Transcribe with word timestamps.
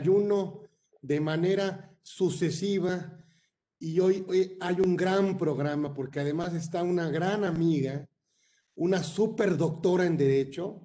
31 0.00 0.62
de 1.02 1.20
manera 1.20 1.96
sucesiva 2.02 3.14
y 3.78 4.00
hoy, 4.00 4.24
hoy, 4.28 4.56
hay 4.60 4.80
un 4.80 4.96
gran 4.96 5.38
programa 5.38 5.94
porque 5.94 6.20
además 6.20 6.54
está 6.54 6.82
una 6.82 7.10
gran 7.10 7.44
amiga, 7.44 8.08
una 8.74 9.02
super 9.02 9.56
doctora 9.56 10.04
en 10.06 10.16
Derecho, 10.16 10.80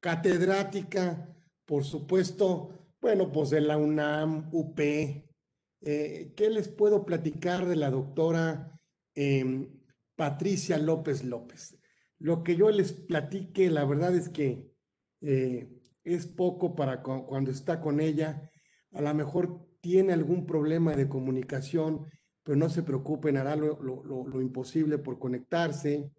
catedrática, 0.00 1.34
por 1.64 1.84
supuesto, 1.84 2.70
bueno, 3.00 3.32
pues 3.32 3.50
de 3.50 3.60
la 3.60 3.76
UNAM, 3.76 4.48
UP. 4.52 4.78
Eh, 4.80 6.32
¿Qué 6.36 6.50
les 6.50 6.68
puedo 6.68 7.04
platicar 7.04 7.66
de 7.66 7.76
la 7.76 7.90
doctora 7.90 8.80
em, 9.14 9.68
Patricia 10.16 10.78
López 10.78 11.24
López? 11.24 11.76
Lo 12.18 12.42
que 12.42 12.56
yo 12.56 12.70
les 12.70 12.92
platique, 12.92 13.70
la 13.70 13.84
verdad 13.84 14.14
es 14.14 14.28
que 14.28 14.72
eh, 15.20 15.77
es 16.14 16.26
poco 16.26 16.74
para 16.74 17.02
cuando 17.02 17.50
está 17.50 17.80
con 17.80 18.00
ella. 18.00 18.50
A 18.92 19.02
lo 19.02 19.14
mejor 19.14 19.68
tiene 19.80 20.12
algún 20.12 20.46
problema 20.46 20.94
de 20.96 21.08
comunicación, 21.08 22.06
pero 22.42 22.56
no 22.56 22.68
se 22.68 22.82
preocupen, 22.82 23.36
hará 23.36 23.56
lo, 23.56 23.80
lo, 23.82 24.40
imposible 24.40 24.98
por 24.98 25.18
conectarse. 25.18 26.10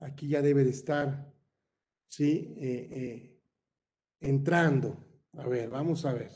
Aquí 0.00 0.28
ya 0.28 0.42
debe 0.42 0.64
de 0.64 0.70
estar, 0.70 1.32
¿sí? 2.08 2.54
Eh, 2.56 2.88
eh, 2.90 3.40
entrando. 4.20 5.04
A 5.34 5.46
ver, 5.46 5.70
vamos 5.70 6.04
a 6.06 6.14
ver. 6.14 6.30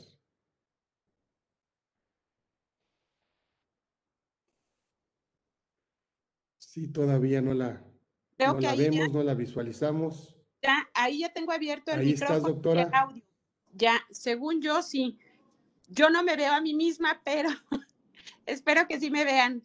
Sí, 6.57 6.87
todavía 6.87 7.41
no 7.41 7.53
la, 7.53 7.83
no 8.39 8.59
la 8.59 8.75
vemos, 8.75 9.11
no 9.11 9.23
la 9.23 9.33
visualizamos. 9.33 10.30
Ya, 10.61 10.87
ahí 10.93 11.19
ya 11.19 11.33
tengo 11.33 11.51
abierto 11.51 11.91
el 11.91 11.99
ahí 12.01 12.05
micrófono 12.07 12.37
estás, 12.37 12.53
doctora. 12.53 12.89
audio. 12.93 13.23
Ya, 13.73 14.05
según 14.11 14.61
yo 14.61 14.81
sí. 14.83 15.17
Yo 15.87 16.09
no 16.09 16.23
me 16.23 16.35
veo 16.35 16.53
a 16.53 16.61
mí 16.61 16.73
misma, 16.73 17.21
pero 17.25 17.49
espero 18.45 18.87
que 18.87 18.99
sí 18.99 19.09
me 19.09 19.25
vean. 19.25 19.63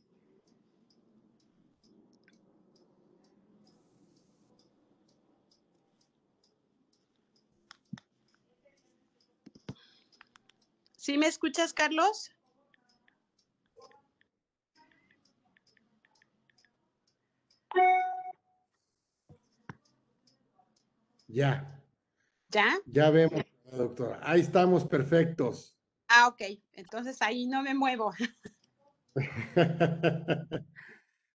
¿Sí 10.96 11.18
me 11.18 11.26
escuchas, 11.26 11.72
Carlos? 11.72 12.32
Ya. 21.26 21.82
¿Ya? 22.48 22.78
Ya 22.86 23.10
vemos, 23.10 23.42
doctora. 23.72 24.20
Ahí 24.22 24.40
estamos 24.40 24.84
perfectos. 24.84 25.76
Ah, 26.08 26.28
ok. 26.28 26.42
Entonces 26.72 27.20
ahí 27.20 27.46
no 27.46 27.62
me 27.62 27.74
muevo. 27.74 28.12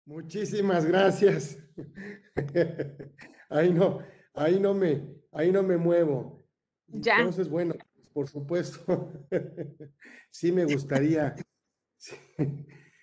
Muchísimas 0.06 0.86
gracias. 0.86 1.58
ahí 3.50 3.72
no, 3.72 4.00
ahí 4.34 4.60
no 4.60 4.74
me, 4.74 5.08
ahí 5.32 5.52
no 5.52 5.64
me 5.64 5.78
muevo. 5.78 6.44
Ya. 6.88 7.18
Entonces, 7.18 7.50
bueno, 7.50 7.76
por 8.14 8.28
supuesto, 8.28 9.14
sí 10.30 10.52
me 10.52 10.66
gustaría, 10.66 11.36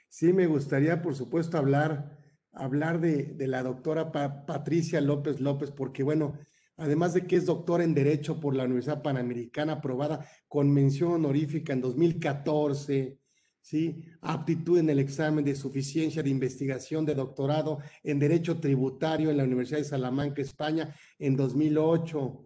sí, 0.09 0.33
me 0.33 0.47
gustaría, 0.47 1.01
por 1.01 1.15
supuesto, 1.15 1.57
hablar, 1.57 2.19
hablar 2.53 3.01
de, 3.01 3.35
la 3.47 3.63
doctora 3.63 4.13
Patricia 4.13 5.01
López 5.01 5.41
López, 5.41 5.71
porque 5.71 6.03
bueno, 6.03 6.39
además 6.79 7.13
de 7.13 7.27
que 7.27 7.37
es 7.37 7.47
doctora 7.47 7.85
en 7.85 7.95
Derecho 7.95 8.41
por 8.41 8.57
la 8.57 8.65
Universidad 8.65 9.03
Panamericana, 9.03 9.75
aprobada 9.75 10.27
con 10.49 10.73
mención 10.73 11.13
honorífica 11.13 11.73
en 11.73 11.81
2014, 11.81 13.19
¿sí? 13.61 14.05
aptitud 14.23 14.79
en 14.79 14.89
el 14.89 15.01
examen 15.01 15.45
de 15.45 15.55
suficiencia 15.55 16.23
de 16.23 16.31
investigación 16.31 17.05
de 17.05 17.15
doctorado 17.15 17.79
en 18.03 18.19
Derecho 18.19 18.59
Tributario 18.61 19.31
en 19.31 19.37
la 19.37 19.45
Universidad 19.45 19.79
de 19.79 19.85
Salamanca, 19.85 20.41
España, 20.41 20.95
en 21.19 21.37
2008 21.37 22.45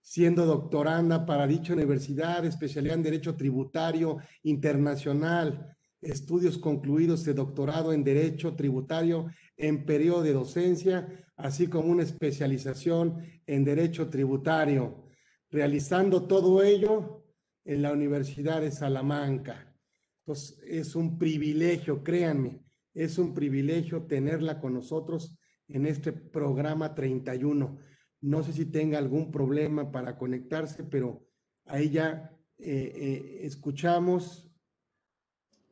siendo 0.00 0.46
doctoranda 0.46 1.26
para 1.26 1.46
dicha 1.46 1.74
universidad, 1.74 2.42
especialidad 2.46 2.96
en 2.96 3.02
Derecho 3.02 3.36
Tributario 3.36 4.16
Internacional, 4.42 5.76
estudios 6.00 6.56
concluidos 6.56 7.24
de 7.24 7.34
doctorado 7.34 7.92
en 7.92 8.04
Derecho 8.04 8.54
Tributario 8.54 9.26
en 9.58 9.84
periodo 9.84 10.22
de 10.22 10.32
docencia, 10.32 11.27
así 11.38 11.68
como 11.68 11.90
una 11.90 12.02
especialización 12.02 13.22
en 13.46 13.64
Derecho 13.64 14.10
Tributario, 14.10 15.04
realizando 15.50 16.26
todo 16.26 16.62
ello 16.62 17.24
en 17.64 17.82
la 17.82 17.92
Universidad 17.92 18.60
de 18.60 18.72
Salamanca. 18.72 19.74
Entonces, 20.20 20.58
es 20.66 20.94
un 20.96 21.18
privilegio, 21.18 22.02
créanme, 22.02 22.60
es 22.92 23.18
un 23.18 23.34
privilegio 23.34 24.02
tenerla 24.02 24.60
con 24.60 24.74
nosotros 24.74 25.38
en 25.68 25.86
este 25.86 26.12
programa 26.12 26.94
31. 26.94 27.78
No 28.20 28.42
sé 28.42 28.52
si 28.52 28.66
tenga 28.66 28.98
algún 28.98 29.30
problema 29.30 29.92
para 29.92 30.18
conectarse, 30.18 30.82
pero 30.82 31.24
ahí 31.66 31.90
ya 31.90 32.36
eh, 32.58 32.92
eh, 32.96 33.38
escuchamos, 33.42 34.50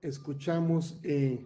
escuchamos, 0.00 1.00
eh, 1.02 1.44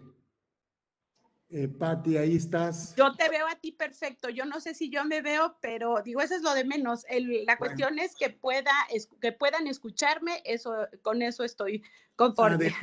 eh, 1.51 1.67
Patti, 1.67 2.17
ahí 2.17 2.35
estás. 2.35 2.95
Yo 2.95 3.13
te 3.15 3.29
veo 3.29 3.47
a 3.47 3.55
ti 3.55 3.71
perfecto. 3.71 4.29
Yo 4.29 4.45
no 4.45 4.59
sé 4.59 4.73
si 4.73 4.89
yo 4.89 5.05
me 5.05 5.21
veo, 5.21 5.57
pero 5.61 6.01
digo, 6.03 6.21
eso 6.21 6.35
es 6.35 6.41
lo 6.41 6.53
de 6.53 6.65
menos. 6.65 7.05
la 7.45 7.57
cuestión 7.57 7.99
es 7.99 8.15
que, 8.15 8.29
pueda, 8.29 8.71
que 9.19 9.31
puedan 9.31 9.67
escucharme, 9.67 10.41
eso, 10.45 10.73
con 11.01 11.21
eso 11.21 11.43
estoy 11.43 11.83
conforme. 12.15 12.73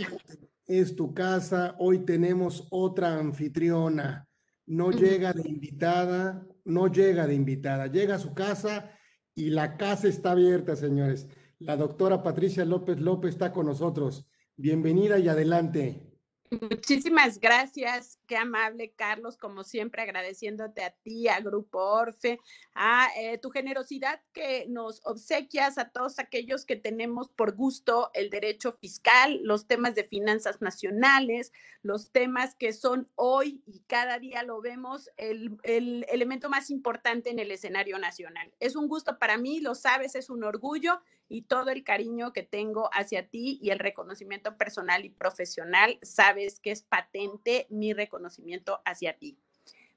Es 0.66 0.94
tu 0.94 1.14
casa, 1.14 1.74
hoy 1.78 2.04
tenemos 2.04 2.66
otra 2.70 3.18
anfitriona 3.18 4.28
no 4.68 4.90
llega 4.90 5.32
de 5.32 5.48
invitada, 5.48 6.46
no 6.64 6.88
llega 6.88 7.26
de 7.26 7.34
invitada, 7.34 7.86
llega 7.86 8.16
a 8.16 8.18
su 8.18 8.34
casa 8.34 8.90
y 9.34 9.50
la 9.50 9.78
casa 9.78 10.08
está 10.08 10.32
abierta, 10.32 10.76
señores. 10.76 11.26
La 11.58 11.76
doctora 11.76 12.22
Patricia 12.22 12.64
López 12.66 13.00
López 13.00 13.30
está 13.30 13.50
con 13.50 13.66
nosotros. 13.66 14.28
Bienvenida 14.56 15.18
y 15.18 15.28
adelante. 15.28 16.07
Muchísimas 16.50 17.40
gracias, 17.40 18.18
qué 18.26 18.36
amable 18.36 18.92
Carlos, 18.96 19.36
como 19.36 19.64
siempre 19.64 20.02
agradeciéndote 20.02 20.82
a 20.82 20.90
ti, 20.90 21.28
a 21.28 21.40
Grupo 21.40 21.78
Orfe, 21.78 22.40
a 22.74 23.08
eh, 23.18 23.36
tu 23.38 23.50
generosidad 23.50 24.22
que 24.32 24.66
nos 24.68 25.04
obsequias 25.04 25.76
a 25.76 25.90
todos 25.90 26.18
aquellos 26.18 26.64
que 26.64 26.76
tenemos 26.76 27.28
por 27.28 27.54
gusto 27.54 28.10
el 28.14 28.30
derecho 28.30 28.72
fiscal, 28.80 29.40
los 29.42 29.66
temas 29.66 29.94
de 29.94 30.04
finanzas 30.04 30.62
nacionales, 30.62 31.52
los 31.82 32.12
temas 32.12 32.54
que 32.54 32.72
son 32.72 33.10
hoy 33.14 33.62
y 33.66 33.80
cada 33.86 34.18
día 34.18 34.42
lo 34.42 34.62
vemos 34.62 35.10
el, 35.18 35.58
el 35.64 36.06
elemento 36.08 36.48
más 36.48 36.70
importante 36.70 37.30
en 37.30 37.40
el 37.40 37.50
escenario 37.50 37.98
nacional. 37.98 38.52
Es 38.58 38.74
un 38.74 38.88
gusto 38.88 39.18
para 39.18 39.36
mí, 39.36 39.60
lo 39.60 39.74
sabes, 39.74 40.14
es 40.14 40.30
un 40.30 40.44
orgullo 40.44 41.02
y 41.28 41.42
todo 41.42 41.70
el 41.70 41.84
cariño 41.84 42.32
que 42.32 42.42
tengo 42.42 42.90
hacia 42.92 43.28
ti 43.28 43.58
y 43.62 43.70
el 43.70 43.78
reconocimiento 43.78 44.56
personal 44.56 45.04
y 45.04 45.10
profesional, 45.10 45.98
sabes 46.02 46.60
que 46.60 46.70
es 46.70 46.82
patente 46.82 47.66
mi 47.70 47.92
reconocimiento 47.92 48.80
hacia 48.84 49.18
ti. 49.18 49.38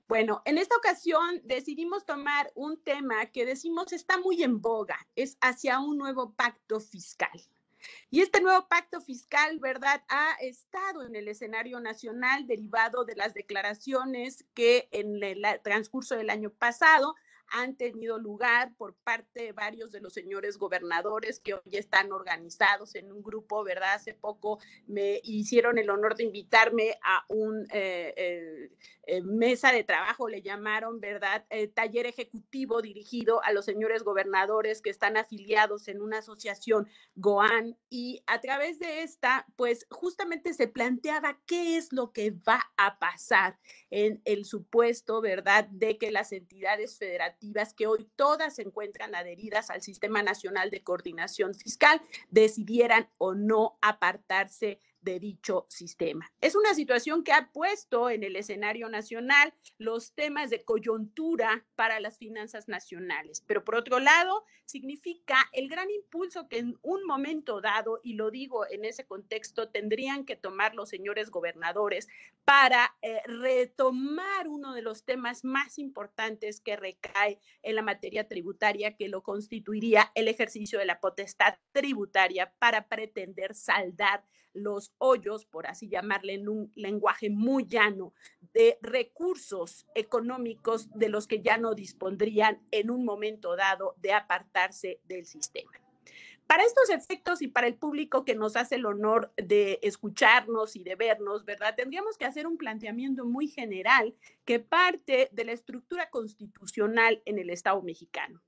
Bueno, 0.07 0.41
en 0.43 0.57
esta 0.57 0.75
ocasión 0.75 1.41
decidimos 1.45 2.05
tomar 2.05 2.51
un 2.53 2.77
tema 2.83 3.27
que 3.27 3.45
decimos 3.45 3.93
está 3.93 4.17
muy 4.17 4.43
en 4.43 4.61
boga, 4.61 4.97
es 5.15 5.37
hacia 5.39 5.79
un 5.79 5.97
nuevo 5.97 6.33
pacto 6.33 6.81
fiscal. 6.81 7.31
Y 8.09 8.21
este 8.21 8.41
nuevo 8.41 8.67
pacto 8.67 8.99
fiscal, 8.99 9.57
¿verdad?, 9.59 10.03
ha 10.09 10.33
estado 10.41 11.03
en 11.03 11.15
el 11.15 11.29
escenario 11.29 11.79
nacional 11.79 12.45
derivado 12.45 13.05
de 13.05 13.15
las 13.15 13.33
declaraciones 13.33 14.45
que 14.53 14.89
en 14.91 15.23
el 15.23 15.43
transcurso 15.63 16.15
del 16.15 16.29
año 16.29 16.49
pasado 16.49 17.15
han 17.51 17.75
tenido 17.75 18.17
lugar 18.17 18.73
por 18.77 18.95
parte 18.95 19.43
de 19.43 19.51
varios 19.51 19.91
de 19.91 19.99
los 19.99 20.13
señores 20.13 20.57
gobernadores 20.57 21.39
que 21.39 21.53
hoy 21.53 21.61
están 21.73 22.11
organizados 22.11 22.95
en 22.95 23.11
un 23.11 23.21
grupo, 23.21 23.63
¿verdad? 23.63 23.95
Hace 23.95 24.13
poco 24.13 24.59
me 24.87 25.19
hicieron 25.23 25.77
el 25.77 25.89
honor 25.89 26.15
de 26.15 26.23
invitarme 26.23 26.97
a 27.03 27.25
un 27.27 27.67
eh, 27.71 28.13
eh, 28.15 28.71
eh, 29.03 29.21
mesa 29.21 29.73
de 29.73 29.83
trabajo, 29.83 30.29
le 30.29 30.41
llamaron, 30.41 30.99
¿verdad? 31.01 31.45
taller 31.73 32.05
ejecutivo 32.05 32.81
dirigido 32.81 33.43
a 33.43 33.51
los 33.51 33.65
señores 33.65 34.03
gobernadores 34.03 34.81
que 34.81 34.89
están 34.89 35.17
afiliados 35.17 35.87
en 35.89 36.01
una 36.01 36.19
asociación 36.19 36.87
GOAN 37.15 37.77
y 37.89 38.23
a 38.27 38.39
través 38.39 38.79
de 38.79 39.03
esta, 39.03 39.45
pues 39.57 39.85
justamente 39.89 40.53
se 40.53 40.67
planteaba 40.67 41.39
qué 41.45 41.77
es 41.77 41.91
lo 41.91 42.13
que 42.13 42.31
va 42.31 42.71
a 42.77 42.97
pasar 42.99 43.59
en 43.89 44.21
el 44.23 44.45
supuesto, 44.45 45.19
¿verdad?, 45.19 45.65
de 45.65 45.97
que 45.97 46.11
las 46.11 46.31
entidades 46.31 46.97
federativas 46.97 47.40
que 47.75 47.87
hoy 47.87 48.09
todas 48.15 48.55
se 48.55 48.61
encuentran 48.63 49.15
adheridas 49.15 49.69
al 49.69 49.81
Sistema 49.81 50.23
Nacional 50.23 50.69
de 50.69 50.83
Coordinación 50.83 51.55
Fiscal 51.55 52.01
decidieran 52.29 53.09
o 53.17 53.33
no 53.33 53.77
apartarse 53.81 54.79
de 55.01 55.19
dicho 55.19 55.65
sistema. 55.69 56.31
Es 56.41 56.55
una 56.55 56.73
situación 56.73 57.23
que 57.23 57.33
ha 57.33 57.51
puesto 57.51 58.09
en 58.09 58.23
el 58.23 58.35
escenario 58.35 58.89
nacional 58.89 59.53
los 59.77 60.13
temas 60.13 60.49
de 60.49 60.63
coyuntura 60.63 61.65
para 61.75 61.99
las 61.99 62.17
finanzas 62.17 62.67
nacionales, 62.67 63.43
pero 63.47 63.63
por 63.63 63.75
otro 63.75 63.99
lado, 63.99 64.45
significa 64.65 65.37
el 65.51 65.67
gran 65.67 65.89
impulso 65.91 66.47
que 66.47 66.59
en 66.59 66.77
un 66.81 67.05
momento 67.05 67.61
dado, 67.61 67.99
y 68.03 68.13
lo 68.13 68.31
digo 68.31 68.65
en 68.69 68.85
ese 68.85 69.05
contexto, 69.05 69.69
tendrían 69.69 70.25
que 70.25 70.35
tomar 70.35 70.75
los 70.75 70.89
señores 70.89 71.29
gobernadores 71.29 72.07
para 72.45 72.95
eh, 73.01 73.21
retomar 73.25 74.47
uno 74.47 74.73
de 74.73 74.81
los 74.81 75.03
temas 75.03 75.43
más 75.43 75.77
importantes 75.77 76.61
que 76.61 76.77
recae 76.77 77.39
en 77.61 77.75
la 77.75 77.81
materia 77.81 78.27
tributaria, 78.27 78.95
que 78.95 79.09
lo 79.09 79.23
constituiría 79.23 80.11
el 80.15 80.27
ejercicio 80.27 80.79
de 80.79 80.85
la 80.85 80.99
potestad 80.99 81.55
tributaria 81.73 82.53
para 82.57 82.87
pretender 82.87 83.53
saldar 83.53 84.23
los 84.53 84.90
hoyos, 84.97 85.45
por 85.45 85.67
así 85.67 85.89
llamarle 85.89 86.33
en 86.33 86.49
un 86.49 86.71
lenguaje 86.75 87.29
muy 87.29 87.65
llano, 87.65 88.13
de 88.53 88.77
recursos 88.81 89.87
económicos 89.95 90.89
de 90.91 91.09
los 91.09 91.27
que 91.27 91.41
ya 91.41 91.57
no 91.57 91.73
dispondrían 91.73 92.61
en 92.71 92.91
un 92.91 93.05
momento 93.05 93.55
dado 93.55 93.95
de 93.97 94.13
apartarse 94.13 94.99
del 95.05 95.25
sistema. 95.25 95.71
Para 96.47 96.65
estos 96.65 96.89
efectos 96.89 97.41
y 97.41 97.47
para 97.47 97.67
el 97.67 97.75
público 97.75 98.25
que 98.25 98.35
nos 98.35 98.57
hace 98.57 98.75
el 98.75 98.85
honor 98.85 99.31
de 99.37 99.79
escucharnos 99.83 100.75
y 100.75 100.83
de 100.83 100.95
vernos, 100.95 101.45
¿verdad? 101.45 101.75
Tendríamos 101.77 102.17
que 102.17 102.25
hacer 102.25 102.45
un 102.45 102.57
planteamiento 102.57 103.25
muy 103.25 103.47
general 103.47 104.13
que 104.43 104.59
parte 104.59 105.29
de 105.31 105.45
la 105.45 105.53
estructura 105.53 106.09
constitucional 106.09 107.21
en 107.23 107.39
el 107.39 107.49
Estado 107.49 107.81
mexicano 107.81 108.41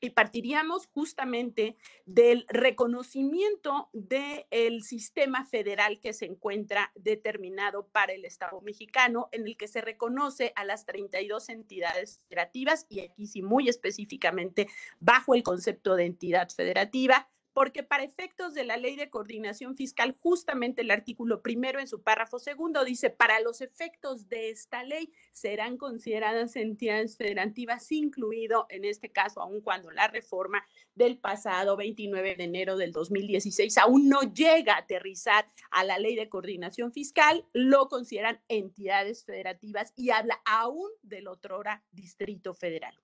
y 0.00 0.10
partiríamos 0.10 0.86
justamente 0.86 1.76
del 2.04 2.44
reconocimiento 2.48 3.88
del 3.92 4.82
sistema 4.82 5.44
federal 5.44 6.00
que 6.00 6.12
se 6.12 6.26
encuentra 6.26 6.92
determinado 6.94 7.86
para 7.88 8.12
el 8.12 8.24
Estado 8.24 8.60
mexicano, 8.60 9.28
en 9.32 9.46
el 9.46 9.56
que 9.56 9.68
se 9.68 9.80
reconoce 9.80 10.52
a 10.56 10.64
las 10.64 10.84
32 10.84 11.48
entidades 11.48 12.18
federativas 12.28 12.86
y 12.88 13.00
aquí 13.00 13.26
sí 13.26 13.42
muy 13.42 13.68
específicamente 13.68 14.68
bajo 15.00 15.34
el 15.34 15.42
concepto 15.42 15.96
de 15.96 16.06
entidad 16.06 16.48
federativa, 16.50 17.28
porque 17.54 17.84
para 17.84 18.02
efectos 18.02 18.52
de 18.52 18.64
la 18.64 18.76
ley 18.76 18.96
de 18.96 19.08
coordinación 19.08 19.76
fiscal, 19.76 20.16
justamente 20.20 20.82
el 20.82 20.90
artículo 20.90 21.40
primero 21.40 21.78
en 21.78 21.86
su 21.86 22.02
párrafo 22.02 22.38
segundo 22.38 22.84
dice, 22.84 23.10
para 23.10 23.40
los 23.40 23.60
efectos 23.60 24.28
de 24.28 24.50
esta 24.50 24.82
ley 24.82 25.12
serán 25.32 25.78
consideradas 25.78 26.56
entidades 26.56 27.16
federativas, 27.16 27.90
incluido 27.92 28.66
en 28.68 28.84
este 28.84 29.10
caso, 29.10 29.40
aun 29.40 29.60
cuando 29.60 29.92
la 29.92 30.08
reforma 30.08 30.66
del 30.94 31.18
pasado 31.18 31.76
29 31.76 32.34
de 32.34 32.44
enero 32.44 32.76
del 32.76 32.92
2016 32.92 33.78
aún 33.78 34.08
no 34.08 34.22
llega 34.22 34.74
a 34.74 34.78
aterrizar 34.78 35.48
a 35.70 35.84
la 35.84 35.98
ley 35.98 36.16
de 36.16 36.28
coordinación 36.28 36.92
fiscal, 36.92 37.46
lo 37.52 37.88
consideran 37.88 38.40
entidades 38.48 39.24
federativas 39.24 39.92
y 39.94 40.10
habla 40.10 40.40
aún 40.44 40.90
del 41.02 41.28
otrora 41.28 41.84
Distrito 41.92 42.52
Federal. 42.52 43.03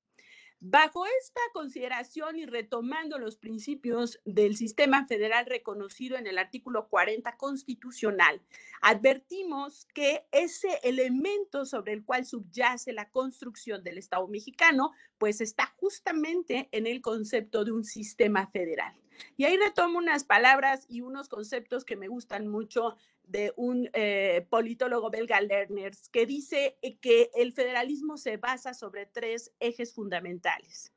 Bajo 0.62 1.06
esta 1.06 1.40
consideración 1.54 2.36
y 2.36 2.44
retomando 2.44 3.18
los 3.18 3.36
principios 3.36 4.20
del 4.26 4.58
sistema 4.58 5.06
federal 5.06 5.46
reconocido 5.46 6.18
en 6.18 6.26
el 6.26 6.36
artículo 6.36 6.86
40 6.90 7.34
constitucional, 7.38 8.42
advertimos 8.82 9.86
que 9.94 10.26
ese 10.32 10.78
elemento 10.82 11.64
sobre 11.64 11.94
el 11.94 12.04
cual 12.04 12.26
subyace 12.26 12.92
la 12.92 13.08
construcción 13.08 13.82
del 13.82 13.96
Estado 13.96 14.28
mexicano, 14.28 14.92
pues 15.16 15.40
está 15.40 15.74
justamente 15.78 16.68
en 16.72 16.86
el 16.86 17.00
concepto 17.00 17.64
de 17.64 17.72
un 17.72 17.84
sistema 17.84 18.46
federal. 18.48 18.94
Y 19.36 19.44
ahí 19.44 19.56
retomo 19.56 19.98
unas 19.98 20.24
palabras 20.24 20.86
y 20.88 21.00
unos 21.00 21.28
conceptos 21.28 21.84
que 21.84 21.96
me 21.96 22.08
gustan 22.08 22.48
mucho 22.48 22.96
de 23.24 23.52
un 23.56 23.88
eh, 23.92 24.46
politólogo 24.50 25.10
belga, 25.10 25.40
Lerners, 25.40 26.08
que 26.08 26.26
dice 26.26 26.78
que 27.00 27.30
el 27.34 27.52
federalismo 27.52 28.16
se 28.16 28.36
basa 28.36 28.74
sobre 28.74 29.06
tres 29.06 29.52
ejes 29.60 29.94
fundamentales. 29.94 30.92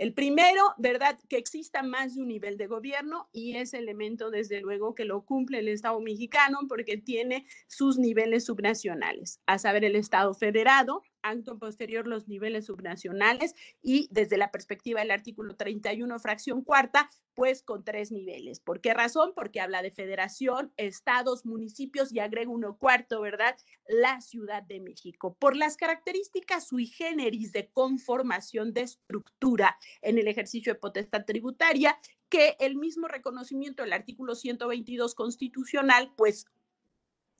El 0.00 0.14
primero, 0.14 0.62
¿verdad? 0.78 1.18
Que 1.28 1.36
exista 1.36 1.82
más 1.82 2.14
de 2.14 2.22
un 2.22 2.28
nivel 2.28 2.56
de 2.56 2.66
gobierno 2.66 3.28
y 3.32 3.56
ese 3.56 3.76
elemento, 3.76 4.30
desde 4.30 4.62
luego, 4.62 4.94
que 4.94 5.04
lo 5.04 5.26
cumple 5.26 5.58
el 5.58 5.68
Estado 5.68 6.00
mexicano 6.00 6.60
porque 6.70 6.96
tiene 6.96 7.44
sus 7.66 7.98
niveles 7.98 8.46
subnacionales, 8.46 9.42
a 9.44 9.58
saber, 9.58 9.84
el 9.84 9.96
Estado 9.96 10.32
federado, 10.32 11.02
acto 11.22 11.58
posterior 11.58 12.06
los 12.06 12.28
niveles 12.28 12.66
subnacionales 12.66 13.54
y 13.82 14.08
desde 14.10 14.36
la 14.36 14.50
perspectiva 14.50 15.00
del 15.00 15.10
artículo 15.10 15.56
31, 15.56 16.18
fracción 16.18 16.62
cuarta, 16.62 17.10
pues 17.34 17.62
con 17.62 17.84
tres 17.84 18.12
niveles. 18.12 18.60
¿Por 18.60 18.80
qué 18.80 18.94
razón? 18.94 19.32
Porque 19.34 19.60
habla 19.60 19.82
de 19.82 19.90
federación, 19.90 20.72
estados, 20.76 21.46
municipios 21.46 22.12
y 22.12 22.18
agrega 22.18 22.50
uno 22.50 22.76
cuarto, 22.76 23.20
¿verdad? 23.20 23.56
La 23.86 24.20
Ciudad 24.20 24.62
de 24.62 24.80
México. 24.80 25.36
Por 25.38 25.56
las 25.56 25.76
características 25.76 26.68
sui 26.68 26.86
generis 26.86 27.52
de 27.52 27.70
conformación 27.70 28.72
de 28.72 28.82
estructura 28.82 29.78
en 30.02 30.18
el 30.18 30.28
ejercicio 30.28 30.72
de 30.72 30.78
potestad 30.78 31.24
tributaria, 31.24 31.98
que 32.28 32.56
el 32.60 32.76
mismo 32.76 33.08
reconocimiento 33.08 33.82
del 33.82 33.92
artículo 33.92 34.34
122 34.34 35.14
constitucional, 35.14 36.12
pues 36.16 36.46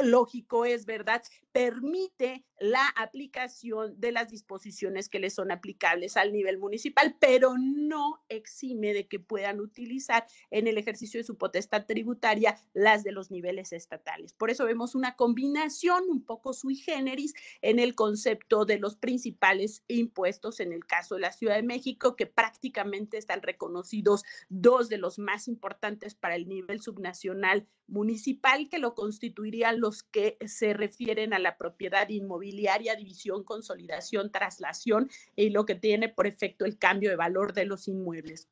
lógico 0.02 0.64
es, 0.64 0.86
¿verdad? 0.86 1.22
Permite 1.52 2.44
la 2.60 2.86
aplicación 2.96 3.98
de 3.98 4.12
las 4.12 4.28
disposiciones 4.28 5.08
que 5.08 5.18
le 5.18 5.30
son 5.30 5.50
aplicables 5.50 6.18
al 6.18 6.32
nivel 6.32 6.58
municipal, 6.58 7.16
pero 7.18 7.54
no 7.58 8.22
exime 8.28 8.92
de 8.92 9.08
que 9.08 9.18
puedan 9.18 9.60
utilizar 9.60 10.26
en 10.50 10.66
el 10.66 10.76
ejercicio 10.76 11.18
de 11.18 11.24
su 11.24 11.38
potestad 11.38 11.86
tributaria 11.86 12.60
las 12.74 13.02
de 13.02 13.12
los 13.12 13.30
niveles 13.30 13.72
estatales. 13.72 14.34
Por 14.34 14.50
eso 14.50 14.66
vemos 14.66 14.94
una 14.94 15.16
combinación 15.16 16.04
un 16.10 16.22
poco 16.22 16.52
sui 16.52 16.76
generis 16.76 17.32
en 17.62 17.78
el 17.78 17.94
concepto 17.94 18.66
de 18.66 18.78
los 18.78 18.96
principales 18.96 19.82
impuestos, 19.88 20.60
en 20.60 20.72
el 20.74 20.84
caso 20.84 21.14
de 21.14 21.22
la 21.22 21.32
Ciudad 21.32 21.56
de 21.56 21.62
México, 21.62 22.14
que 22.14 22.26
prácticamente 22.26 23.16
están 23.16 23.40
reconocidos 23.40 24.22
dos 24.50 24.90
de 24.90 24.98
los 24.98 25.18
más 25.18 25.48
importantes 25.48 26.14
para 26.14 26.36
el 26.36 26.46
nivel 26.46 26.82
subnacional 26.82 27.66
municipal, 27.86 28.68
que 28.68 28.78
lo 28.78 28.94
constituirían 28.94 29.80
los 29.80 29.89
que 30.02 30.36
se 30.46 30.72
refieren 30.72 31.34
a 31.34 31.38
la 31.38 31.56
propiedad 31.56 32.08
inmobiliaria 32.08 32.96
división, 32.96 33.44
consolidación, 33.44 34.32
traslación 34.32 35.10
y 35.36 35.50
lo 35.50 35.66
que 35.66 35.74
tiene 35.74 36.08
por 36.08 36.26
efecto 36.26 36.64
el 36.64 36.78
cambio 36.78 37.10
de 37.10 37.16
valor 37.16 37.52
de 37.52 37.66
los 37.66 37.88
inmuebles 37.88 38.48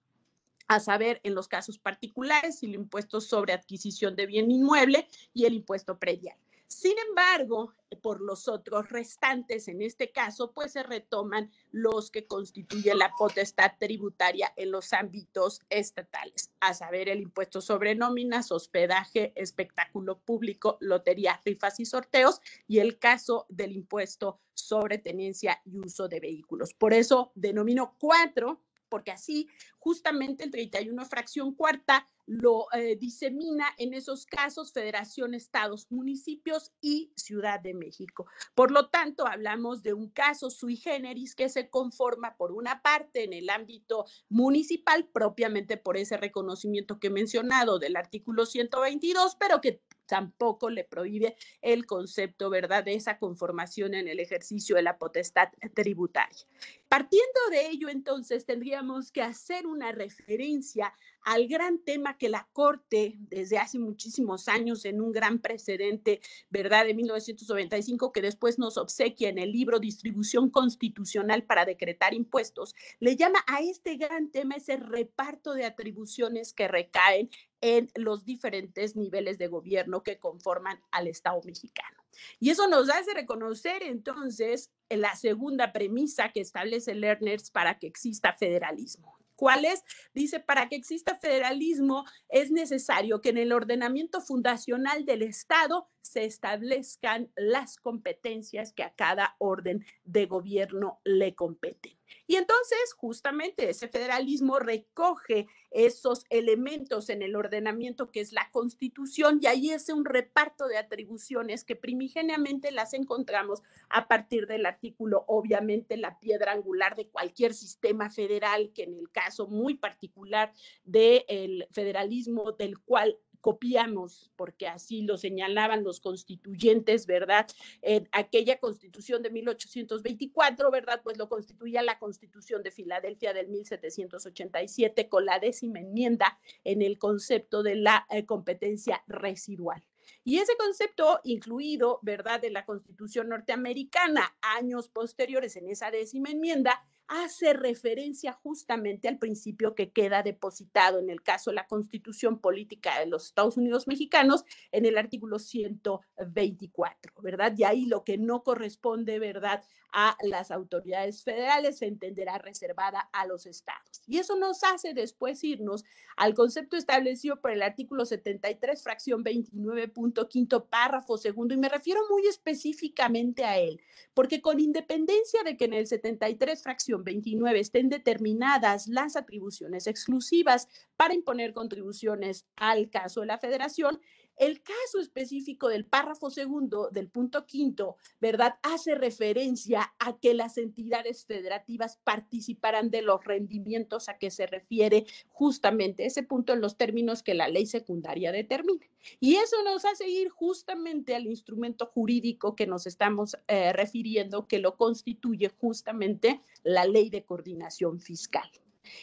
a 0.69 0.81
saber, 0.81 1.20
en 1.25 1.35
los 1.35 1.49
casos 1.49 1.79
particulares, 1.79 2.62
el 2.62 2.75
impuesto 2.75 3.20
sobre 3.20 3.55
adquisición 3.55 4.14
de 4.14 4.26
bien 4.26 4.50
inmueble 4.50 5.08
y 5.32 5.46
el 5.46 5.55
impuesto 5.55 5.99
predial. 5.99 6.37
Sin 6.69 6.93
embargo, 7.09 7.73
por 8.03 8.20
los 8.20 8.47
otros 8.47 8.91
restantes, 8.91 9.69
en 9.69 9.81
este 9.81 10.12
caso, 10.12 10.53
pues 10.53 10.73
se 10.73 10.82
retoman 10.82 11.50
los 11.73 12.11
que 12.11 12.26
constituyen 12.26 12.99
la 12.99 13.11
potestad 13.19 13.73
tributaria 13.79 14.53
en 14.55 14.70
los 14.70 14.93
ámbitos 14.93 15.62
estatales, 15.70 16.53
a 16.61 16.75
saber, 16.75 17.09
el 17.09 17.23
impuesto 17.23 17.62
sobre 17.62 17.94
nóminas, 17.94 18.53
hospedaje, 18.53 19.32
espectáculo 19.35 20.19
público, 20.19 20.77
lotería, 20.81 21.41
rifas 21.43 21.81
y 21.81 21.87
sorteos, 21.87 22.43
y 22.67 22.81
el 22.81 22.98
caso 22.98 23.46
del 23.48 23.72
impuesto 23.72 24.39
sobre 24.53 24.98
tenencia 24.98 25.63
y 25.65 25.79
uso 25.79 26.06
de 26.06 26.20
vehículos. 26.20 26.75
Por 26.75 26.93
eso 26.93 27.32
denomino 27.34 27.96
cuatro 27.98 28.60
porque 28.89 29.11
así 29.11 29.49
justamente 29.79 30.45
el 30.45 30.51
31 30.51 31.05
fracción 31.07 31.55
cuarta 31.55 32.09
lo 32.29 32.67
eh, 32.75 32.97
disemina 32.97 33.67
en 33.79 33.95
esos 33.95 34.27
casos 34.27 34.73
Federación, 34.73 35.33
Estados, 35.33 35.91
Municipios 35.91 36.73
y 36.83 37.11
Ciudad 37.17 37.59
de 37.59 37.73
México. 37.73 38.27
Por 38.55 38.71
lo 38.71 38.91
tanto, 38.91 39.27
hablamos 39.27 39.83
de 39.83 39.95
un 39.95 40.11
caso 40.11 40.51
sui 40.51 40.77
generis 40.77 41.35
que 41.35 41.49
se 41.49 41.71
conforma 41.71 42.37
por 42.37 42.53
una 42.53 42.83
parte 42.83 43.25
en 43.25 43.33
el 43.33 43.49
ámbito 43.49 44.05
municipal, 44.29 45.09
propiamente 45.09 45.79
por 45.79 45.97
ese 45.97 46.19
reconocimiento 46.19 47.01
que 47.01 47.07
he 47.07 47.11
mencionado 47.11 47.79
del 47.79 47.97
artículo 47.97 48.45
122, 48.45 49.37
pero 49.37 49.63
que 49.63 49.81
tampoco 50.08 50.70
le 50.70 50.82
prohíbe 50.82 51.36
el 51.62 51.86
concepto, 51.86 52.50
¿verdad?, 52.50 52.82
de 52.82 52.94
esa 52.94 53.19
conformación 53.19 53.94
en 53.94 54.08
el 54.08 54.19
ejercicio 54.19 54.74
de 54.74 54.82
la 54.82 54.98
potestad 54.98 55.50
tributaria. 55.74 56.46
Partiendo 56.88 57.41
de 57.50 57.69
ello, 57.69 57.88
entonces, 57.88 58.46
tendríamos 58.46 59.12
que 59.12 59.22
hacer 59.22 59.67
una 59.67 59.93
referencia 59.93 60.93
al 61.29 61.47
gran 61.47 61.79
tema 61.79 62.17
que 62.17 62.31
la 62.31 62.49
Corte 62.55 63.17
desde 63.19 63.58
hace 63.58 63.79
muchísimos 63.79 64.49
años 64.49 64.87
en 64.87 65.03
un 65.03 65.13
gran 65.13 65.41
precedente, 65.41 66.23
¿verdad?, 66.49 66.87
de 66.87 66.94
1995, 66.94 68.13
que 68.13 68.23
después 68.23 68.58
nos 68.58 68.79
obsequia 68.79 69.29
en 69.29 69.37
el 69.37 69.53
libro 69.53 69.79
Distribución 69.79 70.49
Constitucional 70.49 71.44
para 71.44 71.67
decretar 71.67 72.15
impuestos, 72.15 72.75
le 72.99 73.15
llama 73.15 73.41
a 73.47 73.61
este 73.61 73.97
gran 73.97 74.31
tema 74.31 74.55
ese 74.55 74.79
reparto 74.79 75.53
de 75.53 75.67
atribuciones 75.67 76.55
que 76.55 76.67
recaen 76.67 77.29
en 77.61 77.91
los 77.94 78.25
diferentes 78.25 78.97
niveles 78.97 79.37
de 79.37 79.49
gobierno 79.49 80.03
que 80.03 80.19
conforman 80.19 80.81
al 80.93 81.08
Estado 81.08 81.43
mexicano. 81.44 81.99
Y 82.41 82.49
eso 82.49 82.69
nos 82.69 82.89
hace 82.89 83.13
reconocer 83.13 83.82
entonces 83.82 84.70
la 84.89 85.15
segunda 85.15 85.75
premisa 85.75 86.32
que 86.32 86.41
establece 86.41 86.94
Lerners 86.94 87.51
para 87.51 87.79
que 87.79 87.87
exista 87.87 88.32
federalismo. 88.32 89.18
¿Cuáles? 89.39 89.85
Dice, 90.13 90.41
para 90.41 90.69
que 90.69 90.75
exista 90.75 91.17
federalismo 91.17 92.05
es 92.29 92.51
necesario 92.51 93.21
que 93.21 93.29
en 93.29 93.39
el 93.39 93.53
ordenamiento 93.53 94.21
fundacional 94.21 95.05
del 95.05 95.23
Estado 95.23 95.89
se 96.01 96.25
establezcan 96.25 97.31
las 97.37 97.77
competencias 97.77 98.73
que 98.73 98.83
a 98.83 98.93
cada 98.95 99.37
orden 99.39 99.87
de 100.03 100.27
gobierno 100.27 101.01
le 101.05 101.37
competen. 101.37 101.97
Y 102.27 102.36
entonces, 102.36 102.93
justamente, 102.96 103.70
ese 103.70 103.88
federalismo 103.88 104.58
recoge 104.58 105.46
esos 105.70 106.24
elementos 106.31 107.10
en 107.10 107.22
el 107.22 107.36
ordenamiento 107.36 108.10
que 108.10 108.20
es 108.20 108.32
la 108.32 108.50
constitución 108.50 109.38
y 109.43 109.46
ahí 109.46 109.70
es 109.70 109.88
un 109.91 110.05
reparto 110.05 110.67
de 110.67 110.79
atribuciones 110.79 111.65
que 111.65 111.77
primigeniamente 111.77 112.70
las 112.72 112.94
encontramos 112.94 113.62
a 113.91 114.08
partir 114.08 114.46
del 114.46 114.67
artículo, 114.67 115.24
obviamente 115.27 115.96
la 115.96 116.19
piedra 116.19 116.53
angular 116.53 116.96
de 116.96 117.08
cualquier 117.08 117.55
sistema 117.55 118.10
federal, 118.10 118.72
que 118.72 118.84
en 118.84 118.94
el 118.94 119.10
caso 119.10 119.46
muy 119.46 119.74
particular 119.74 120.53
del 120.84 121.69
federalismo 121.72 122.53
del 122.53 122.79
cual 122.79 123.19
copiamos, 123.41 124.31
porque 124.37 124.67
así 124.67 125.03
lo 125.03 125.17
señalaban 125.17 125.85
los 125.85 126.01
constituyentes, 126.01 127.07
¿verdad? 127.07 127.47
En 127.83 128.09
aquella 128.13 128.59
constitución 128.59 129.23
de 129.23 129.31
1824, 129.31 130.71
¿verdad? 130.71 131.01
Pues 131.03 131.19
lo 131.19 131.29
constituía 131.29 131.83
la 131.83 131.99
constitución 131.99 132.63
de 132.63 132.71
Filadelfia 132.71 133.33
del 133.33 133.49
1787 133.49 135.09
con 135.09 135.25
la 135.25 135.39
décima 135.39 135.81
enmienda 135.81 136.39
en 136.65 136.83
el 136.83 136.99
concepto 136.99 137.63
de 137.63 137.77
la 137.77 138.07
eh, 138.11 138.27
competencia 138.27 139.03
residual. 139.07 139.85
Y 140.25 140.39
ese 140.39 140.57
concepto 140.57 141.21
incluido, 141.25 141.99
¿verdad?, 142.03 142.41
de 142.41 142.51
la 142.51 142.65
Constitución 142.65 143.29
norteamericana, 143.29 144.37
años 144.41 144.89
posteriores 144.89 145.57
en 145.57 145.69
esa 145.69 145.91
décima 145.91 146.31
enmienda, 146.31 146.83
hace 147.08 147.55
referencia 147.55 148.32
justamente 148.32 149.08
al 149.08 149.19
principio 149.19 149.74
que 149.74 149.91
queda 149.91 150.22
depositado 150.22 150.98
en 150.98 151.10
el 151.10 151.22
caso 151.22 151.50
de 151.50 151.56
la 151.56 151.67
Constitución 151.67 152.38
Política 152.38 153.00
de 153.00 153.06
los 153.06 153.27
Estados 153.27 153.56
Unidos 153.56 153.88
Mexicanos 153.88 154.44
en 154.72 154.84
el 154.86 154.98
artículo 154.98 155.38
124, 155.38 157.12
¿verdad? 157.22 157.55
Y 157.56 157.65
ahí 157.65 157.86
lo 157.86 158.05
que 158.05 158.19
no 158.19 158.43
corresponde, 158.43 159.19
¿verdad?, 159.19 159.65
a 159.93 160.17
las 160.23 160.51
autoridades 160.51 161.23
federales 161.23 161.79
se 161.79 161.87
entenderá 161.87 162.39
reservada 162.39 163.09
a 163.13 163.27
los 163.27 163.47
estados. 163.47 164.03
Y 164.07 164.19
eso 164.19 164.37
nos 164.37 164.63
hace 164.65 164.95
después 164.95 165.43
irnos 165.45 165.85
al 166.17 166.35
concepto 166.35 166.77
establecido 166.77 167.41
por 167.41 167.53
el 167.53 167.63
artículo 167.63 168.05
73, 168.05 168.83
fracción 168.83 169.25
29.5 169.25 170.67
párrafo 170.69 171.17
segundo, 171.17 171.55
y 171.55 171.59
me 171.59 171.69
refiero 171.69 172.01
muy 172.11 172.27
específicamente 172.27 173.45
a 173.45 173.59
él, 173.59 173.81
porque 174.15 174.41
con 174.41 174.61
independencia 174.61 175.43
de 175.43 175.57
que 175.57 175.67
en 175.67 175.75
el 175.75 175.87
73, 175.87 176.63
fracción 176.63 177.05
29 177.05 177.61
estén 177.61 177.89
determinadas 177.89 178.89
las 178.89 179.17
atribuciones 179.17 179.87
exclusivas 179.87 180.69
para 180.97 181.15
imponer 181.15 181.53
contribuciones 181.53 182.47
al 182.57 182.91
caso 182.91 183.21
de 183.21 183.27
la 183.27 183.39
federación, 183.39 184.01
el 184.39 184.63
caso 184.63 185.01
específico 185.01 185.69
del 185.69 185.85
párrafo 185.85 186.31
segundo 186.31 186.89
del 186.91 187.09
punto 187.09 187.47
quinto, 187.47 187.97
¿verdad? 188.21 188.55
Hace 188.63 188.95
referencia 188.95 189.93
a 189.99 190.19
que 190.19 190.35
las 190.35 190.59
entidades 190.59 191.25
federativas 191.27 191.99
participarán 192.05 192.91
de 192.91 193.03
los 193.03 193.25
rendimientos 193.25 194.09
a 194.09 194.19
que 194.19 194.31
se 194.31 194.47
refiere 194.47 195.07
justamente 195.29 196.07
ese 196.07 196.23
punto 196.23 196.53
en 196.53 196.61
los 196.61 196.77
términos 196.77 197.23
que 197.23 197.35
la 197.35 197.49
ley 197.49 197.67
secundaria 197.67 198.33
determine. 198.33 198.91
Y 199.21 199.37
eso 199.37 199.57
nos 199.65 199.85
hace 199.85 200.09
ir 200.09 200.29
justamente 200.29 201.15
al 201.15 201.27
instrumento 201.27 201.87
jurídico 201.87 202.55
que 202.55 202.67
nos 202.67 202.87
estamos 202.87 203.37
eh, 203.47 203.73
refiriendo, 203.73 204.47
que 204.47 204.59
lo 204.59 204.77
constituye 204.77 205.49
justamente 205.49 206.41
la 206.63 206.85
ley 206.85 207.11
de 207.11 207.25
coordinación 207.25 208.01
fiscal. 208.01 208.49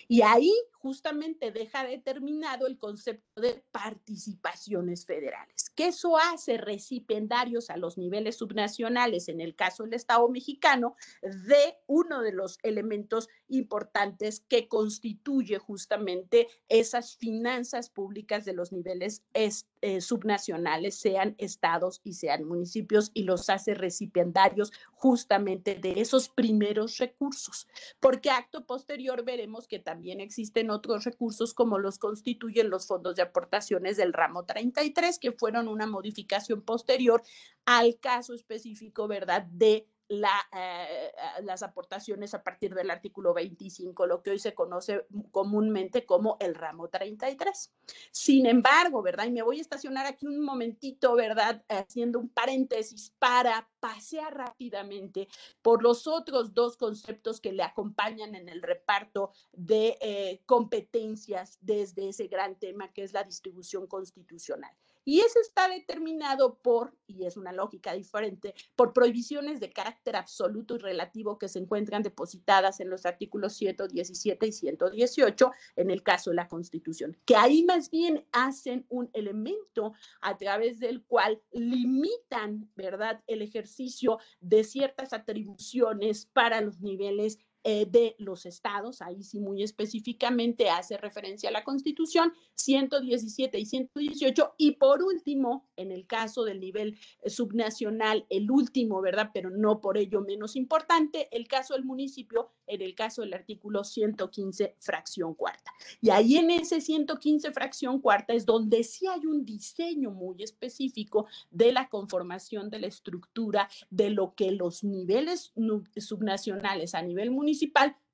Y 0.07 0.21
ahí 0.21 0.51
justamente 0.85 1.51
deja 1.51 1.83
determinado 1.83 2.67
el 2.67 2.77
concepto 2.77 3.41
de 3.41 3.63
participaciones 3.71 5.03
federales, 5.03 5.71
que 5.71 5.87
eso 5.87 6.15
hace 6.15 6.57
recipiendarios 6.57 7.71
a 7.71 7.77
los 7.77 7.97
niveles 7.97 8.35
subnacionales, 8.37 9.27
en 9.27 9.41
el 9.41 9.55
caso 9.55 9.81
del 9.81 9.95
Estado 9.95 10.29
mexicano, 10.29 10.95
de 11.23 11.79
uno 11.87 12.21
de 12.21 12.33
los 12.33 12.59
elementos 12.61 13.29
importantes 13.47 14.41
que 14.41 14.67
constituye 14.67 15.57
justamente 15.57 16.49
esas 16.69 17.17
finanzas 17.17 17.89
públicas 17.89 18.45
de 18.45 18.53
los 18.53 18.71
niveles 18.71 19.23
eh, 19.33 20.01
subnacionales, 20.01 20.99
sean 20.99 21.33
estados 21.39 21.99
y 22.03 22.13
sean 22.13 22.43
municipios, 22.43 23.09
y 23.15 23.23
los 23.23 23.49
hace 23.49 23.73
recipiendarios 23.73 24.71
justamente 24.91 25.73
de 25.73 25.99
esos 25.99 26.29
primeros 26.29 26.99
recursos, 26.99 27.67
porque 27.99 28.29
acto 28.29 28.67
posterior 28.67 29.25
veremos 29.25 29.67
que 29.67 29.79
también 29.79 30.21
existen 30.21 30.69
otros 30.75 31.03
recursos 31.05 31.53
como 31.53 31.79
los 31.79 31.97
constituyen 31.97 32.69
los 32.69 32.85
fondos 32.85 33.15
de 33.15 33.23
aportaciones 33.23 33.97
del 33.97 34.13
ramo 34.13 34.45
33, 34.45 35.17
que 35.17 35.31
fueron 35.31 35.67
una 35.67 35.87
modificación 35.87 36.61
posterior 36.61 37.23
al 37.65 37.99
caso 37.99 38.33
específico, 38.35 39.07
¿verdad?, 39.07 39.47
de 39.49 39.87
la, 40.07 40.33
eh, 40.51 41.11
las 41.43 41.63
aportaciones 41.63 42.33
a 42.33 42.43
partir 42.43 42.73
del 42.75 42.91
artículo 42.91 43.33
25, 43.33 44.05
lo 44.05 44.21
que 44.21 44.31
hoy 44.31 44.39
se 44.39 44.53
conoce 44.53 45.05
comúnmente 45.31 46.05
como 46.05 46.37
el 46.39 46.55
ramo 46.55 46.89
33. 46.89 47.73
Sin 48.11 48.45
embargo, 48.45 49.01
¿verdad? 49.01 49.25
Y 49.25 49.31
me 49.31 49.41
voy 49.41 49.59
a 49.59 49.61
estacionar 49.61 50.05
aquí 50.05 50.27
un 50.27 50.43
momentito, 50.43 51.15
¿verdad? 51.15 51.63
Haciendo 51.69 52.19
un 52.19 52.29
paréntesis 52.29 53.13
para 53.17 53.69
pasear 53.79 54.35
rápidamente 54.35 55.27
por 55.61 55.83
los 55.83 56.07
otros 56.07 56.53
dos 56.53 56.77
conceptos 56.77 57.39
que 57.39 57.51
le 57.51 57.63
acompañan 57.63 58.35
en 58.35 58.49
el 58.49 58.61
reparto 58.61 59.31
de 59.51 59.97
eh, 60.01 60.41
competencias 60.45 61.57
desde 61.61 62.09
ese 62.09 62.27
gran 62.27 62.55
tema 62.55 62.91
que 62.93 63.03
es 63.03 63.13
la 63.13 63.23
distribución 63.23 63.87
constitucional. 63.87 64.75
Y 65.05 65.19
eso 65.19 65.39
está 65.39 65.69
determinado 65.69 66.57
por, 66.57 66.97
y 67.05 67.25
es 67.25 67.37
una 67.37 67.53
lógica 67.53 67.93
diferente, 67.93 68.55
por 68.75 68.91
prohibiciones 68.91 69.59
de 69.59 69.71
carácter 69.71 70.15
absoluto 70.15 70.75
y 70.75 70.79
relativo 70.79 71.37
que 71.37 71.47
se 71.47 71.59
encuentran 71.59 72.01
depositadas 72.01 72.79
en 72.79 72.89
los 72.89 73.05
artículos 73.05 73.53
117 73.53 74.47
y 74.47 74.51
118 74.51 75.51
en 75.75 75.91
el 75.91 76.01
caso 76.03 76.31
de 76.31 76.37
la 76.37 76.47
Constitución, 76.47 77.15
que 77.25 77.35
ahí 77.35 77.63
más 77.63 77.91
bien 77.91 78.25
hacen 78.31 78.85
un 78.89 79.09
elemento 79.13 79.93
a 80.21 80.37
través 80.37 80.79
del 80.79 81.03
cual 81.03 81.41
limitan, 81.51 82.71
¿verdad?, 82.75 83.23
el 83.27 83.43
ejercicio 83.43 84.17
de 84.39 84.63
ciertas 84.63 85.13
atribuciones 85.13 86.25
para 86.25 86.61
los 86.61 86.81
niveles 86.81 87.37
eh, 87.67 87.87
de 87.89 88.15
los 88.19 88.45
estados, 88.45 89.01
ahí 89.01 89.23
sí 89.23 89.39
muy 89.39 89.63
específicamente 89.63 90.69
hace 90.69 90.97
referencia 90.97 91.49
a 91.49 91.51
la 91.51 91.63
Constitución, 91.63 92.31
117 92.53 93.57
y 93.57 93.65
118, 93.65 94.53
y 94.59 94.73
por 94.73 95.01
último, 95.01 95.67
en 95.75 95.91
el 95.91 96.05
caso 96.05 96.43
del 96.43 96.59
nivel 96.59 96.95
eh, 97.23 97.29
subnacional, 97.31 98.27
el 98.29 98.51
último, 98.51 99.01
¿verdad? 99.01 99.31
Pero 99.33 99.49
no 99.49 99.81
por 99.81 99.97
ello 99.97 100.21
menos 100.21 100.55
importante, 100.55 101.27
el 101.35 101.47
caso 101.47 101.73
del 101.73 101.85
municipio, 101.85 102.51
en 102.67 102.83
el 102.83 102.93
caso 102.93 103.23
del 103.23 103.33
artículo 103.33 103.83
115, 103.83 104.75
fracción 104.77 105.33
cuarta. 105.33 105.71
Y 106.01 106.11
ahí 106.11 106.37
en 106.37 106.51
ese 106.51 106.81
115, 106.81 107.51
fracción 107.51 107.99
cuarta, 107.99 108.35
es 108.35 108.45
donde 108.45 108.83
sí 108.83 109.07
hay 109.07 109.25
un 109.25 109.43
diseño 109.43 110.11
muy 110.11 110.43
específico 110.43 111.25
de 111.49 111.71
la 111.71 111.89
conformación 111.89 112.69
de 112.69 112.77
la 112.77 112.87
estructura 112.87 113.67
de 113.89 114.11
lo 114.11 114.35
que 114.35 114.51
los 114.51 114.83
niveles 114.83 115.51
subnacionales 115.97 116.93
a 116.93 117.01
nivel 117.01 117.31
municipal 117.31 117.54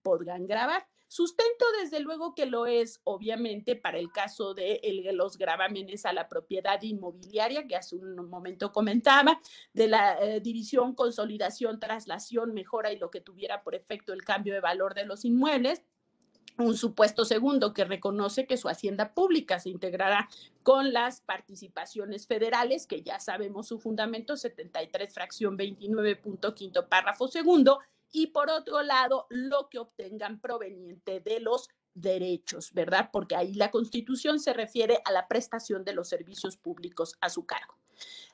podrán 0.01 0.47
grabar. 0.47 0.87
Sustento 1.07 1.65
desde 1.81 1.99
luego 1.99 2.33
que 2.33 2.45
lo 2.45 2.65
es, 2.65 3.01
obviamente, 3.03 3.75
para 3.75 3.99
el 3.99 4.13
caso 4.13 4.53
de 4.53 4.79
los 5.13 5.37
gravámenes 5.37 6.05
a 6.05 6.13
la 6.13 6.29
propiedad 6.29 6.81
inmobiliaria, 6.81 7.67
que 7.67 7.75
hace 7.75 7.97
un 7.97 8.29
momento 8.29 8.71
comentaba, 8.71 9.41
de 9.73 9.89
la 9.89 10.17
eh, 10.21 10.39
división, 10.39 10.95
consolidación, 10.95 11.81
traslación, 11.81 12.53
mejora 12.53 12.93
y 12.93 12.97
lo 12.97 13.11
que 13.11 13.19
tuviera 13.19 13.61
por 13.61 13.75
efecto 13.75 14.13
el 14.13 14.23
cambio 14.23 14.53
de 14.53 14.61
valor 14.61 14.93
de 14.93 15.05
los 15.05 15.25
inmuebles 15.25 15.83
un 16.57 16.77
supuesto 16.77 17.25
segundo 17.25 17.73
que 17.73 17.85
reconoce 17.85 18.45
que 18.45 18.57
su 18.57 18.69
hacienda 18.69 19.13
pública 19.13 19.59
se 19.59 19.69
integrará 19.69 20.29
con 20.63 20.93
las 20.93 21.21
participaciones 21.21 22.27
federales, 22.27 22.87
que 22.87 23.01
ya 23.01 23.19
sabemos 23.19 23.67
su 23.67 23.79
fundamento, 23.79 24.37
73 24.37 25.13
fracción 25.13 25.57
29.5 25.57 26.87
párrafo 26.87 27.27
segundo, 27.27 27.79
y 28.11 28.27
por 28.27 28.49
otro 28.49 28.81
lado, 28.83 29.27
lo 29.29 29.69
que 29.69 29.79
obtengan 29.79 30.39
proveniente 30.39 31.19
de 31.19 31.39
los 31.39 31.69
derechos, 31.93 32.71
¿verdad? 32.73 33.09
Porque 33.11 33.35
ahí 33.35 33.53
la 33.53 33.71
constitución 33.71 34.39
se 34.39 34.53
refiere 34.53 34.99
a 35.05 35.11
la 35.11 35.27
prestación 35.27 35.83
de 35.83 35.93
los 35.93 36.09
servicios 36.09 36.57
públicos 36.57 37.17
a 37.21 37.29
su 37.29 37.45
cargo. 37.45 37.77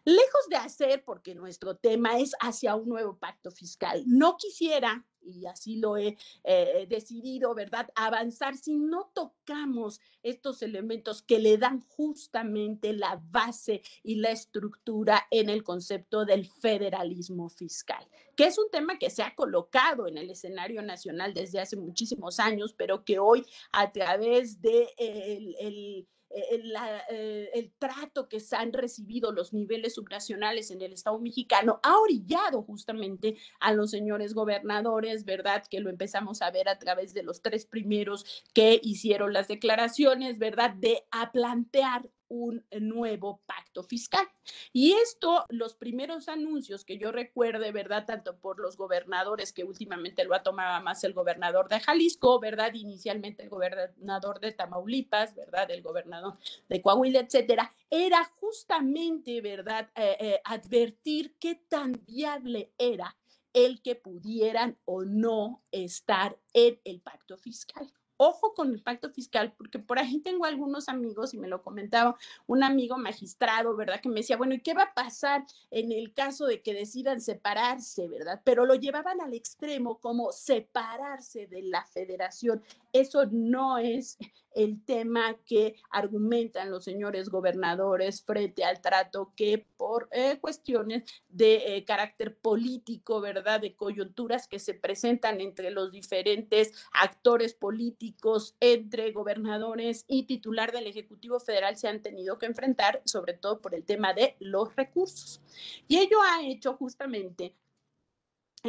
Lejos 0.05 0.47
de 0.49 0.55
hacer, 0.55 1.03
porque 1.03 1.35
nuestro 1.35 1.75
tema 1.75 2.19
es 2.19 2.33
hacia 2.39 2.75
un 2.75 2.87
nuevo 2.87 3.17
pacto 3.17 3.51
fiscal, 3.51 4.03
no 4.05 4.37
quisiera 4.37 5.05
y 5.27 5.45
así 5.45 5.77
lo 5.77 5.97
he 5.97 6.17
eh, 6.43 6.87
decidido, 6.89 7.53
¿verdad? 7.53 7.89
Avanzar 7.95 8.55
si 8.55 8.77
no 8.77 9.11
tocamos 9.13 9.99
estos 10.23 10.61
elementos 10.61 11.21
que 11.21 11.39
le 11.39 11.57
dan 11.57 11.81
justamente 11.81 12.93
la 12.93 13.21
base 13.31 13.81
y 14.03 14.15
la 14.15 14.31
estructura 14.31 15.27
en 15.31 15.49
el 15.49 15.63
concepto 15.63 16.25
del 16.25 16.45
federalismo 16.45 17.49
fiscal, 17.49 18.05
que 18.35 18.45
es 18.45 18.57
un 18.57 18.69
tema 18.71 18.97
que 18.97 19.09
se 19.09 19.23
ha 19.23 19.35
colocado 19.35 20.07
en 20.07 20.17
el 20.17 20.29
escenario 20.29 20.81
nacional 20.81 21.33
desde 21.33 21.59
hace 21.59 21.75
muchísimos 21.75 22.39
años, 22.39 22.73
pero 22.77 23.03
que 23.03 23.19
hoy 23.19 23.45
a 23.71 23.91
través 23.91 24.61
de 24.61 24.87
el 24.97 26.07
eh, 26.29 26.61
eh, 27.09 27.49
el 27.53 27.71
trato 27.77 28.27
que 28.27 28.39
se 28.39 28.55
han 28.55 28.73
recibido 28.73 29.31
los 29.31 29.53
niveles 29.53 29.95
subnacionales 29.95 30.71
en 30.71 30.81
el 30.81 30.93
Estado 30.93 31.19
mexicano 31.19 31.79
ha 31.83 31.97
orillado 31.97 32.63
justamente 32.63 33.37
a 33.59 33.73
los 33.73 33.91
señores 33.91 34.33
gobernadores, 34.33 35.25
¿verdad? 35.25 35.63
Que 35.69 35.79
lo 35.79 35.89
empezamos 35.89 36.41
a 36.41 36.51
ver 36.51 36.69
a 36.69 36.79
través 36.79 37.13
de 37.13 37.23
los 37.23 37.41
tres 37.41 37.65
primeros 37.65 38.25
que 38.53 38.79
hicieron 38.83 39.33
las 39.33 39.47
declaraciones, 39.47 40.37
¿verdad? 40.37 40.71
De 40.71 41.03
a 41.11 41.31
plantear 41.31 42.09
un 42.29 42.65
nuevo 42.79 43.41
pacto 43.45 43.83
fiscal. 43.83 44.27
Y 44.73 44.93
esto, 44.93 45.45
los 45.49 45.75
primeros 45.75 46.29
anuncios 46.29 46.85
que 46.85 46.97
yo 46.97 47.11
recuerde, 47.11 47.71
¿verdad? 47.71 48.05
Tanto 48.05 48.37
por 48.37 48.59
los 48.59 48.77
gobernadores, 48.77 49.53
que 49.53 49.63
últimamente 49.63 50.23
lo 50.23 50.35
ha 50.35 50.43
tomado 50.43 50.83
más 50.83 51.03
el 51.03 51.13
gobernador 51.13 51.67
de 51.69 51.79
Jalisco, 51.79 52.39
¿verdad? 52.39 52.73
Inicialmente 52.73 53.43
el 53.43 53.49
gobernador 53.49 54.39
de 54.39 54.51
Tamaulipas, 54.51 55.35
¿verdad? 55.35 55.69
El 55.71 55.81
gobernador 55.81 56.37
de 56.69 56.81
Coahuila, 56.81 57.19
etcétera, 57.19 57.73
era 57.89 58.23
justamente, 58.39 59.41
¿verdad? 59.41 59.89
Eh, 59.95 60.17
eh, 60.19 60.41
advertir 60.43 61.35
qué 61.39 61.55
tan 61.55 61.93
viable 62.05 62.71
era 62.77 63.15
el 63.53 63.81
que 63.81 63.95
pudieran 63.95 64.77
o 64.85 65.03
no 65.03 65.63
estar 65.71 66.37
en 66.53 66.79
el 66.83 67.01
pacto 67.01 67.37
fiscal 67.37 67.91
ojo 68.17 68.53
con 68.53 68.71
el 68.71 68.81
pacto 68.81 69.09
fiscal, 69.09 69.53
porque 69.57 69.79
por 69.79 69.99
ahí 69.99 70.19
tengo 70.19 70.45
algunos 70.45 70.89
amigos 70.89 71.33
y 71.33 71.37
me 71.37 71.47
lo 71.47 71.61
comentaba 71.61 72.17
un 72.47 72.63
amigo 72.63 72.97
magistrado, 72.97 73.75
¿verdad? 73.75 74.01
Que 74.01 74.09
me 74.09 74.21
decía, 74.21 74.37
bueno, 74.37 74.55
¿y 74.55 74.61
qué 74.61 74.73
va 74.73 74.83
a 74.83 74.93
pasar 74.93 75.45
en 75.71 75.91
el 75.91 76.13
caso 76.13 76.45
de 76.45 76.61
que 76.61 76.73
decidan 76.73 77.21
separarse, 77.21 78.07
¿verdad? 78.07 78.41
Pero 78.43 78.65
lo 78.65 78.75
llevaban 78.75 79.21
al 79.21 79.33
extremo 79.33 79.99
como 79.99 80.31
separarse 80.31 81.47
de 81.47 81.61
la 81.63 81.85
federación. 81.85 82.63
Eso 82.97 83.27
no 83.27 83.77
es 83.77 84.17
el 84.55 84.83
tema 84.83 85.37
que 85.45 85.75
argumentan 85.91 86.71
los 86.71 86.83
señores 86.83 87.29
gobernadores 87.29 88.23
frente 88.23 88.63
al 88.63 88.81
trato 88.81 89.31
que 89.35 89.67
por 89.77 90.09
eh, 90.11 90.39
cuestiones 90.41 91.03
de 91.29 91.77
eh, 91.77 91.85
carácter 91.85 92.35
político, 92.35 93.21
¿verdad? 93.21 93.61
De 93.61 93.75
coyunturas 93.75 94.47
que 94.47 94.57
se 94.57 94.73
presentan 94.73 95.41
entre 95.41 95.69
los 95.69 95.91
diferentes 95.91 96.73
actores 96.91 97.53
políticos, 97.53 98.55
entre 98.59 99.11
gobernadores 99.11 100.03
y 100.07 100.23
titular 100.23 100.71
del 100.71 100.87
Ejecutivo 100.87 101.39
Federal 101.39 101.77
se 101.77 101.87
han 101.87 102.01
tenido 102.01 102.39
que 102.39 102.47
enfrentar, 102.47 103.03
sobre 103.05 103.33
todo 103.33 103.61
por 103.61 103.75
el 103.75 103.83
tema 103.83 104.15
de 104.15 104.37
los 104.39 104.75
recursos. 104.75 105.39
Y 105.87 105.97
ello 105.97 106.17
ha 106.23 106.43
hecho 106.43 106.73
justamente 106.73 107.53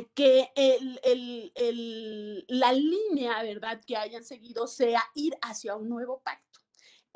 que 0.06 0.50
la 2.48 2.72
línea, 2.72 3.42
¿verdad?, 3.42 3.80
que 3.86 3.96
hayan 3.96 4.24
seguido 4.24 4.66
sea 4.66 5.02
ir 5.14 5.36
hacia 5.42 5.76
un 5.76 5.88
nuevo 5.88 6.20
pacto 6.22 6.60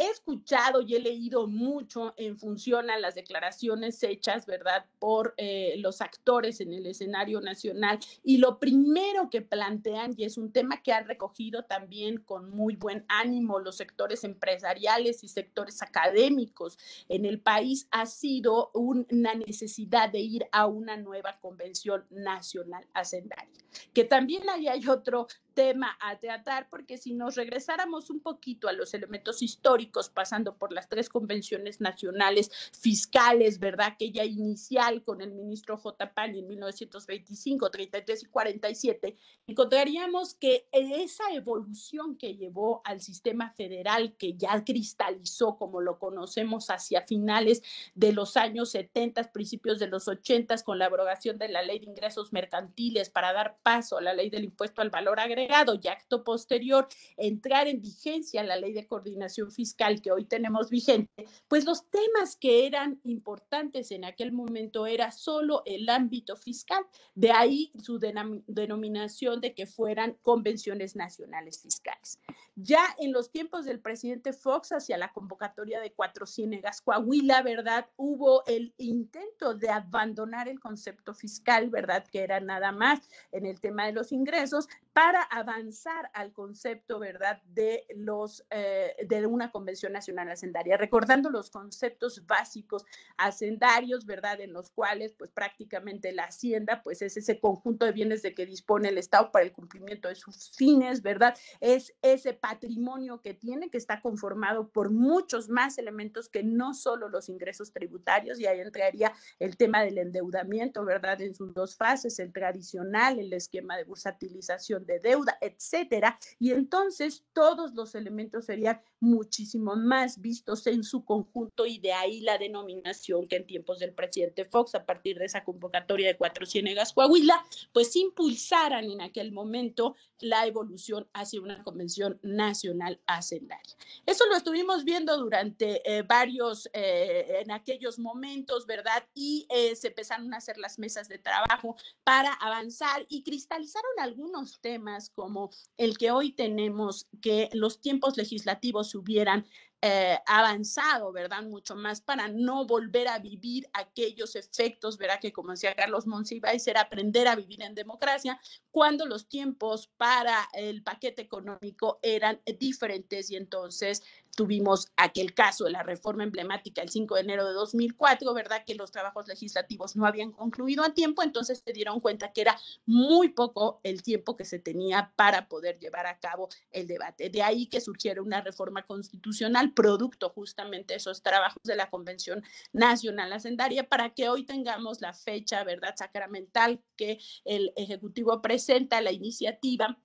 he 0.03 0.11
escuchado 0.11 0.83
y 0.83 0.97
he 0.97 1.01
leído 1.01 1.47
mucho 1.47 2.13
en 2.17 2.37
función 2.39 2.91
a 2.91 2.99
las 2.99 3.15
declaraciones 3.15 4.03
hechas, 4.03 4.47
¿verdad?, 4.47 4.85
por 4.99 5.35
eh, 5.37 5.77
los 5.79 6.01
actores 6.01 6.61
en 6.61 6.73
el 6.73 6.87
escenario 6.87 7.41
nacional. 7.41 7.99
Y 8.25 8.39
lo 8.39 8.59
primero 8.59 9.31
que 9.31 9.43
plantean, 9.43 10.15
y 10.17 10.25
es 10.25 10.37
un 10.39 10.53
tema 10.53 10.83
que 10.83 10.93
han 10.93 11.07
recogido 11.07 11.65
también 11.65 12.19
con 12.19 12.51
muy 12.51 12.77
buen 12.77 13.05
ánimo 13.09 13.61
los 13.61 13.77
sectores 13.77 14.25
empresariales 14.25 15.23
y 15.23 15.29
sectores 15.29 15.83
académicos 15.83 16.79
en 17.09 17.25
el 17.25 17.41
país, 17.41 17.87
ha 17.91 18.07
sido 18.07 18.71
una 18.75 19.35
necesidad 19.35 20.11
de 20.11 20.21
ir 20.21 20.47
a 20.53 20.67
una 20.67 20.97
nueva 20.97 21.39
convención 21.41 22.05
nacional 22.11 22.87
hacendaria. 22.93 23.63
Que 23.95 24.05
también 24.05 24.49
ahí 24.51 24.69
hay 24.69 24.87
otro 24.89 25.29
tema 25.53 25.97
a 26.01 26.19
tratar, 26.19 26.69
porque 26.69 26.99
si 26.99 27.15
nos 27.15 27.37
regresáramos 27.37 28.11
un 28.11 28.21
poquito 28.21 28.69
a 28.69 28.73
los 28.73 28.95
elementos 28.95 29.43
históricos, 29.43 30.11
pasando 30.11 30.57
por 30.57 30.73
las 30.73 30.89
tres 30.89 31.09
convenciones 31.09 31.81
nacionales 31.81 32.51
fiscales, 32.73 33.59
¿verdad? 33.59 33.89
Aquella 33.93 34.25
inicial 34.25 35.03
con 35.03 35.21
el 35.23 35.33
ministro 35.33 35.77
J. 35.77 36.13
Pani 36.15 36.41
en 36.41 36.49
1925, 36.49 37.71
33 37.71 38.23
y 38.23 38.27
47, 38.27 39.17
encontraríamos 39.47 40.35
que 40.35 40.69
esa 40.73 41.33
evolución 41.33 42.17
que 42.17 42.37
llevó 42.37 42.83
al 42.85 43.01
sistema 43.01 43.51
federal, 43.51 44.17
que 44.17 44.35
ya 44.35 44.65
cristalizó 44.65 45.57
como 45.57 45.81
lo 45.81 45.99
conocemos 45.99 46.71
hacia 46.71 47.03
finales 47.03 47.63
de 47.95 48.13
los 48.13 48.37
años 48.37 48.71
70, 48.71 49.33
principios 49.33 49.79
de 49.79 49.89
los 49.89 50.09
80, 50.09 50.43
con 50.65 50.79
la 50.79 50.87
abrogación 50.87 51.38
de 51.38 51.49
la 51.49 51.62
ley 51.62 51.79
de 51.79 51.87
ingresos 51.87 52.33
mercantiles 52.33 53.11
para 53.11 53.33
dar 53.33 53.57
paso 53.62 53.99
a 53.99 54.03
la 54.03 54.12
ley 54.12 54.29
del 54.29 54.45
impuesto 54.45 54.83
al 54.83 54.91
valor 54.91 55.21
agregado, 55.21 55.41
y 55.48 55.88
acto 55.88 56.24
posterior 56.24 56.88
entrar 57.16 57.66
en 57.66 57.81
vigencia 57.81 58.42
la 58.42 58.57
ley 58.57 58.72
de 58.72 58.87
coordinación 58.87 59.50
fiscal 59.50 60.00
que 60.00 60.12
hoy 60.12 60.24
tenemos 60.24 60.70
vigente, 60.70 61.26
pues 61.48 61.64
los 61.64 61.88
temas 61.90 62.37
que 62.37 62.66
eran 62.66 63.00
importantes 63.05 63.90
en 63.90 64.05
aquel 64.05 64.33
momento 64.33 64.87
era 64.87 65.11
solo 65.11 65.62
el 65.66 65.88
ámbito 65.88 66.37
fiscal. 66.37 66.85
De 67.14 67.33
ahí 67.33 67.72
su 67.83 67.98
denominación 67.98 69.40
de 69.40 69.55
que 69.55 69.66
fueran 69.66 70.16
convenciones 70.22 70.96
nacionales 70.96 71.61
fiscales. 71.61 72.18
Ya 72.55 72.85
en 72.98 73.12
los 73.12 73.31
tiempos 73.31 73.64
del 73.64 73.81
presidente 73.81 74.33
Fox 74.33 74.72
hacia 74.72 74.98
la 74.98 75.12
convocatoria 75.12 75.81
de 75.81 75.92
Cuatro 75.92 76.26
Ciénegas, 76.26 76.83
Coahuila, 76.83 77.42
¿verdad? 77.42 77.87
Hubo 77.96 78.44
el 78.46 78.74
intento 78.76 79.55
de 79.55 79.70
abandonar 79.70 80.48
el 80.48 80.61
concepto 80.61 81.14
fiscal, 81.14 81.70
¿verdad? 81.70 82.07
Que 82.11 82.20
era 82.20 82.40
nada 82.40 82.72
más 82.72 83.09
en 83.33 83.46
el 83.46 83.61
tema 83.61 83.87
de 83.87 83.92
los 83.92 84.12
ingresos 84.12 84.68
para 84.92 85.22
avanzar 85.22 86.11
al 86.12 86.33
concepto, 86.33 86.98
¿verdad? 86.98 87.40
De 87.46 87.87
los 87.96 88.44
eh, 88.50 88.94
de 89.07 89.26
una 89.26 89.50
convención 89.50 89.92
nacional 89.92 90.31
hacendaria, 90.31 90.76
recordando 90.76 91.31
los 91.31 91.50
conceptos 91.50 92.26
básicos 92.26 92.85
hacendarios, 93.16 94.05
¿verdad? 94.05 94.40
En 94.40 94.52
los 94.52 94.70
cuales, 94.70 95.14
pues 95.16 95.31
prácticamente 95.31 96.12
la 96.12 96.24
hacienda, 96.24 96.83
pues 96.83 97.00
es 97.00 97.16
ese 97.16 97.40
conjunto 97.40 97.87
de 97.87 97.92
bienes 97.92 98.22
de 98.22 98.35
que 98.35 98.44
dispone 98.44 98.88
el 98.88 98.98
Estado 98.98 99.33
para 99.33 99.44
el 99.44 99.52
cumplimiento 99.52 100.09
de 100.09 100.14
sus 100.14 100.50
fines, 100.50 101.02
¿verdad? 101.02 101.37
Es 101.61 101.94
ese 102.02 102.35
patrimonio 102.35 103.20
que 103.22 103.33
tiene, 103.33 103.70
que 103.70 103.78
está 103.78 104.02
conformado 104.02 104.68
por 104.68 104.90
muchos 104.90 105.48
más 105.48 105.78
elementos 105.78 106.28
que 106.28 106.42
no 106.42 106.74
solo 106.74 107.09
los 107.09 107.28
ingresos 107.28 107.72
tributarios, 107.72 108.38
y 108.38 108.46
ahí 108.46 108.61
entraría 108.61 109.12
el 109.38 109.57
tema 109.57 109.83
del 109.83 109.98
endeudamiento, 109.98 110.85
¿verdad? 110.85 111.20
En 111.22 111.35
sus 111.35 111.55
dos 111.55 111.76
fases, 111.76 112.18
el 112.18 112.33
tradicional, 112.33 113.18
el 113.18 113.33
esquema 113.33 113.76
de 113.76 113.85
bursatilización 113.85 114.82
de 114.87 114.99
deuda, 114.99 115.38
etcétera. 115.40 116.18
Y 116.38 116.53
entonces 116.53 117.25
todos 117.33 117.75
los 117.75 117.95
elementos 117.95 118.47
serían 118.47 118.81
muchísimo 119.01 119.75
más 119.75 120.21
vistos 120.21 120.66
en 120.66 120.85
su 120.85 121.05
conjunto 121.05 121.66
y 121.66 121.79
de 121.79 121.92
ahí 121.92 122.21
la 122.21 122.38
denominación 122.38 123.27
que 123.27 123.37
en 123.37 123.47
tiempos 123.47 123.81
del 123.81 123.92
presidente 123.92 124.45
Fox, 124.45 124.75
a 124.75 124.87
partir 124.87 125.18
de 125.18 125.25
esa 125.25 125.45
convocatoria 125.45 126.07
de 126.07 126.16
Cuatro 126.16 126.47
Ciénegas 126.47 126.92
Coahuila, 126.92 127.45
pues 127.73 127.97
impulsaran 127.97 128.85
en 128.85 129.01
aquel 129.01 129.33
momento 129.33 129.97
la 130.21 130.47
evolución 130.47 131.09
hacia 131.14 131.40
una 131.40 131.62
convención 131.64 132.18
nacional 132.23 133.01
hacendaria. 133.07 133.75
Eso 134.07 134.25
lo 134.27 134.37
estuvimos 134.37 134.85
viendo 134.85 135.16
durante 135.18 135.83
eh, 135.85 136.03
varios, 136.03 136.68
eh, 136.73 137.40
en 137.42 137.51
aquellos 137.51 137.99
momentos, 137.99 138.66
¿verdad? 138.66 139.05
Y 139.14 139.47
eh, 139.51 139.75
se 139.75 139.88
empezaron 139.88 140.33
a 140.33 140.37
hacer 140.37 140.59
las 140.59 140.79
mesas 140.79 141.09
de 141.09 141.18
trabajo 141.18 141.77
para 142.05 142.33
avanzar 142.35 143.05
y 143.09 143.23
cristalizaron 143.23 143.90
algunos 143.99 144.61
temas 144.61 144.72
como 145.11 145.51
el 145.77 145.99
que 145.99 146.11
hoy 146.11 146.33
tenemos, 146.33 147.09
que 147.21 147.49
los 147.53 147.81
tiempos 147.81 148.17
legislativos 148.17 148.95
hubieran 148.95 149.47
eh, 149.85 150.17
avanzado, 150.27 151.11
¿verdad? 151.11 151.43
Mucho 151.43 151.75
más 151.75 152.01
para 152.01 152.29
no 152.29 152.67
volver 152.67 153.09
a 153.09 153.19
vivir 153.19 153.69
aquellos 153.73 154.37
efectos, 154.37 154.97
¿verdad? 154.97 155.19
Que 155.21 155.33
como 155.33 155.51
decía 155.51 155.75
Carlos 155.75 156.07
Monsiváis, 156.07 156.65
era 156.69 156.83
aprender 156.83 157.27
a 157.27 157.35
vivir 157.35 157.63
en 157.63 157.75
democracia 157.75 158.41
cuando 158.71 159.07
los 159.07 159.29
tiempos 159.29 159.89
para 159.97 160.49
el 160.53 160.85
paquete 160.85 161.23
económico 161.23 161.99
eran 162.01 162.41
diferentes 162.61 163.29
y 163.33 163.35
entonces 163.35 164.05
tuvimos 164.37 164.88
aquel 164.97 165.35
caso 165.35 165.64
de 165.64 165.71
la 165.71 165.83
reforma 165.83 166.25
emblemática 166.25 166.83
el 166.83 166.88
5 166.88 167.14
de 167.14 167.21
enero 167.21 167.47
de 167.47 167.53
2004, 167.53 168.33
¿verdad? 168.35 168.64
Que 168.64 168.75
los 168.75 168.90
trabajos 168.90 169.29
legislativos 169.29 169.97
no 169.97 170.07
habían 170.07 170.33
concluido 170.33 170.85
a 170.85 170.95
tiempo, 170.95 171.23
entonces 171.23 171.62
se 171.64 171.73
dieron 171.73 172.01
cuenta 172.01 172.33
que 172.33 172.40
era 172.40 172.59
muy 172.87 173.29
poco 173.29 173.81
el 173.83 174.03
tiempo 174.03 174.37
que 174.37 174.45
se 174.45 174.59
tenía 174.59 175.12
para 175.16 175.49
poder 175.49 175.79
llevar 175.79 176.07
a 176.07 176.18
cabo 176.18 176.49
el 176.71 176.87
debate. 176.87 177.31
De 177.31 177.42
ahí 177.42 177.66
que 177.66 177.81
surgiera 177.81 178.23
una 178.23 178.40
reforma 178.40 178.87
constitucional 178.87 179.73
producto 179.75 180.31
justamente 180.31 180.95
de 180.95 180.99
esos 180.99 181.23
trabajos 181.23 181.62
de 181.64 181.77
la 181.77 181.90
Convención 181.90 182.42
Nacional 182.73 183.33
Hacendaria, 183.33 183.88
para 183.88 184.14
que 184.14 184.29
hoy 184.29 184.45
tengamos 184.45 185.01
la 185.01 185.12
fecha, 185.12 185.64
¿verdad?, 185.64 185.95
sacramental 185.97 186.83
que 186.97 187.18
el 187.45 187.73
Ejecutivo 187.77 188.40
presenta 188.40 189.01
la 189.01 189.12
iniciativa 189.12 189.99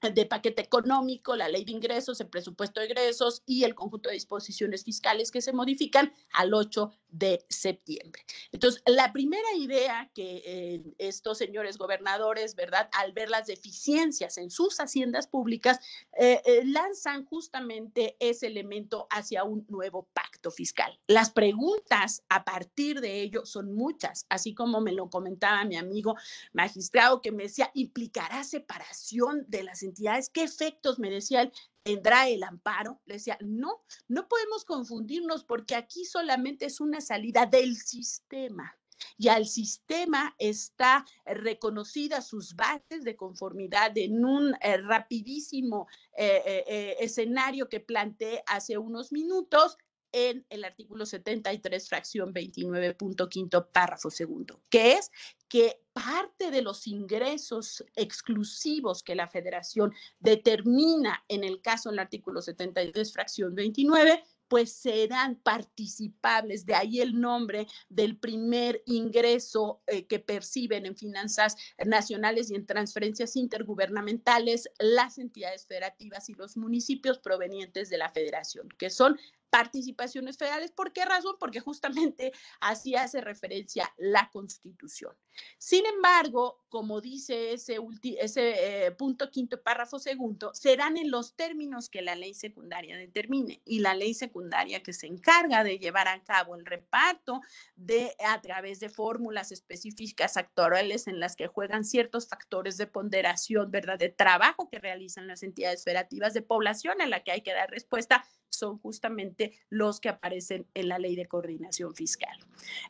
de 0.00 0.26
paquete 0.26 0.62
económico, 0.62 1.34
la 1.34 1.48
ley 1.48 1.64
de 1.64 1.72
ingresos, 1.72 2.20
el 2.20 2.28
presupuesto 2.28 2.80
de 2.80 2.86
ingresos 2.86 3.42
y 3.46 3.64
el 3.64 3.74
conjunto 3.74 4.08
de 4.08 4.14
disposiciones 4.14 4.84
fiscales 4.84 5.30
que 5.30 5.42
se 5.42 5.52
modifican 5.52 6.12
al 6.32 6.54
8 6.54 6.92
de 7.10 7.44
septiembre. 7.48 8.22
Entonces, 8.52 8.82
la 8.86 9.12
primera 9.12 9.54
idea 9.56 10.10
que 10.14 10.42
eh, 10.44 10.82
estos 10.98 11.38
señores 11.38 11.78
gobernadores, 11.78 12.54
¿verdad? 12.54 12.88
Al 12.92 13.12
ver 13.12 13.30
las 13.30 13.46
deficiencias 13.46 14.38
en 14.38 14.50
sus 14.50 14.78
haciendas 14.78 15.26
públicas, 15.26 15.80
eh, 16.18 16.42
eh, 16.44 16.62
lanzan 16.64 17.24
justamente 17.24 18.16
ese 18.20 18.46
elemento 18.46 19.06
hacia 19.10 19.44
un 19.44 19.64
nuevo 19.68 20.08
pacto 20.12 20.50
fiscal. 20.50 20.98
Las 21.06 21.30
preguntas 21.30 22.22
a 22.28 22.44
partir 22.44 23.00
de 23.00 23.20
ello 23.20 23.46
son 23.46 23.74
muchas, 23.74 24.26
así 24.28 24.54
como 24.54 24.80
me 24.80 24.92
lo 24.92 25.08
comentaba 25.08 25.64
mi 25.64 25.76
amigo 25.76 26.16
magistrado 26.52 27.22
que 27.22 27.32
me 27.32 27.44
decía, 27.44 27.70
¿implicará 27.74 28.44
separación 28.44 29.44
de 29.48 29.62
las 29.62 29.82
entidades? 29.82 30.30
¿Qué 30.30 30.42
efectos, 30.42 30.98
me 30.98 31.10
decía 31.10 31.42
él, 31.42 31.52
tendrá 31.82 32.28
el 32.28 32.42
amparo? 32.42 33.00
Le 33.06 33.14
decía, 33.14 33.38
no, 33.40 33.82
no 34.08 34.28
podemos 34.28 34.64
confundirnos 34.64 35.44
porque 35.44 35.74
aquí 35.74 36.04
solamente 36.04 36.66
es 36.66 36.80
una 36.80 37.00
salida 37.00 37.46
del 37.46 37.76
sistema 37.76 38.78
y 39.16 39.28
al 39.28 39.46
sistema 39.46 40.34
está 40.38 41.04
reconocida 41.24 42.20
sus 42.20 42.54
bases 42.56 43.04
de 43.04 43.16
conformidad 43.16 43.96
en 43.96 44.24
un 44.24 44.54
eh, 44.60 44.78
rapidísimo 44.78 45.86
eh, 46.16 46.64
eh, 46.66 46.96
escenario 47.00 47.68
que 47.68 47.80
planteé 47.80 48.42
hace 48.46 48.78
unos 48.78 49.12
minutos 49.12 49.76
en 50.12 50.46
el 50.50 50.64
artículo 50.64 51.06
73, 51.06 51.88
fracción 51.88 52.32
29.5, 52.32 53.68
párrafo 53.72 54.10
segundo, 54.10 54.60
que 54.70 54.92
es 54.92 55.10
que 55.48 55.80
parte 55.92 56.50
de 56.50 56.62
los 56.62 56.86
ingresos 56.86 57.84
exclusivos 57.96 59.02
que 59.02 59.14
la 59.14 59.28
federación 59.28 59.92
determina 60.20 61.24
en 61.28 61.44
el 61.44 61.60
caso 61.60 61.90
del 61.90 61.98
artículo 61.98 62.42
73, 62.42 63.12
fracción 63.12 63.54
29, 63.54 64.22
pues 64.48 64.72
serán 64.72 65.36
participables, 65.36 66.64
de 66.64 66.74
ahí 66.74 67.00
el 67.00 67.20
nombre 67.20 67.66
del 67.88 68.16
primer 68.16 68.82
ingreso 68.86 69.82
eh, 69.86 70.06
que 70.06 70.18
perciben 70.18 70.86
en 70.86 70.96
finanzas 70.96 71.56
nacionales 71.84 72.50
y 72.50 72.54
en 72.54 72.66
transferencias 72.66 73.36
intergubernamentales 73.36 74.70
las 74.78 75.18
entidades 75.18 75.66
federativas 75.66 76.28
y 76.30 76.34
los 76.34 76.56
municipios 76.56 77.18
provenientes 77.18 77.90
de 77.90 77.98
la 77.98 78.08
federación, 78.08 78.68
que 78.78 78.90
son 78.90 79.18
participaciones 79.50 80.36
federales. 80.36 80.72
¿Por 80.72 80.92
qué 80.92 81.04
razón? 81.04 81.36
Porque 81.38 81.60
justamente 81.60 82.32
así 82.60 82.94
hace 82.94 83.20
referencia 83.20 83.92
la 83.96 84.30
Constitución. 84.30 85.14
Sin 85.58 85.86
embargo, 85.86 86.64
como 86.68 87.00
dice 87.00 87.52
ese, 87.52 87.78
ese 88.20 88.86
eh, 88.86 88.90
punto 88.92 89.30
quinto, 89.30 89.62
párrafo 89.62 89.98
segundo, 89.98 90.52
serán 90.52 90.96
en 90.96 91.10
los 91.10 91.36
términos 91.36 91.88
que 91.88 92.02
la 92.02 92.16
ley 92.16 92.34
secundaria 92.34 92.96
determine 92.96 93.62
y 93.64 93.80
la 93.80 93.94
ley 93.94 94.14
secundaria 94.14 94.82
que 94.82 94.92
se 94.92 95.06
encarga 95.06 95.62
de 95.64 95.78
llevar 95.78 96.08
a 96.08 96.22
cabo 96.24 96.56
el 96.56 96.66
reparto 96.66 97.40
de 97.76 98.14
a 98.26 98.40
través 98.40 98.80
de 98.80 98.88
fórmulas 98.88 99.52
específicas 99.52 100.36
actuales 100.36 101.06
en 101.06 101.20
las 101.20 101.36
que 101.36 101.46
juegan 101.46 101.84
ciertos 101.84 102.28
factores 102.28 102.76
de 102.76 102.86
ponderación, 102.86 103.70
¿verdad? 103.70 103.98
De 103.98 104.08
trabajo 104.08 104.68
que 104.68 104.78
realizan 104.78 105.26
las 105.26 105.42
entidades 105.42 105.84
federativas 105.84 106.34
de 106.34 106.42
población 106.42 107.00
en 107.00 107.10
la 107.10 107.22
que 107.22 107.32
hay 107.32 107.42
que 107.42 107.54
dar 107.54 107.70
respuesta 107.70 108.24
son 108.50 108.78
justamente 108.78 109.37
los 109.68 110.00
que 110.00 110.08
aparecen 110.08 110.66
en 110.74 110.88
la 110.88 110.98
ley 110.98 111.16
de 111.16 111.26
coordinación 111.26 111.94
fiscal. 111.94 112.36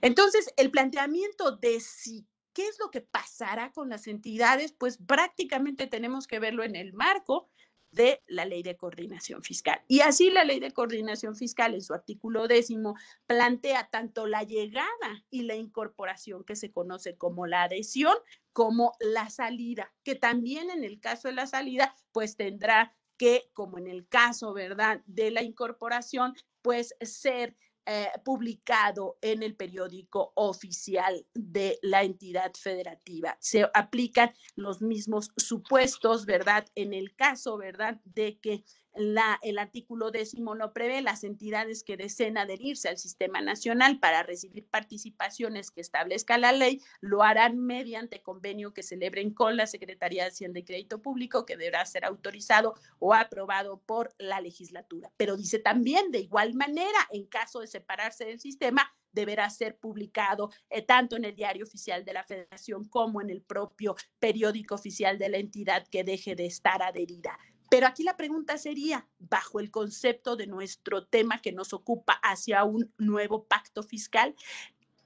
Entonces, 0.01 0.53
el 0.57 0.71
planteamiento 0.71 1.57
de 1.57 1.81
si 1.81 2.27
¿Qué 2.55 2.67
es 2.67 2.81
lo 2.81 2.91
que 2.91 3.03
pasará 3.03 3.71
con 3.71 3.89
las 3.89 4.09
entidades? 4.09 4.73
Pues 4.73 4.99
prácticamente 4.99 5.87
tenemos 5.87 6.27
que 6.27 6.41
verlo 6.41 6.65
en 6.65 6.75
el 6.75 6.93
marco 6.93 7.49
de 7.93 8.23
la 8.27 8.45
ley 8.45 8.63
de 8.63 8.77
coordinación 8.77 9.43
fiscal. 9.43 9.81
Y 9.87 10.01
así 10.01 10.31
la 10.31 10.45
ley 10.45 10.61
de 10.61 10.73
coordinación 10.73 11.37
fiscal 11.37 11.75
en 11.75 11.83
su 11.83 11.95
artículo 11.95 12.49
décimo 12.49 12.97
plantea 13.27 13.89
tanto 13.91 14.27
la 14.27 14.43
llegada 14.43 15.25
y 15.31 15.43
la 15.43 15.55
incorporación 15.55 16.45
que 16.45 16.57
se 16.57 16.73
conoce 16.73 17.17
como 17.17 17.47
la 17.47 17.63
adhesión 17.63 18.15
como 18.53 18.95
la 18.99 19.31
salida, 19.31 19.95
que 20.03 20.17
también 20.17 20.69
en 20.71 20.83
el 20.83 20.99
caso 20.99 21.29
de 21.29 21.35
la 21.35 21.47
salida 21.47 21.95
pues 22.11 22.37
tendrá 22.37 22.98
que, 23.19 23.51
como 23.53 23.79
en 23.79 23.89
el 23.89 24.09
caso, 24.09 24.53
¿verdad?, 24.55 25.03
de 25.07 25.31
la 25.31 25.43
incorporación, 25.43 26.35
pues 26.63 26.95
ser 27.01 27.57
eh, 27.91 28.11
publicado 28.23 29.17
en 29.23 29.43
el 29.43 29.57
periódico 29.57 30.33
oficial 30.35 31.27
de 31.35 31.79
la 31.81 32.03
entidad 32.03 32.53
federativa. 32.55 33.39
Se 33.41 33.67
aplican 33.73 34.35
los 34.57 34.83
mismos 34.83 35.33
supuestos, 35.39 36.27
¿verdad? 36.27 36.67
En 36.75 36.93
el 36.93 37.17
caso, 37.17 37.57
¿verdad?, 37.57 37.99
de 38.05 38.39
que 38.41 38.63
el 38.99 39.59
artículo 39.59 40.11
décimo 40.11 40.55
lo 40.55 40.73
prevé, 40.73 41.03
las 41.03 41.23
entidades 41.23 41.85
que 41.85 41.97
deseen 41.97 42.37
adherirse 42.37 42.89
al 42.89 42.99
sistema 42.99 43.41
nacional 43.41 44.01
para 44.01 44.25
recibir 44.25 44.67
participaciones 44.67 45.71
que 45.71 45.81
establezca 45.81 46.37
la 46.37 46.53
ley, 46.53 46.83
lo 47.01 47.23
harán 47.23 47.59
mediante 47.59 48.23
convenio 48.23 48.75
que 48.75 48.83
celebren 48.83 49.33
con 49.33 49.57
la 49.57 49.67
Secretaría 49.67 50.25
de 50.25 50.31
Hacienda 50.31 50.59
y 50.59 50.65
Crédito 50.65 51.01
Público, 51.01 51.47
que 51.47 51.57
deberá 51.57 51.87
ser 51.87 52.05
autorizado 52.05 52.75
o 52.99 53.15
aprobado 53.15 53.81
por 53.87 54.15
la 54.19 54.41
legislatura. 54.41 55.13
Pero 55.17 55.37
dice 55.37 55.61
también, 55.61 56.11
de 56.11 56.21
igual 56.21 56.55
manera, 56.55 56.99
en 57.11 57.27
caso 57.27 57.61
de 57.61 57.69
separarse 57.69 58.25
del 58.25 58.41
sistema, 58.41 58.93
deberá 59.13 59.49
ser 59.51 59.77
publicado 59.79 60.51
eh, 60.71 60.83
tanto 60.83 61.17
en 61.17 61.25
el 61.25 61.35
diario 61.35 61.65
oficial 61.65 62.05
de 62.05 62.13
la 62.13 62.25
federación 62.25 62.85
como 62.85 63.21
en 63.21 63.31
el 63.31 63.43
propio 63.43 63.97
periódico 64.19 64.75
oficial 64.75 65.19
de 65.19 65.29
la 65.29 65.39
entidad 65.39 65.87
que 65.89 66.05
deje 66.05 66.35
de 66.35 66.47
estar 66.47 66.83
adherida. 66.83 67.39
Pero 67.71 67.87
aquí 67.87 68.03
la 68.03 68.17
pregunta 68.17 68.57
sería, 68.57 69.07
bajo 69.19 69.61
el 69.61 69.71
concepto 69.71 70.37
de 70.37 70.47
nuestro 70.47 71.07
tema 71.07 71.41
que 71.41 71.53
nos 71.53 71.73
ocupa 71.73 72.15
hacia 72.23 72.65
un 72.65 72.93
nuevo 72.99 73.45
pacto 73.45 73.83
fiscal, 73.83 74.35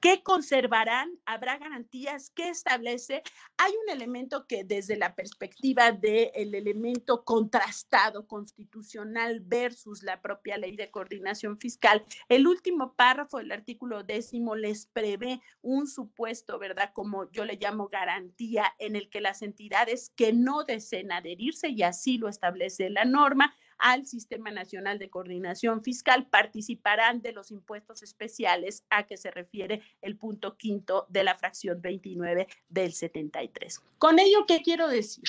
¿Qué 0.03 0.25
conservarán? 0.25 1.17
¿Habrá 1.27 1.59
garantías? 1.59 2.31
¿Qué 2.31 2.49
establece? 2.49 3.23
Hay 3.57 3.71
un 3.85 3.89
elemento 3.89 4.49
que 4.49 4.65
desde 4.65 4.97
la 4.97 5.15
perspectiva 5.15 5.93
del 5.93 6.57
elemento 6.57 7.25
contrastado 7.25 8.27
constitucional 8.27 9.39
versus 9.39 10.03
la 10.03 10.21
propia 10.21 10.59
ley 10.59 10.75
de 10.75 10.91
coordinación 10.91 11.57
fiscal, 11.57 12.05
el 12.29 12.49
último 12.49 12.95
párrafo 12.97 13.39
del 13.39 13.53
artículo 13.53 14.03
décimo 14.03 14.57
les 14.57 14.87
prevé 14.87 15.41
un 15.61 15.87
supuesto, 15.87 16.59
¿verdad? 16.59 16.91
Como 16.93 17.31
yo 17.31 17.45
le 17.45 17.55
llamo 17.55 17.87
garantía, 17.87 18.75
en 18.81 18.97
el 18.97 19.09
que 19.09 19.21
las 19.21 19.41
entidades 19.41 20.11
que 20.17 20.33
no 20.33 20.65
deseen 20.65 21.13
adherirse, 21.13 21.69
y 21.69 21.85
así 21.85 22.19
lo 22.19 22.29
establece 22.29 22.91
la 22.91 23.05
norma, 23.05 23.55
al 23.79 24.07
Sistema 24.07 24.51
Nacional 24.51 24.99
de 24.99 25.11
Coordinación 25.11 25.83
Fiscal 25.83 26.27
participarán 26.27 27.23
de 27.23 27.33
los 27.33 27.51
impuestos 27.51 28.03
especiales 28.03 28.85
a 28.91 29.07
que 29.07 29.17
se 29.17 29.31
refiere 29.31 29.83
el 30.01 30.17
punto 30.17 30.57
quinto 30.57 31.07
de 31.09 31.25
la 31.25 31.37
fracción 31.37 31.81
29 31.81 32.47
del 32.69 32.93
73. 32.93 33.83
Con 33.99 34.19
ello, 34.19 34.47
¿qué 34.47 34.63
quiero 34.63 34.89
decir? 34.89 35.25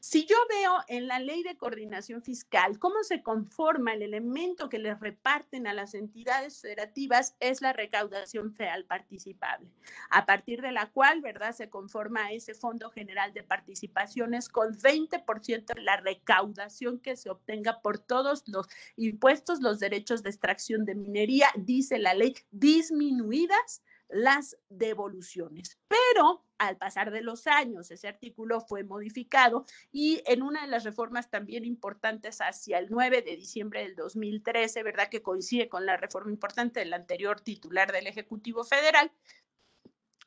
Si 0.00 0.26
yo 0.26 0.36
veo 0.48 0.78
en 0.88 1.06
la 1.06 1.18
ley 1.18 1.42
de 1.42 1.56
coordinación 1.56 2.22
fiscal 2.22 2.78
cómo 2.78 3.02
se 3.02 3.22
conforma 3.22 3.94
el 3.94 4.02
elemento 4.02 4.68
que 4.68 4.78
les 4.78 4.98
reparten 5.00 5.66
a 5.66 5.74
las 5.74 5.94
entidades 5.94 6.60
federativas 6.60 7.36
es 7.40 7.62
la 7.62 7.72
recaudación 7.72 8.52
federal 8.54 8.84
participable, 8.84 9.68
a 10.10 10.26
partir 10.26 10.62
de 10.62 10.72
la 10.72 10.90
cual, 10.90 11.20
¿verdad?, 11.20 11.54
se 11.54 11.70
conforma 11.70 12.32
ese 12.32 12.54
Fondo 12.54 12.90
General 12.90 13.32
de 13.32 13.42
Participaciones 13.42 14.48
con 14.48 14.74
20% 14.74 15.74
de 15.74 15.82
la 15.82 15.96
recaudación 15.96 16.98
que 17.00 17.16
se 17.16 17.30
obtenga 17.30 17.80
por 17.80 17.98
todos 17.98 18.44
los 18.48 18.66
impuestos, 18.96 19.60
los 19.60 19.80
derechos 19.80 20.22
de 20.22 20.30
extracción 20.30 20.84
de 20.84 20.94
minería, 20.94 21.48
dice 21.56 21.98
la 21.98 22.14
ley, 22.14 22.34
disminuidas 22.50 23.82
las 24.08 24.56
devoluciones. 24.68 25.78
Pero 25.88 26.44
al 26.58 26.76
pasar 26.76 27.10
de 27.10 27.22
los 27.22 27.46
años, 27.46 27.90
ese 27.90 28.08
artículo 28.08 28.60
fue 28.60 28.84
modificado 28.84 29.64
y 29.92 30.22
en 30.26 30.42
una 30.42 30.62
de 30.62 30.68
las 30.68 30.84
reformas 30.84 31.30
también 31.30 31.64
importantes 31.64 32.40
hacia 32.40 32.78
el 32.78 32.88
9 32.90 33.22
de 33.22 33.36
diciembre 33.36 33.82
del 33.82 33.96
2013, 33.96 34.82
¿verdad? 34.82 35.08
Que 35.08 35.22
coincide 35.22 35.68
con 35.68 35.86
la 35.86 35.96
reforma 35.96 36.30
importante 36.30 36.80
del 36.80 36.94
anterior 36.94 37.40
titular 37.40 37.92
del 37.92 38.06
Ejecutivo 38.06 38.64
Federal, 38.64 39.10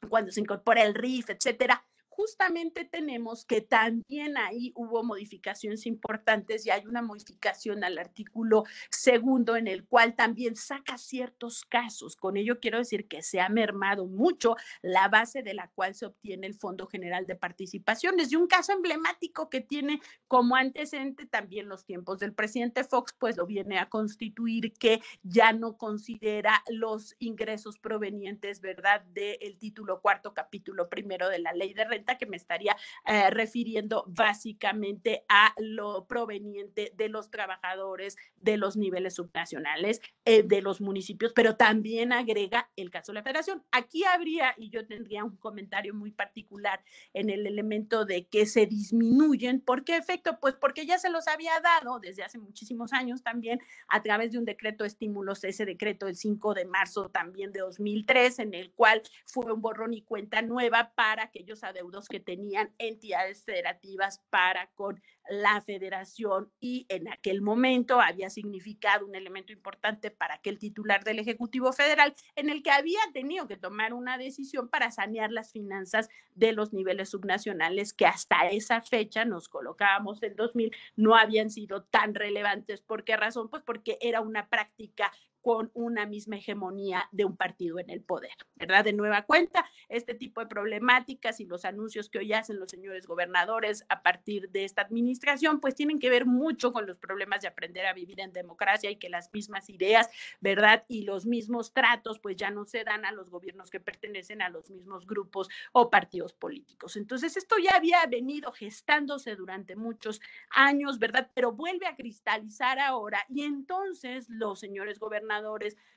cuando 0.09 0.31
se 0.31 0.41
incorpora 0.41 0.83
el 0.83 0.93
RIF, 0.93 1.29
etcétera, 1.29 1.85
justamente 2.17 2.83
tenemos 2.83 3.45
que 3.45 3.61
también 3.61 4.37
ahí 4.37 4.71
hubo 4.75 5.03
modificaciones 5.03 5.85
importantes 5.85 6.65
y 6.65 6.71
hay 6.71 6.83
una 6.87 7.03
modificación 7.03 7.83
al 7.83 7.99
artículo 7.99 8.63
segundo 8.89 9.55
en 9.55 9.67
el 9.67 9.85
cual 9.85 10.15
también 10.15 10.55
saca 10.55 10.97
ciertos 10.97 11.63
casos. 11.63 12.15
Con 12.15 12.35
ello 12.35 12.59
quiero 12.59 12.79
decir 12.79 13.07
que 13.07 13.21
se 13.21 13.39
ha 13.39 13.49
mermado 13.49 14.07
mucho 14.07 14.55
la 14.81 15.07
base 15.09 15.43
de 15.43 15.53
la 15.53 15.69
cual 15.75 15.93
se 15.93 16.07
obtiene 16.07 16.47
el 16.47 16.55
Fondo 16.55 16.87
General 16.87 17.27
de 17.27 17.35
Participaciones. 17.35 18.31
Y 18.31 18.35
un 18.35 18.47
caso 18.47 18.71
emblemático 18.71 19.51
que 19.51 19.61
tiene 19.61 20.01
como 20.27 20.55
antecedente 20.55 21.27
también 21.27 21.69
los 21.69 21.85
tiempos 21.85 22.17
del 22.17 22.33
presidente 22.33 22.83
Fox, 22.83 23.13
pues 23.19 23.37
lo 23.37 23.45
viene 23.45 23.77
a 23.77 23.89
constituir 23.89 24.73
que 24.73 25.01
ya 25.21 25.53
no 25.53 25.77
considera 25.77 26.63
los 26.67 27.15
ingresos 27.19 27.77
provenientes, 27.77 28.59
¿verdad?, 28.59 29.03
del 29.13 29.59
título 29.59 30.01
cuarto, 30.01 30.33
capítulo 30.33 30.89
primero 30.89 31.29
de 31.29 31.37
la 31.37 31.53
ley 31.53 31.75
de 31.75 31.85
renta, 31.85 32.06
que 32.15 32.25
me 32.25 32.37
estaría 32.37 32.75
eh, 33.05 33.29
refiriendo 33.29 34.05
básicamente 34.07 35.25
a 35.27 35.53
lo 35.57 36.05
proveniente 36.05 36.93
de 36.95 37.09
los 37.09 37.29
trabajadores 37.29 38.17
de 38.37 38.57
los 38.57 38.77
niveles 38.77 39.15
subnacionales, 39.15 40.01
eh, 40.25 40.43
de 40.43 40.61
los 40.61 40.81
municipios, 40.81 41.33
pero 41.33 41.55
también 41.55 42.13
agrega 42.13 42.69
el 42.75 42.89
caso 42.89 43.11
de 43.11 43.15
la 43.15 43.23
federación. 43.23 43.63
Aquí 43.71 44.03
habría, 44.03 44.53
y 44.57 44.69
yo 44.69 44.85
tendría 44.85 45.23
un 45.23 45.35
comentario 45.37 45.93
muy 45.93 46.11
particular 46.11 46.83
en 47.13 47.29
el 47.29 47.45
elemento 47.47 48.05
de 48.05 48.27
que 48.27 48.45
se 48.45 48.65
disminuyen. 48.65 49.61
¿Por 49.61 49.83
qué 49.83 49.97
efecto? 49.97 50.39
Pues 50.39 50.55
porque 50.55 50.85
ya 50.85 50.99
se 50.99 51.09
los 51.09 51.27
había 51.27 51.59
dado 51.59 51.99
desde 51.99 52.23
hace 52.23 52.37
muchísimos 52.37 52.93
años 52.93 53.23
también 53.23 53.59
a 53.87 54.01
través 54.01 54.31
de 54.31 54.37
un 54.37 54.45
decreto 54.45 54.83
de 54.83 54.89
estímulos, 54.89 55.43
ese 55.43 55.65
decreto 55.65 56.05
del 56.05 56.15
5 56.15 56.53
de 56.53 56.65
marzo 56.65 57.09
también 57.09 57.51
de 57.51 57.61
2003, 57.61 58.39
en 58.39 58.53
el 58.53 58.71
cual 58.71 59.01
fue 59.25 59.51
un 59.51 59.61
borrón 59.61 59.93
y 59.93 60.01
cuenta 60.01 60.41
nueva 60.41 60.91
para 60.95 61.23
aquellos 61.23 61.63
adeudos 61.63 61.96
que 62.05 62.19
tenían 62.19 62.73
entidades 62.77 63.43
federativas 63.43 64.21
para 64.29 64.67
con 64.75 65.01
la 65.29 65.61
federación 65.61 66.51
y 66.59 66.85
en 66.89 67.09
aquel 67.09 67.41
momento 67.41 67.99
había 67.99 68.29
significado 68.29 69.05
un 69.05 69.15
elemento 69.15 69.51
importante 69.51 70.09
para 70.09 70.35
aquel 70.35 70.57
titular 70.57 71.03
del 71.03 71.19
Ejecutivo 71.19 71.73
Federal 71.73 72.13
en 72.35 72.49
el 72.49 72.63
que 72.63 72.71
había 72.71 72.99
tenido 73.13 73.47
que 73.47 73.57
tomar 73.57 73.93
una 73.93 74.17
decisión 74.17 74.69
para 74.69 74.91
sanear 74.91 75.31
las 75.31 75.51
finanzas 75.51 76.09
de 76.33 76.53
los 76.53 76.71
niveles 76.71 77.09
subnacionales 77.09 77.93
que 77.93 78.05
hasta 78.05 78.47
esa 78.49 78.81
fecha 78.81 79.25
nos 79.25 79.49
colocábamos 79.49 80.23
en 80.23 80.35
2000 80.35 80.71
no 80.95 81.15
habían 81.15 81.49
sido 81.49 81.83
tan 81.83 82.13
relevantes. 82.13 82.81
¿Por 82.81 83.03
qué 83.03 83.17
razón? 83.17 83.49
Pues 83.49 83.63
porque 83.63 83.97
era 84.01 84.21
una 84.21 84.47
práctica 84.47 85.11
con 85.47 85.71
una 85.75 86.05
misma 86.05 86.35
hegemonía 86.35 87.07
de 87.13 87.23
un 87.23 87.37
partido 87.37 87.79
en 87.79 87.89
el 87.89 88.01
poder, 88.01 88.33
¿verdad? 88.55 88.83
De 88.83 88.91
nueva 88.91 89.21
cuenta, 89.21 89.65
este 89.87 90.13
tipo 90.13 90.41
de 90.41 90.47
problemáticas 90.47 91.39
y 91.39 91.45
los 91.45 91.63
anuncios 91.63 92.09
que 92.09 92.19
hoy 92.19 92.33
hacen 92.33 92.59
los 92.59 92.69
señores 92.69 93.07
gobernadores 93.07 93.85
a 93.87 94.03
partir 94.03 94.49
de 94.49 94.65
esta 94.65 94.81
administración, 94.81 95.61
pues 95.61 95.73
tienen 95.73 95.99
que 95.99 96.09
ver 96.09 96.25
mucho 96.25 96.73
con 96.73 96.85
los 96.85 96.97
problemas 96.97 97.43
de 97.43 97.47
aprender 97.47 97.85
a 97.85 97.93
vivir 97.93 98.19
en 98.19 98.33
democracia 98.33 98.91
y 98.91 98.97
que 98.97 99.07
las 99.07 99.31
mismas 99.31 99.69
ideas, 99.69 100.09
¿verdad? 100.41 100.83
Y 100.89 101.03
los 101.03 101.25
mismos 101.25 101.71
tratos, 101.71 102.19
pues 102.19 102.35
ya 102.35 102.51
no 102.51 102.65
se 102.65 102.83
dan 102.83 103.05
a 103.05 103.13
los 103.13 103.29
gobiernos 103.29 103.69
que 103.69 103.79
pertenecen 103.79 104.41
a 104.41 104.49
los 104.49 104.69
mismos 104.69 105.07
grupos 105.07 105.47
o 105.71 105.89
partidos 105.89 106.33
políticos. 106.33 106.97
Entonces, 106.97 107.37
esto 107.37 107.55
ya 107.57 107.71
había 107.77 108.05
venido 108.07 108.51
gestándose 108.51 109.37
durante 109.37 109.77
muchos 109.77 110.19
años, 110.49 110.99
¿verdad? 110.99 111.31
Pero 111.33 111.53
vuelve 111.53 111.87
a 111.87 111.95
cristalizar 111.95 112.79
ahora 112.79 113.23
y 113.29 113.43
entonces 113.43 114.27
los 114.27 114.59
señores 114.59 114.99
gobernadores 114.99 115.36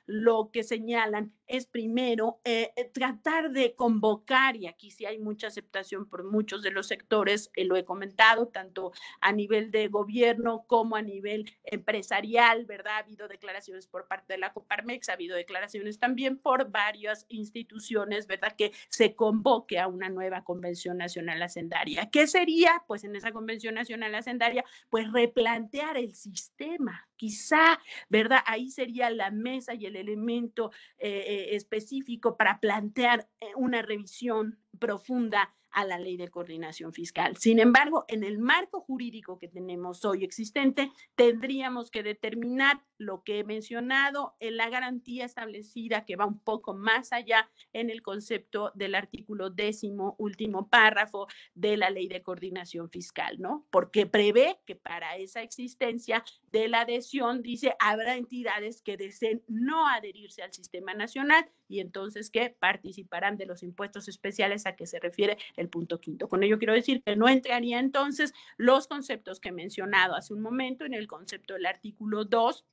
lo 0.05 0.49
que 0.51 0.63
señalan 0.63 1.33
es 1.47 1.65
primero 1.65 2.41
eh, 2.43 2.71
eh, 2.75 2.85
tratar 2.85 3.51
de 3.51 3.75
convocar, 3.75 4.55
y 4.55 4.67
aquí 4.67 4.91
sí 4.91 5.05
hay 5.05 5.19
mucha 5.19 5.47
aceptación 5.47 6.07
por 6.07 6.23
muchos 6.23 6.63
de 6.63 6.71
los 6.71 6.87
sectores, 6.87 7.51
eh, 7.55 7.65
lo 7.65 7.75
he 7.75 7.85
comentado, 7.85 8.47
tanto 8.47 8.91
a 9.19 9.31
nivel 9.31 9.71
de 9.71 9.87
gobierno 9.87 10.65
como 10.67 10.95
a 10.95 11.01
nivel 11.01 11.51
empresarial, 11.63 12.65
¿verdad? 12.65 12.95
Ha 12.95 12.97
habido 12.99 13.27
declaraciones 13.27 13.87
por 13.87 14.07
parte 14.07 14.33
de 14.33 14.39
la 14.39 14.53
Coparmex, 14.53 15.09
ha 15.09 15.13
habido 15.13 15.35
declaraciones 15.35 15.99
también 15.99 16.37
por 16.37 16.71
varias 16.71 17.25
instituciones, 17.29 18.27
¿verdad? 18.27 18.55
Que 18.57 18.71
se 18.89 19.15
convoque 19.15 19.79
a 19.79 19.87
una 19.87 20.09
nueva 20.09 20.43
Convención 20.43 20.97
Nacional 20.97 21.41
Hacendaria. 21.41 22.09
¿Qué 22.09 22.27
sería? 22.27 22.83
Pues 22.87 23.03
en 23.03 23.15
esa 23.15 23.31
Convención 23.31 23.75
Nacional 23.75 24.15
Hacendaria, 24.15 24.63
pues 24.89 25.11
replantear 25.11 25.97
el 25.97 26.13
sistema, 26.15 27.07
quizá, 27.21 27.79
¿verdad? 28.09 28.39
Ahí 28.47 28.71
sería 28.71 29.11
la 29.11 29.29
mesa 29.29 29.75
y 29.75 29.85
el 29.85 29.95
elemento 29.95 30.71
eh, 30.97 31.23
eh, 31.27 31.55
específico 31.55 32.35
para 32.35 32.59
plantear 32.59 33.29
eh, 33.39 33.51
una 33.55 33.83
revisión 33.83 34.57
profunda 34.79 35.53
a 35.71 35.85
la 35.85 35.99
ley 35.99 36.17
de 36.17 36.29
coordinación 36.29 36.93
fiscal. 36.93 37.37
Sin 37.37 37.59
embargo, 37.59 38.05
en 38.07 38.23
el 38.23 38.39
marco 38.39 38.81
jurídico 38.81 39.39
que 39.39 39.47
tenemos 39.47 40.05
hoy 40.05 40.23
existente, 40.23 40.91
tendríamos 41.15 41.91
que 41.91 42.03
determinar 42.03 42.83
lo 42.97 43.23
que 43.23 43.39
he 43.39 43.43
mencionado 43.43 44.35
en 44.39 44.57
la 44.57 44.69
garantía 44.69 45.25
establecida 45.25 46.05
que 46.05 46.15
va 46.15 46.25
un 46.25 46.39
poco 46.39 46.73
más 46.73 47.11
allá 47.11 47.49
en 47.73 47.89
el 47.89 48.01
concepto 48.01 48.71
del 48.75 48.95
artículo 48.95 49.49
décimo, 49.49 50.15
último 50.19 50.69
párrafo 50.69 51.27
de 51.55 51.77
la 51.77 51.89
ley 51.89 52.07
de 52.07 52.21
coordinación 52.21 52.89
fiscal, 52.89 53.39
¿no? 53.39 53.65
Porque 53.71 54.05
prevé 54.05 54.59
que 54.65 54.75
para 54.75 55.17
esa 55.17 55.41
existencia 55.41 56.23
de 56.51 56.67
la 56.67 56.81
adhesión, 56.81 57.41
dice, 57.41 57.75
habrá 57.79 58.15
entidades 58.15 58.81
que 58.81 58.97
deseen 58.97 59.43
no 59.47 59.87
adherirse 59.87 60.43
al 60.43 60.53
sistema 60.53 60.93
nacional 60.93 61.49
y 61.67 61.79
entonces 61.79 62.29
que 62.29 62.49
participarán 62.49 63.37
de 63.37 63.45
los 63.45 63.63
impuestos 63.63 64.07
especiales 64.07 64.65
a 64.65 64.75
que 64.75 64.85
se 64.85 64.99
refiere 64.99 65.37
punto 65.69 65.99
quinto. 65.99 66.27
Con 66.29 66.43
ello 66.43 66.57
quiero 66.57 66.73
decir 66.73 67.01
que 67.03 67.15
no 67.15 67.27
entraría 67.27 67.79
entonces 67.79 68.33
los 68.57 68.87
conceptos 68.87 69.39
que 69.39 69.49
he 69.49 69.53
mencionado 69.53 70.15
hace 70.15 70.33
un 70.33 70.41
momento 70.41 70.85
en 70.85 70.93
el 70.93 71.07
concepto 71.07 71.53
del 71.53 71.65
artículo 71.65 72.25
2, 72.25 72.65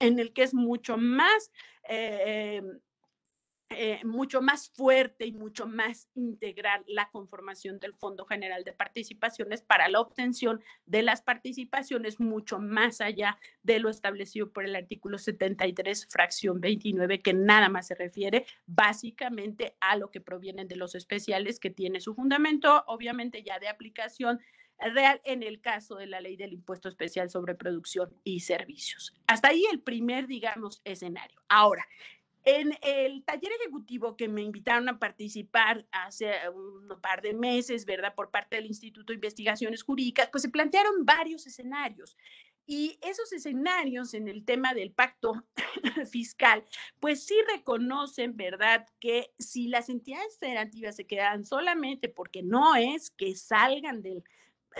en 0.00 0.18
el 0.18 0.32
que 0.32 0.42
es 0.42 0.54
mucho 0.54 0.96
más 0.96 1.52
eh, 1.88 2.62
eh, 3.76 4.00
mucho 4.04 4.40
más 4.42 4.70
fuerte 4.70 5.26
y 5.26 5.32
mucho 5.32 5.66
más 5.66 6.08
integral 6.14 6.84
la 6.86 7.10
conformación 7.10 7.78
del 7.78 7.94
Fondo 7.94 8.24
General 8.24 8.64
de 8.64 8.72
Participaciones 8.72 9.62
para 9.62 9.88
la 9.88 10.00
obtención 10.00 10.62
de 10.86 11.02
las 11.02 11.22
participaciones 11.22 12.20
mucho 12.20 12.58
más 12.58 13.00
allá 13.00 13.38
de 13.62 13.78
lo 13.78 13.88
establecido 13.88 14.50
por 14.50 14.64
el 14.64 14.76
artículo 14.76 15.18
73, 15.18 16.08
fracción 16.10 16.60
29, 16.60 17.22
que 17.22 17.34
nada 17.34 17.68
más 17.68 17.88
se 17.88 17.94
refiere 17.94 18.46
básicamente 18.66 19.76
a 19.80 19.96
lo 19.96 20.10
que 20.10 20.20
provienen 20.20 20.68
de 20.68 20.76
los 20.76 20.94
especiales 20.94 21.58
que 21.58 21.70
tiene 21.70 22.00
su 22.00 22.14
fundamento, 22.14 22.84
obviamente 22.86 23.42
ya 23.42 23.58
de 23.58 23.68
aplicación 23.68 24.40
real 24.78 25.20
en 25.24 25.42
el 25.42 25.60
caso 25.60 25.96
de 25.96 26.06
la 26.06 26.20
ley 26.20 26.36
del 26.36 26.52
impuesto 26.52 26.88
especial 26.88 27.30
sobre 27.30 27.54
producción 27.54 28.12
y 28.24 28.40
servicios. 28.40 29.14
Hasta 29.26 29.48
ahí 29.48 29.64
el 29.70 29.80
primer, 29.80 30.26
digamos, 30.26 30.80
escenario. 30.84 31.40
Ahora, 31.48 31.86
en 32.44 32.76
el 32.82 33.24
taller 33.24 33.52
ejecutivo 33.60 34.16
que 34.16 34.28
me 34.28 34.42
invitaron 34.42 34.88
a 34.88 34.98
participar 34.98 35.86
hace 35.92 36.32
un 36.50 37.00
par 37.00 37.22
de 37.22 37.34
meses, 37.34 37.84
¿verdad? 37.84 38.14
Por 38.14 38.30
parte 38.30 38.56
del 38.56 38.66
Instituto 38.66 39.12
de 39.12 39.16
Investigaciones 39.16 39.82
Jurídicas, 39.82 40.28
pues 40.30 40.42
se 40.42 40.48
plantearon 40.48 41.04
varios 41.04 41.46
escenarios. 41.46 42.16
Y 42.64 42.98
esos 43.02 43.32
escenarios 43.32 44.14
en 44.14 44.28
el 44.28 44.44
tema 44.44 44.72
del 44.72 44.92
pacto 44.92 45.44
fiscal, 46.10 46.64
pues 47.00 47.24
sí 47.24 47.34
reconocen, 47.54 48.36
¿verdad?, 48.36 48.86
que 49.00 49.32
si 49.38 49.68
las 49.68 49.88
entidades 49.88 50.38
federativas 50.38 50.96
se 50.96 51.06
quedan 51.06 51.44
solamente 51.44 52.08
porque 52.08 52.42
no 52.42 52.76
es 52.76 53.10
que 53.10 53.34
salgan 53.34 54.02
del, 54.02 54.22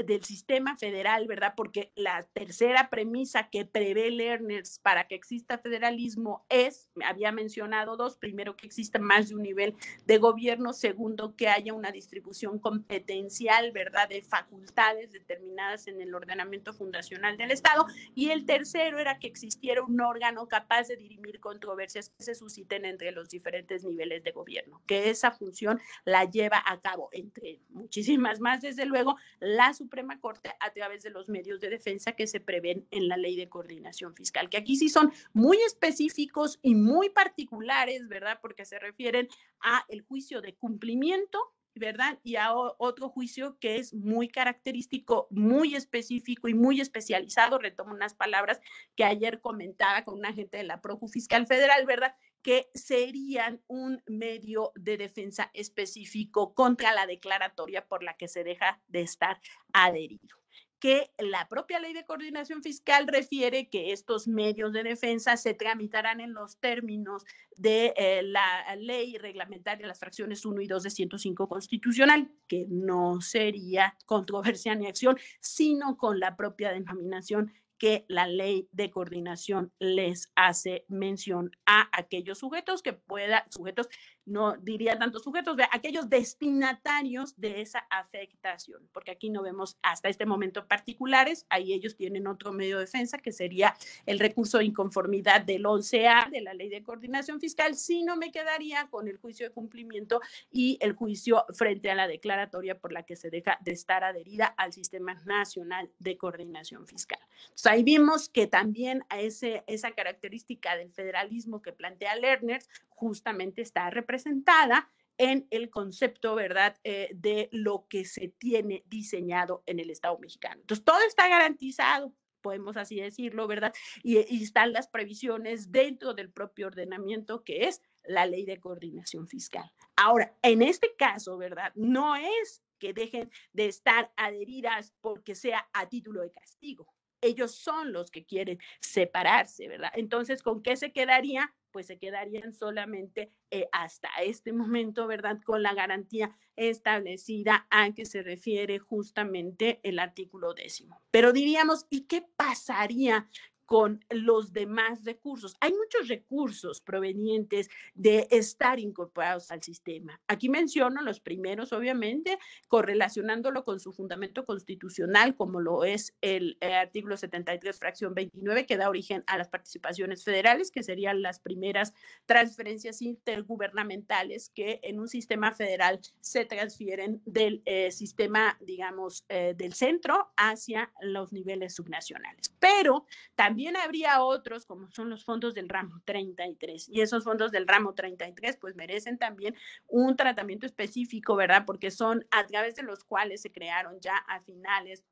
del 0.05 0.23
sistema 0.25 0.77
federal, 0.77 1.27
¿verdad? 1.27 1.55
Porque 1.57 1.93
la 1.95 2.23
tercera 2.33 2.91
premisa 2.91 3.49
que 3.51 3.65
prevé 3.65 4.11
Learners 4.11 4.79
para 4.79 5.07
que 5.07 5.15
exista 5.15 5.59
federalismo 5.59 6.45
es, 6.49 6.91
había 7.05 7.33
mencionado 7.33 7.97
dos, 7.97 8.17
primero 8.17 8.57
que 8.57 8.67
exista 8.67 8.99
más 8.99 9.29
de 9.29 9.35
un 9.35 9.43
nivel 9.43 9.75
de 10.07 10.19
gobierno, 10.19 10.73
segundo 10.73 11.37
que 11.37 11.49
haya 11.49 11.75
una 11.75 11.91
distribución 11.91 12.59
competencial, 12.59 13.73
¿verdad? 13.73 14.09
De 14.09 14.23
facultades 14.23 15.13
determinadas 15.13 15.87
en 15.89 16.01
el 16.01 16.15
ordenamiento 16.15 16.73
fundacional 16.73 17.37
del 17.37 17.51
Estado, 17.51 17.87
y 18.15 18.31
el 18.31 18.47
tercero 18.47 18.99
era 18.99 19.19
que 19.19 19.27
existiera 19.27 19.83
un 19.83 20.01
órgano 20.01 20.49
capaz 20.49 20.89
de 20.89 20.97
dirimir 20.97 21.41
controversias 21.41 22.09
que 22.11 22.25
se 22.25 22.35
susciten 22.35 22.85
entre 22.85 23.13
los 23.13 23.29
diferentes 23.29 23.85
niveles 23.85 24.23
de 24.23 24.33
gobierno, 24.33 24.83
que 24.87 25.11
esa 25.11 25.33
función 25.33 25.81
la 26.05 26.25
lleva 26.25 26.63
a 26.65 26.81
cabo, 26.81 27.09
entre 27.13 27.61
muchísimas 27.69 28.41
más, 28.41 28.61
desde 28.61 28.87
luego, 28.87 29.17
las 29.41 29.82
Suprema 29.83 30.21
Corte 30.21 30.55
a 30.61 30.73
través 30.73 31.03
de 31.03 31.11
los 31.11 31.29
medios 31.29 31.61
de 31.61 31.71
defensa 31.71 32.13
que 32.13 32.27
se 32.27 32.41
prevén 32.41 32.87
en 32.91 33.09
la 33.09 33.17
ley 33.17 33.37
de 33.37 33.49
coordinación 33.49 34.15
fiscal, 34.15 34.49
que 34.49 34.57
aquí 34.57 34.77
sí 34.77 34.89
son 34.89 35.13
muy 35.33 35.59
específicos 35.59 36.59
y 36.63 36.75
muy 36.75 37.11
particulares, 37.11 38.09
¿verdad? 38.09 38.39
Porque 38.41 38.65
se 38.65 38.79
refieren 38.79 39.29
a 39.61 39.85
el 39.89 40.03
juicio 40.03 40.41
de 40.41 40.55
cumplimiento 40.55 41.53
¿verdad? 41.75 42.19
Y 42.23 42.37
a 42.37 42.53
otro 42.55 43.09
juicio 43.09 43.57
que 43.59 43.77
es 43.77 43.95
muy 43.95 44.29
característico, 44.29 45.27
muy 45.31 45.75
específico 45.75 46.49
y 46.49 46.55
muy 46.55 46.81
especializado. 46.81 47.59
Retomo 47.59 47.95
unas 47.95 48.15
palabras 48.15 48.61
que 48.95 49.05
ayer 49.05 49.41
comentaba 49.41 50.05
con 50.05 50.19
un 50.19 50.27
agente 50.27 50.59
de 50.59 50.65
la 50.65 50.81
Procu 50.81 51.09
Fiscal 51.09 51.47
Federal, 51.47 51.87
¿verdad? 51.87 52.15
Que 52.43 52.69
serían 52.75 53.63
un 53.69 54.03
medio 54.07 54.73
de 54.75 54.97
defensa 54.97 55.51
específico 55.55 56.55
contra 56.55 56.93
la 56.93 57.07
declaratoria 57.07 57.87
por 57.87 58.03
la 58.03 58.17
que 58.17 58.29
se 58.29 58.45
deja 58.45 58.81
de 58.89 59.03
estar 59.03 59.41
adherido 59.73 60.43
que 60.83 61.13
la 61.17 61.47
propia 61.47 61.79
ley 61.79 61.93
de 61.93 62.05
coordinación 62.05 62.61
fiscal 62.61 63.07
refiere 63.07 63.69
que 63.71 63.93
estos 63.93 64.27
medios 64.27 64.73
de 64.73 64.83
defensa 64.83 65.37
se 65.37 65.55
tramitarán 65.55 66.19
en 66.19 66.35
los 66.35 66.59
términos 66.59 67.25
de 67.57 67.95
eh, 67.97 68.25
la 68.25 68.75
ley 68.75 69.17
reglamentaria, 69.17 69.87
las 69.87 70.01
fracciones 70.01 70.45
1 70.45 70.61
y 70.61 70.67
2 70.67 70.83
de 70.83 70.91
105 70.91 71.49
constitucional, 71.49 72.33
que 72.49 72.67
no 72.69 73.21
sería 73.21 73.97
controversia 74.07 74.75
ni 74.75 74.89
acción, 74.89 75.17
sino 75.39 75.97
con 75.97 76.19
la 76.19 76.35
propia 76.35 76.73
denominación 76.73 77.53
que 77.83 78.05
la 78.07 78.29
ley 78.29 78.69
de 78.71 78.93
coordinación 78.93 79.73
les 79.81 80.31
hace 80.37 80.85
mención 80.87 81.51
a 81.67 81.89
aquellos 81.93 82.39
sujetos 82.39 82.81
que 82.81 82.93
puedan, 82.93 83.43
sujetos 83.51 83.89
no 84.25 84.57
diría 84.57 84.99
tantos 84.99 85.23
sujetos, 85.23 85.57
de 85.57 85.65
aquellos 85.71 86.09
destinatarios 86.09 87.39
de 87.39 87.61
esa 87.61 87.81
afectación, 87.91 88.89
porque 88.93 89.11
aquí 89.11 89.31
no 89.31 89.43
vemos 89.43 89.79
hasta 89.83 90.09
este 90.09 90.27
momento 90.27 90.67
particulares, 90.67 91.47
ahí 91.49 91.73
ellos 91.73 91.97
tienen 91.97 92.27
otro 92.27 92.53
medio 92.53 92.79
de 92.79 92.85
defensa 92.85 93.19
que 93.19 93.33
sería 93.33 93.75
el 94.07 94.19
recurso 94.19 94.59
de 94.59 94.67
inconformidad 94.67 95.43
del 95.43 95.65
11A 95.65 96.31
de 96.31 96.41
la 96.41 96.55
ley 96.55 96.69
de 96.69 96.83
coordinación 96.83 97.41
fiscal, 97.41 97.75
si 97.75 98.03
no 98.03 98.17
me 98.17 98.31
quedaría 98.31 98.89
con 98.89 99.09
el 99.09 99.17
juicio 99.17 99.47
de 99.47 99.53
cumplimiento 99.53 100.21
y 100.51 100.79
el 100.81 100.93
juicio 100.93 101.45
frente 101.55 101.91
a 101.91 101.95
la 101.95 102.07
declaratoria 102.07 102.79
por 102.79 102.93
la 102.93 103.05
que 103.05 103.17
se 103.17 103.31
deja 103.31 103.59
de 103.61 103.73
estar 103.73 104.05
adherida 104.05 104.47
al 104.47 104.73
Sistema 104.73 105.15
Nacional 105.25 105.91
de 105.99 106.17
Coordinación 106.17 106.87
Fiscal. 106.87 107.21
Entonces, 107.45 107.67
ahí 107.67 107.83
vimos 107.83 108.29
que 108.29 108.47
también 108.47 109.05
a 109.09 109.21
ese, 109.21 109.65
esa 109.67 109.93
característica 109.93 110.77
del 110.77 110.93
federalismo 110.93 111.63
que 111.63 111.73
plantea 111.73 112.17
Lerner 112.17 112.63
justamente 113.03 113.63
está 113.63 113.91
representada 113.91 114.89
en 115.19 115.49
el 115.51 115.71
concepto, 115.71 116.37
¿verdad?, 116.37 116.77
eh, 116.85 117.11
de 117.15 117.49
lo 117.51 117.87
que 117.89 118.05
se 118.05 118.29
tiene 118.29 118.85
diseñado 118.87 119.65
en 119.67 119.81
el 119.81 119.91
Estado 119.91 120.17
mexicano. 120.19 120.61
Entonces, 120.61 120.85
todo 120.85 121.01
está 121.07 121.27
garantizado, 121.29 122.15
podemos 122.41 122.77
así 122.77 123.01
decirlo, 123.01 123.49
¿verdad? 123.49 123.75
Y, 124.05 124.19
y, 124.33 124.45
están 124.45 124.73
las 124.73 124.87
previsiones 124.87 125.73
dentro 125.73 126.15
del 126.15 126.31
propio 126.31 126.69
ordenamiento 126.69 127.43
que 127.43 127.65
es 127.67 127.83
la 128.05 128.25
ley 128.25 128.45
de 128.47 128.61
coordinación 128.61 129.27
fiscal. 129.27 129.69
Ahora, 129.97 130.35
en 130.41 130.63
este 130.63 130.95
caso, 130.97 131.37
¿verdad? 131.37 131.73
No 131.75 132.15
es 132.15 132.63
que 132.79 132.95
dejen 132.95 133.31
de 133.53 133.67
estar 133.67 134.13
adheridas 134.17 134.95
porque 135.01 135.35
sea 135.35 135.69
a 135.73 135.89
título 135.89 136.23
de 136.23 136.31
castigo. 136.31 136.87
Ellos 137.21 137.53
son 137.53 137.93
los 137.93 138.11
que 138.13 138.25
quieren 138.25 138.59
separarse, 138.81 139.67
¿verdad? 139.67 139.91
Entonces, 139.95 140.43
¿con 140.43 140.63
qué 140.63 140.77
se 140.77 140.93
quedaría? 140.93 141.53
Pues 141.73 141.87
se 141.87 141.99
quedarían 141.99 142.53
solamente 142.53 143.33
eh, 143.51 143.69
hasta 143.73 144.09
este 144.23 144.53
momento, 144.53 145.07
¿verdad? 145.07 145.41
Con 145.45 145.63
la 145.63 145.75
garantía 145.75 146.37
establecida 146.57 147.67
a 147.71 147.93
que 147.93 148.05
se 148.05 148.23
refiere 148.23 148.79
justamente 148.79 149.81
el 149.83 149.99
artículo 149.99 150.55
décimo. 150.55 151.03
Pero 151.11 151.33
diríamos, 151.33 151.87
¿y 151.91 152.03
qué 152.03 152.23
pasaría 152.37 153.29
con 153.73 154.05
los 154.11 154.53
demás 154.53 155.03
recursos. 155.03 155.57
Hay 155.61 155.73
muchos 155.73 156.07
recursos 156.07 156.83
provenientes 156.83 157.71
de 157.95 158.29
estar 158.31 158.79
incorporados 158.79 159.51
al 159.51 159.63
sistema. 159.63 160.21
Aquí 160.29 160.51
menciono 160.51 161.01
los 161.01 161.21
primeros, 161.21 161.73
obviamente, 161.73 162.39
correlacionándolo 162.69 163.65
con 163.65 163.81
su 163.81 163.95
fundamento 163.95 164.45
constitucional, 164.45 165.35
como 165.37 165.59
lo 165.59 165.85
es 165.85 166.15
el, 166.21 166.59
el 166.61 166.75
artículo 166.75 167.17
73, 167.17 167.79
fracción 167.79 168.13
29, 168.13 168.67
que 168.67 168.77
da 168.77 168.91
origen 168.91 169.25
a 169.27 169.39
las 169.39 169.49
participaciones 169.49 170.23
federales, 170.23 170.71
que 170.71 170.83
serían 170.83 171.23
las 171.23 171.41
primeras 171.41 171.95
transferencias 172.27 173.01
intergubernamentales 173.01 174.51
que 174.51 174.81
en 174.83 175.01
un 175.01 175.09
sistema 175.09 175.55
federal 175.55 175.99
se 176.21 176.45
transfieren 176.45 177.23
del 177.25 177.63
eh, 177.65 177.91
sistema, 177.91 178.59
digamos, 178.61 179.25
eh, 179.31 179.55
del 179.57 179.73
centro 179.73 180.31
hacia 180.37 180.93
los 181.01 181.33
niveles 181.33 181.75
subnacionales. 181.75 182.55
Pero 182.59 183.07
también 183.35 183.62
también 183.63 183.77
habría 183.77 184.25
otros, 184.25 184.67
como 184.67 184.91
son 184.91 185.09
los 185.09 185.25
fondos 185.25 185.55
del 185.55 185.69
ramo 185.69 186.01
33, 186.05 186.89
y 186.89 187.01
esos 187.01 187.23
fondos 187.23 187.53
del 187.53 187.69
ramo 187.69 187.95
33 187.95 188.57
pues 188.57 188.75
merecen 188.75 189.19
también 189.19 189.55
un 189.87 190.17
tratamiento 190.17 190.67
específico, 190.67 191.37
¿verdad? 191.37 191.63
Porque 191.65 191.93
son 191.93 192.27
a 192.33 192.45
través 192.45 192.75
de 192.75 192.83
los 192.83 193.05
cuales 193.05 193.43
se 193.43 193.53
crearon 193.53 194.01
ya 194.01 194.17
a 194.17 194.41
finales 194.41 195.05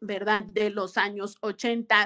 ¿verdad? 0.00 0.42
De 0.42 0.70
los 0.70 0.96
años 0.96 1.36
80 1.40 2.04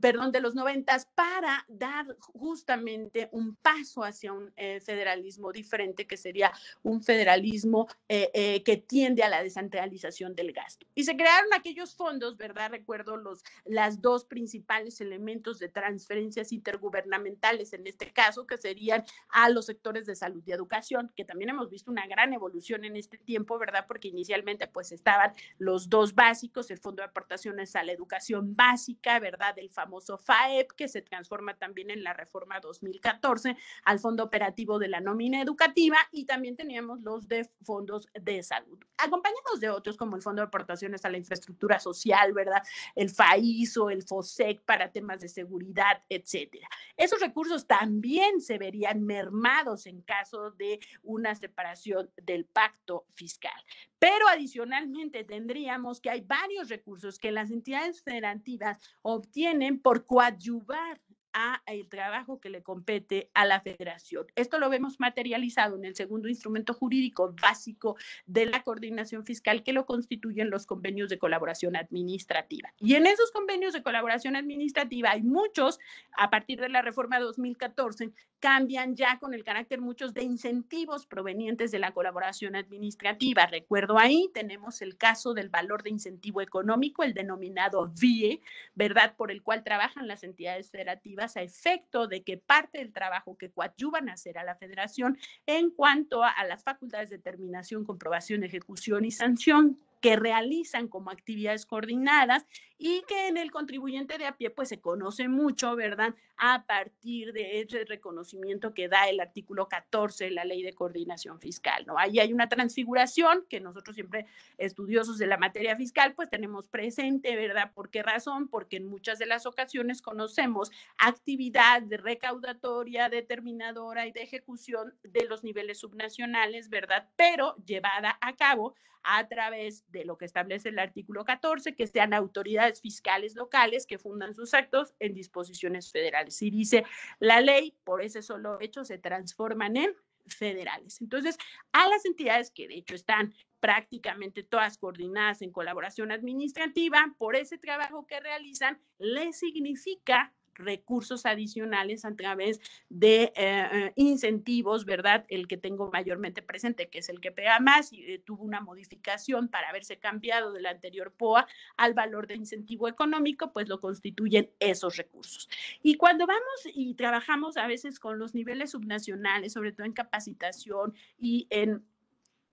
perdón, 0.00 0.32
de 0.32 0.40
los 0.40 0.54
noventas 0.54 1.06
para 1.14 1.64
dar 1.68 2.16
justamente 2.20 3.28
un 3.32 3.56
paso 3.56 4.04
hacia 4.04 4.32
un 4.32 4.52
eh, 4.56 4.80
federalismo 4.80 5.52
diferente, 5.52 6.06
que 6.06 6.16
sería 6.16 6.52
un 6.82 7.02
federalismo 7.02 7.88
eh, 8.08 8.30
eh, 8.34 8.62
que 8.62 8.76
tiende 8.76 9.22
a 9.22 9.28
la 9.28 9.42
descentralización 9.42 10.34
del 10.34 10.52
gasto. 10.52 10.86
Y 10.94 11.04
se 11.04 11.16
crearon 11.16 11.52
aquellos 11.54 11.94
fondos, 11.94 12.36
¿verdad? 12.36 12.70
Recuerdo 12.70 13.16
los 13.16 13.42
las 13.64 14.00
dos 14.00 14.24
principales 14.24 15.00
elementos 15.00 15.58
de 15.58 15.68
transferencias 15.68 16.52
intergubernamentales 16.52 17.72
en 17.72 17.86
este 17.86 18.12
caso, 18.12 18.46
que 18.46 18.56
serían 18.56 19.04
a 19.28 19.48
los 19.50 19.66
sectores 19.66 20.06
de 20.06 20.16
salud 20.16 20.42
y 20.46 20.52
educación, 20.52 21.12
que 21.14 21.24
también 21.24 21.50
hemos 21.50 21.70
visto 21.70 21.90
una 21.90 22.06
gran 22.06 22.32
evolución 22.32 22.84
en 22.84 22.96
este 22.96 23.18
tiempo, 23.18 23.58
¿verdad? 23.58 23.84
Porque 23.86 24.08
inicialmente 24.08 24.66
pues 24.66 24.92
estaban 24.92 25.32
los 25.58 25.88
dos 25.88 26.14
básicos, 26.14 26.70
el 26.70 26.78
Fondo 26.78 27.02
de 27.02 27.08
Aportaciones 27.08 27.76
a 27.76 27.82
la 27.82 27.92
Educación 27.92 28.54
Básica, 28.56 29.18
¿verdad? 29.18 29.58
El 29.58 29.70
famoso 29.70 29.87
FAEP, 30.18 30.72
que 30.72 30.88
se 30.88 31.02
transforma 31.02 31.54
también 31.56 31.90
en 31.90 32.04
la 32.04 32.12
reforma 32.12 32.60
2014 32.60 33.56
al 33.84 33.98
Fondo 33.98 34.24
Operativo 34.24 34.78
de 34.78 34.88
la 34.88 35.00
Nómina 35.00 35.42
Educativa 35.42 35.96
y 36.12 36.24
también 36.24 36.56
teníamos 36.56 37.00
los 37.00 37.28
de 37.28 37.48
fondos 37.62 38.08
de 38.14 38.42
salud, 38.42 38.78
acompañados 38.96 39.60
de 39.60 39.70
otros 39.70 39.96
como 39.96 40.16
el 40.16 40.22
Fondo 40.22 40.42
de 40.42 40.48
Aportaciones 40.48 41.04
a 41.04 41.10
la 41.10 41.18
Infraestructura 41.18 41.80
Social, 41.80 42.32
¿verdad? 42.32 42.62
El 42.94 43.10
FAISO, 43.10 43.90
el 43.90 44.02
FOSEC 44.02 44.60
para 44.62 44.92
temas 44.92 45.20
de 45.20 45.28
seguridad, 45.28 46.02
etcétera. 46.08 46.68
Esos 46.96 47.20
recursos 47.20 47.66
también 47.66 48.40
se 48.40 48.58
verían 48.58 49.04
mermados 49.04 49.86
en 49.86 50.02
caso 50.02 50.50
de 50.52 50.80
una 51.02 51.34
separación 51.34 52.10
del 52.16 52.44
pacto 52.44 53.06
fiscal. 53.14 53.52
Pero 53.98 54.28
adicionalmente 54.28 55.24
tendríamos 55.24 56.00
que 56.00 56.10
hay 56.10 56.20
varios 56.20 56.68
recursos 56.68 57.18
que 57.18 57.32
las 57.32 57.50
entidades 57.50 58.02
federativas 58.02 58.78
obtienen 59.02 59.80
por 59.80 60.06
coadyuvar 60.06 61.00
a 61.32 61.62
el 61.66 61.88
trabajo 61.88 62.40
que 62.40 62.50
le 62.50 62.62
compete 62.62 63.30
a 63.34 63.44
la 63.44 63.60
federación. 63.60 64.26
Esto 64.34 64.58
lo 64.58 64.70
vemos 64.70 65.00
materializado 65.00 65.76
en 65.76 65.84
el 65.84 65.94
segundo 65.94 66.28
instrumento 66.28 66.74
jurídico 66.74 67.34
básico 67.40 67.96
de 68.26 68.46
la 68.46 68.62
coordinación 68.62 69.24
fiscal 69.24 69.62
que 69.62 69.72
lo 69.72 69.86
constituyen 69.86 70.50
los 70.50 70.66
convenios 70.66 71.08
de 71.08 71.18
colaboración 71.18 71.76
administrativa. 71.76 72.72
Y 72.78 72.94
en 72.94 73.06
esos 73.06 73.30
convenios 73.30 73.72
de 73.72 73.82
colaboración 73.82 74.36
administrativa 74.36 75.10
hay 75.10 75.22
muchos, 75.22 75.78
a 76.16 76.30
partir 76.30 76.60
de 76.60 76.68
la 76.68 76.82
reforma 76.82 77.18
2014, 77.18 78.12
cambian 78.40 78.94
ya 78.94 79.18
con 79.18 79.34
el 79.34 79.44
carácter 79.44 79.80
muchos 79.80 80.14
de 80.14 80.22
incentivos 80.22 81.06
provenientes 81.06 81.70
de 81.70 81.78
la 81.80 81.92
colaboración 81.92 82.54
administrativa. 82.54 83.46
Recuerdo 83.46 83.98
ahí, 83.98 84.30
tenemos 84.32 84.80
el 84.80 84.96
caso 84.96 85.34
del 85.34 85.48
valor 85.48 85.82
de 85.82 85.90
incentivo 85.90 86.40
económico, 86.40 87.02
el 87.02 87.14
denominado 87.14 87.92
VIE, 88.00 88.40
¿verdad? 88.74 89.14
Por 89.16 89.30
el 89.30 89.42
cual 89.42 89.64
trabajan 89.64 90.06
las 90.06 90.22
entidades 90.22 90.70
federativas 90.70 91.17
a 91.20 91.42
efecto 91.42 92.06
de 92.06 92.22
que 92.22 92.38
parte 92.38 92.78
del 92.78 92.92
trabajo 92.92 93.36
que 93.36 93.50
coadyuvan 93.50 94.08
a 94.08 94.14
hacer 94.14 94.38
a 94.38 94.44
la 94.44 94.56
federación 94.56 95.18
en 95.46 95.70
cuanto 95.70 96.22
a, 96.22 96.30
a 96.30 96.44
las 96.44 96.62
facultades 96.62 97.10
de 97.10 97.16
determinación, 97.18 97.84
comprobación, 97.84 98.44
ejecución 98.44 99.04
y 99.04 99.10
sanción 99.10 99.78
que 100.00 100.16
realizan 100.16 100.88
como 100.88 101.10
actividades 101.10 101.66
coordinadas 101.66 102.46
y 102.80 103.02
que 103.08 103.26
en 103.26 103.36
el 103.36 103.50
contribuyente 103.50 104.18
de 104.18 104.26
a 104.26 104.36
pie 104.36 104.50
pues 104.50 104.68
se 104.68 104.80
conoce 104.80 105.26
mucho, 105.26 105.74
¿verdad? 105.74 106.14
A 106.36 106.64
partir 106.64 107.32
de 107.32 107.60
ese 107.60 107.84
reconocimiento 107.84 108.72
que 108.72 108.88
da 108.88 109.08
el 109.08 109.18
artículo 109.18 109.68
14 109.68 110.26
de 110.26 110.30
la 110.30 110.44
ley 110.44 110.62
de 110.62 110.72
coordinación 110.72 111.40
fiscal, 111.40 111.84
¿no? 111.86 111.98
Ahí 111.98 112.20
hay 112.20 112.32
una 112.32 112.48
transfiguración 112.48 113.44
que 113.48 113.58
nosotros 113.58 113.96
siempre 113.96 114.26
estudiosos 114.58 115.18
de 115.18 115.26
la 115.26 115.38
materia 115.38 115.74
fiscal 115.74 116.14
pues 116.14 116.30
tenemos 116.30 116.68
presente, 116.68 117.34
¿verdad? 117.34 117.72
¿Por 117.74 117.90
qué 117.90 118.04
razón? 118.04 118.46
Porque 118.46 118.76
en 118.76 118.86
muchas 118.86 119.18
de 119.18 119.26
las 119.26 119.44
ocasiones 119.44 120.00
conocemos 120.00 120.70
actividad 120.98 121.82
de 121.82 121.96
recaudatoria, 121.96 123.08
determinadora 123.08 124.06
y 124.06 124.12
de 124.12 124.22
ejecución 124.22 124.94
de 125.02 125.24
los 125.24 125.42
niveles 125.42 125.78
subnacionales, 125.78 126.68
¿verdad? 126.68 127.08
Pero 127.16 127.56
llevada 127.66 128.18
a 128.20 128.36
cabo 128.36 128.76
a 129.02 129.26
través 129.28 129.84
de 129.90 130.04
lo 130.04 130.18
que 130.18 130.24
establece 130.24 130.68
el 130.70 130.78
artículo 130.78 131.24
14, 131.24 131.74
que 131.74 131.86
sean 131.86 132.14
autoridades 132.14 132.80
fiscales 132.80 133.34
locales 133.34 133.86
que 133.86 133.98
fundan 133.98 134.34
sus 134.34 134.54
actos 134.54 134.94
en 134.98 135.14
disposiciones 135.14 135.90
federales. 135.90 136.40
Y 136.42 136.50
dice 136.50 136.84
la 137.18 137.40
ley, 137.40 137.76
por 137.84 138.02
ese 138.02 138.22
solo 138.22 138.60
hecho, 138.60 138.84
se 138.84 138.98
transforman 138.98 139.76
en 139.76 139.94
federales. 140.26 141.00
Entonces, 141.00 141.38
a 141.72 141.88
las 141.88 142.04
entidades 142.04 142.50
que 142.50 142.68
de 142.68 142.76
hecho 142.76 142.94
están 142.94 143.34
prácticamente 143.60 144.42
todas 144.42 144.78
coordinadas 144.78 145.42
en 145.42 145.50
colaboración 145.50 146.12
administrativa, 146.12 147.14
por 147.18 147.34
ese 147.34 147.58
trabajo 147.58 148.06
que 148.06 148.20
realizan, 148.20 148.80
les 148.98 149.38
significa 149.38 150.34
recursos 150.58 151.26
adicionales 151.26 152.04
a 152.04 152.14
través 152.14 152.60
de 152.88 153.32
eh, 153.36 153.92
incentivos, 153.96 154.84
¿verdad? 154.84 155.24
El 155.28 155.48
que 155.48 155.56
tengo 155.56 155.90
mayormente 155.90 156.42
presente, 156.42 156.88
que 156.88 156.98
es 156.98 157.08
el 157.08 157.20
que 157.20 157.32
pega 157.32 157.60
más, 157.60 157.92
y 157.92 158.18
tuvo 158.18 158.44
una 158.44 158.60
modificación 158.60 159.48
para 159.48 159.68
haberse 159.68 159.98
cambiado 159.98 160.52
del 160.52 160.66
anterior 160.66 161.12
POA 161.12 161.46
al 161.76 161.94
valor 161.94 162.26
de 162.26 162.34
incentivo 162.34 162.88
económico, 162.88 163.52
pues 163.52 163.68
lo 163.68 163.80
constituyen 163.80 164.50
esos 164.60 164.96
recursos. 164.96 165.48
Y 165.82 165.94
cuando 165.94 166.26
vamos 166.26 166.42
y 166.74 166.94
trabajamos 166.94 167.56
a 167.56 167.66
veces 167.66 167.98
con 167.98 168.18
los 168.18 168.34
niveles 168.34 168.72
subnacionales, 168.72 169.52
sobre 169.52 169.72
todo 169.72 169.86
en 169.86 169.92
capacitación 169.92 170.94
y 171.18 171.46
en 171.50 171.84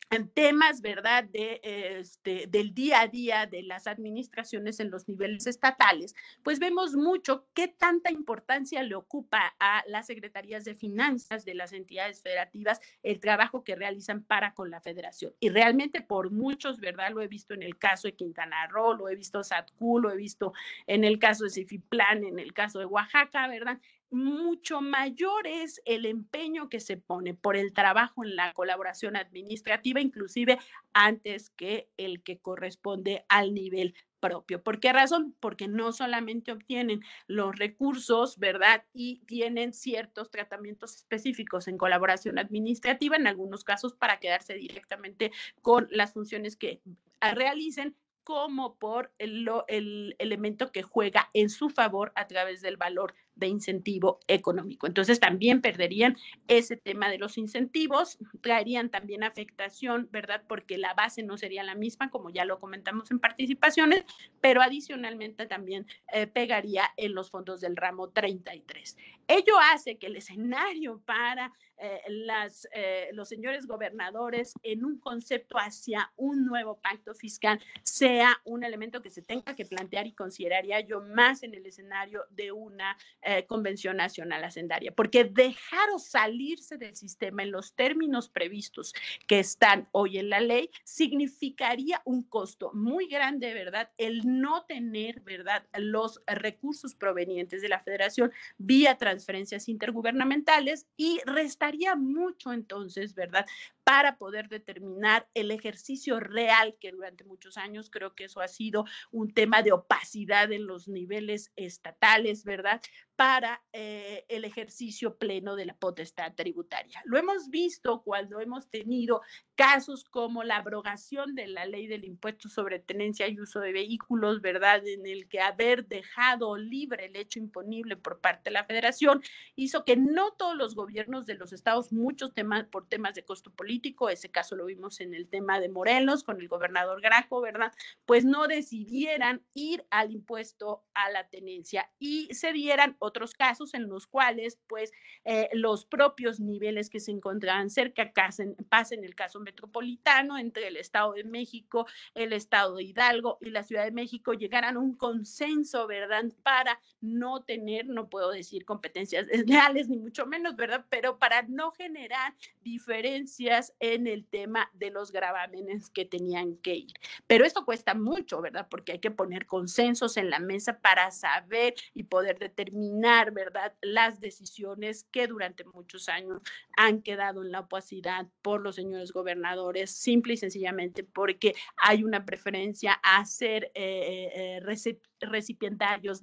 en 0.09 0.29
temas, 0.29 0.81
¿verdad?, 0.81 1.23
de, 1.25 1.59
este, 1.63 2.47
del 2.47 2.73
día 2.73 3.01
a 3.01 3.07
día 3.07 3.45
de 3.47 3.63
las 3.63 3.87
administraciones 3.87 4.79
en 4.79 4.91
los 4.91 5.07
niveles 5.07 5.47
estatales, 5.47 6.15
pues 6.43 6.59
vemos 6.59 6.95
mucho 6.95 7.47
qué 7.53 7.67
tanta 7.67 8.11
importancia 8.11 8.83
le 8.83 8.95
ocupa 8.95 9.55
a 9.59 9.83
las 9.87 10.07
secretarías 10.07 10.63
de 10.63 10.75
finanzas 10.75 11.43
de 11.45 11.55
las 11.55 11.73
entidades 11.73 12.21
federativas 12.21 12.79
el 13.03 13.19
trabajo 13.19 13.63
que 13.63 13.75
realizan 13.75 14.23
para 14.23 14.53
con 14.53 14.69
la 14.69 14.81
federación. 14.81 15.33
Y 15.39 15.49
realmente 15.49 16.01
por 16.01 16.31
muchos, 16.31 16.79
¿verdad?, 16.79 17.11
lo 17.11 17.21
he 17.21 17.27
visto 17.27 17.53
en 17.53 17.63
el 17.63 17.77
caso 17.77 18.07
de 18.07 18.15
Quintana 18.15 18.67
Roo, 18.67 18.93
lo 18.93 19.09
he 19.09 19.15
visto 19.15 19.43
SATCU, 19.43 19.99
lo 19.99 20.11
he 20.11 20.17
visto 20.17 20.53
en 20.87 21.03
el 21.03 21.19
caso 21.19 21.45
de 21.45 21.49
Cifiplan, 21.49 22.23
en 22.23 22.39
el 22.39 22.53
caso 22.53 22.79
de 22.79 22.85
Oaxaca, 22.85 23.47
¿verdad? 23.47 23.79
Mucho 24.15 24.81
mayor 24.81 25.45
es 25.45 25.81
el 25.85 26.05
empeño 26.05 26.69
que 26.69 26.79
se 26.79 26.97
pone 26.97 27.33
por 27.33 27.55
el 27.55 27.73
trabajo 27.73 28.23
en 28.23 28.35
la 28.35 28.53
colaboración 28.53 29.15
administrativa, 29.15 29.99
inclusive 29.99 30.57
antes 30.93 31.49
que 31.49 31.89
el 31.97 32.23
que 32.23 32.39
corresponde 32.39 33.25
al 33.27 33.53
nivel 33.53 33.93
propio. 34.19 34.63
¿Por 34.63 34.79
qué 34.79 34.93
razón? 34.93 35.35
Porque 35.39 35.67
no 35.67 35.91
solamente 35.91 36.51
obtienen 36.51 37.01
los 37.27 37.55
recursos, 37.55 38.39
¿verdad? 38.39 38.83
Y 38.93 39.19
tienen 39.25 39.73
ciertos 39.73 40.31
tratamientos 40.31 40.95
específicos 40.95 41.67
en 41.67 41.77
colaboración 41.77 42.39
administrativa, 42.39 43.17
en 43.17 43.27
algunos 43.27 43.63
casos 43.63 43.93
para 43.93 44.19
quedarse 44.19 44.55
directamente 44.55 45.31
con 45.61 45.87
las 45.91 46.13
funciones 46.13 46.55
que 46.55 46.81
realicen, 47.21 47.95
como 48.23 48.75
por 48.77 49.13
el, 49.19 49.47
el, 49.67 50.15
elemento 50.17 50.71
que 50.71 50.81
juega 50.81 51.29
en 51.33 51.49
su 51.49 51.69
favor 51.69 52.11
a 52.15 52.25
través 52.25 52.61
del 52.61 52.75
valor 52.75 53.13
de 53.35 53.47
incentivo 53.47 54.19
económico. 54.27 54.87
Entonces 54.87 55.19
también 55.19 55.61
perderían 55.61 56.17
ese 56.47 56.77
tema 56.77 57.09
de 57.09 57.17
los 57.17 57.37
incentivos, 57.37 58.17
traerían 58.41 58.89
también 58.89 59.23
afectación, 59.23 60.09
¿verdad? 60.11 60.43
Porque 60.47 60.77
la 60.77 60.93
base 60.93 61.23
no 61.23 61.37
sería 61.37 61.63
la 61.63 61.75
misma, 61.75 62.09
como 62.09 62.29
ya 62.29 62.45
lo 62.45 62.59
comentamos 62.59 63.11
en 63.11 63.19
participaciones, 63.19 64.03
pero 64.41 64.61
adicionalmente 64.61 65.45
también 65.45 65.85
eh, 66.13 66.27
pegaría 66.27 66.83
en 66.97 67.13
los 67.13 67.29
fondos 67.29 67.61
del 67.61 67.75
ramo 67.75 68.09
33. 68.09 68.97
Ello 69.27 69.53
hace 69.71 69.97
que 69.97 70.07
el 70.07 70.15
escenario 70.17 71.01
para 71.05 71.51
eh, 71.77 72.01
las, 72.07 72.67
eh, 72.73 73.09
los 73.11 73.27
señores 73.27 73.65
gobernadores 73.65 74.53
en 74.63 74.85
un 74.85 74.97
concepto 74.97 75.57
hacia 75.57 76.09
un 76.15 76.45
nuevo 76.45 76.79
pacto 76.79 77.13
fiscal 77.13 77.59
sea 77.83 78.39
un 78.45 78.63
elemento 78.63 79.01
que 79.01 79.09
se 79.09 79.21
tenga 79.21 79.55
que 79.55 79.65
plantear 79.65 80.07
y 80.07 80.13
consideraría 80.13 80.79
yo 80.79 81.01
más 81.01 81.43
en 81.43 81.53
el 81.53 81.65
escenario 81.65 82.23
de 82.29 82.53
una 82.53 82.97
eh, 83.21 83.45
Convención 83.45 83.97
Nacional 83.97 84.43
Hacendaria, 84.45 84.93
porque 84.93 85.25
dejaros 85.25 86.05
salirse 86.05 86.77
del 86.77 86.95
sistema 86.95 87.43
en 87.43 87.51
los 87.51 87.73
términos 87.73 88.29
previstos 88.29 88.93
que 89.27 89.39
están 89.39 89.89
hoy 89.91 90.17
en 90.17 90.29
la 90.29 90.39
ley 90.39 90.69
significaría 90.85 92.01
un 92.05 92.23
costo 92.23 92.71
muy 92.73 93.07
grande, 93.07 93.53
¿verdad? 93.53 93.89
El 93.97 94.21
no 94.39 94.63
tener, 94.63 95.19
¿verdad?, 95.21 95.65
los 95.77 96.21
recursos 96.25 96.95
provenientes 96.95 97.61
de 97.61 97.69
la 97.69 97.81
federación 97.81 98.31
vía 98.57 98.97
transferencias 99.15 99.69
intergubernamentales 99.69 100.87
y 100.97 101.21
restaría 101.25 101.95
mucho 101.95 102.51
entonces, 102.51 103.15
¿verdad?, 103.15 103.45
para 103.85 104.17
poder 104.17 104.49
determinar 104.49 105.29
el 105.35 105.51
ejercicio 105.51 106.19
real, 106.19 106.75
que 106.81 106.91
durante 106.91 107.23
muchos 107.23 107.55
años 107.55 107.91
creo 107.91 108.15
que 108.15 108.23
eso 108.23 108.41
ha 108.41 108.47
sido 108.47 108.83
un 109.11 109.31
tema 109.31 109.61
de 109.61 109.73
opacidad 109.73 110.51
en 110.51 110.65
los 110.65 110.87
niveles 110.87 111.51
estatales, 111.55 112.43
¿verdad? 112.45 112.81
Para 113.15 113.63
eh, 113.73 114.25
el 114.27 114.43
ejercicio 114.43 115.17
pleno 115.17 115.55
de 115.55 115.67
la 115.67 115.77
potestad 115.77 116.33
tributaria. 116.33 116.99
Lo 117.05 117.19
hemos 117.19 117.49
visto 117.49 118.01
cuando 118.01 118.39
hemos 118.39 118.67
tenido 118.69 119.21
casos 119.53 120.03
como 120.03 120.43
la 120.43 120.57
abrogación 120.57 121.35
de 121.35 121.45
la 121.47 121.65
ley 121.65 121.85
del 121.85 122.05
impuesto 122.05 122.49
sobre 122.49 122.79
tenencia 122.79 123.27
y 123.27 123.39
uso 123.39 123.59
de 123.59 123.71
vehículos, 123.71 124.41
¿verdad? 124.41 124.85
En 124.87 125.05
el 125.05 125.29
que 125.29 125.41
haber 125.41 125.85
dejado 125.85 126.57
libre 126.57 127.05
el 127.05 127.15
hecho 127.15 127.37
imponible 127.37 127.97
por 127.97 128.19
parte 128.19 128.49
de 128.49 128.53
la 128.55 128.65
federación 128.65 129.21
hizo 129.55 129.85
que 129.85 129.95
no 129.95 130.31
todos 130.31 130.55
los 130.55 130.73
gobiernos 130.73 131.27
de 131.27 131.35
los 131.35 131.53
estados, 131.53 131.93
muchos 131.93 132.33
temas 132.33 132.65
por 132.65 132.87
temas 132.87 133.13
de 133.13 133.23
costo 133.23 133.51
político, 133.51 133.74
ese 134.09 134.29
caso 134.29 134.55
lo 134.55 134.65
vimos 134.65 135.01
en 135.01 135.13
el 135.13 135.27
tema 135.27 135.59
de 135.59 135.69
Morelos 135.69 136.23
con 136.23 136.39
el 136.39 136.47
gobernador 136.47 137.01
Graco, 137.01 137.41
¿verdad? 137.41 137.71
Pues 138.05 138.25
no 138.25 138.47
decidieran 138.47 139.43
ir 139.53 139.85
al 139.89 140.11
impuesto 140.11 140.83
a 140.93 141.09
la 141.09 141.27
tenencia 141.27 141.91
y 141.99 142.33
se 142.33 142.51
dieran 142.53 142.95
otros 142.99 143.33
casos 143.33 143.73
en 143.73 143.87
los 143.87 144.07
cuales 144.07 144.59
pues 144.67 144.91
eh, 145.23 145.49
los 145.53 145.85
propios 145.85 146.39
niveles 146.39 146.89
que 146.89 146.99
se 146.99 147.11
encontraban 147.11 147.69
cerca 147.69 148.11
pasen, 148.13 148.55
pasen 148.69 149.03
el 149.03 149.15
caso 149.15 149.39
metropolitano 149.39 150.37
entre 150.37 150.67
el 150.67 150.77
Estado 150.77 151.13
de 151.13 151.23
México, 151.23 151.87
el 152.13 152.33
Estado 152.33 152.75
de 152.75 152.83
Hidalgo 152.83 153.37
y 153.41 153.49
la 153.49 153.63
Ciudad 153.63 153.85
de 153.85 153.91
México 153.91 154.33
llegaran 154.33 154.77
a 154.77 154.79
un 154.79 154.95
consenso, 154.95 155.87
¿verdad? 155.87 156.25
Para 156.43 156.79
no 157.01 157.43
tener, 157.43 157.87
no 157.87 158.09
puedo 158.09 158.31
decir 158.31 158.65
competencias 158.65 159.27
desleales 159.27 159.89
ni 159.89 159.97
mucho 159.97 160.25
menos, 160.25 160.55
¿verdad? 160.55 160.85
Pero 160.89 161.17
para 161.17 161.43
no 161.43 161.71
generar 161.71 162.33
diferencias 162.61 163.64
en 163.79 164.07
el 164.07 164.25
tema 164.25 164.69
de 164.73 164.91
los 164.91 165.11
gravámenes 165.11 165.89
que 165.89 166.05
tenían 166.05 166.57
que 166.57 166.75
ir. 166.75 166.93
Pero 167.27 167.45
esto 167.45 167.65
cuesta 167.65 167.93
mucho, 167.93 168.41
¿verdad? 168.41 168.67
Porque 168.69 168.93
hay 168.93 168.99
que 168.99 169.11
poner 169.11 169.45
consensos 169.45 170.17
en 170.17 170.29
la 170.29 170.39
mesa 170.39 170.79
para 170.79 171.11
saber 171.11 171.75
y 171.93 172.03
poder 172.03 172.39
determinar, 172.39 173.31
¿verdad? 173.31 173.73
Las 173.81 174.19
decisiones 174.19 175.05
que 175.11 175.27
durante 175.27 175.63
muchos 175.65 176.09
años 176.09 176.41
han 176.77 177.01
quedado 177.01 177.43
en 177.43 177.51
la 177.51 177.61
opacidad 177.61 178.27
por 178.41 178.61
los 178.61 178.75
señores 178.75 179.11
gobernadores, 179.11 179.91
simple 179.91 180.33
y 180.33 180.37
sencillamente 180.37 181.03
porque 181.03 181.55
hay 181.77 182.03
una 182.03 182.25
preferencia 182.25 182.99
a 183.03 183.25
ser 183.25 183.71
eh, 183.73 184.29
eh, 184.35 184.57
eh 184.57 184.95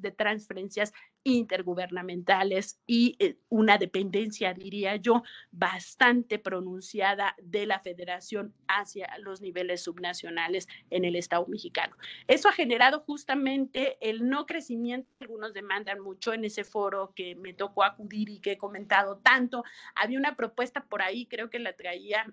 de 0.01 0.11
transferencias 0.11 0.93
intergubernamentales 1.25 2.81
y 2.87 3.17
eh, 3.19 3.37
una 3.49 3.79
dependencia, 3.79 4.55
diría 4.55 4.97
yo, 4.97 5.23
bastante 5.51 6.39
pronunciada 6.39 7.35
de 7.43 7.67
la 7.67 7.81
federación 7.81 8.55
hacia 8.69 9.17
los 9.19 9.41
niveles 9.41 9.83
subnacionales 9.83 10.69
en 10.91 11.05
el 11.05 11.17
Estado 11.17 11.47
mexicano. 11.47 11.97
Eso 12.27 12.49
ha 12.49 12.53
generado 12.53 13.01
justamente 13.01 13.97
el 14.01 14.29
no 14.29 14.47
crecimiento, 14.47 15.09
algunos 15.21 15.53
demandan 15.53 16.01
mucho 16.01 16.33
en 16.33 16.45
ese 16.45 16.65
foro 16.65 17.13
que 17.15 17.35
me 17.37 17.55
tocó 17.55 17.85
acudir 17.85 18.29
y 18.29 18.41
que 18.41 18.53
he 18.53 18.59
comentado 18.59 19.19
tanto. 19.19 19.65
Había 19.95 20.19
una 20.19 20.37
propuesta 20.37 20.85
por 20.85 21.03
ahí, 21.03 21.27
creo 21.27 21.51
que 21.51 21.59
la 21.59 21.75
traía 21.75 22.27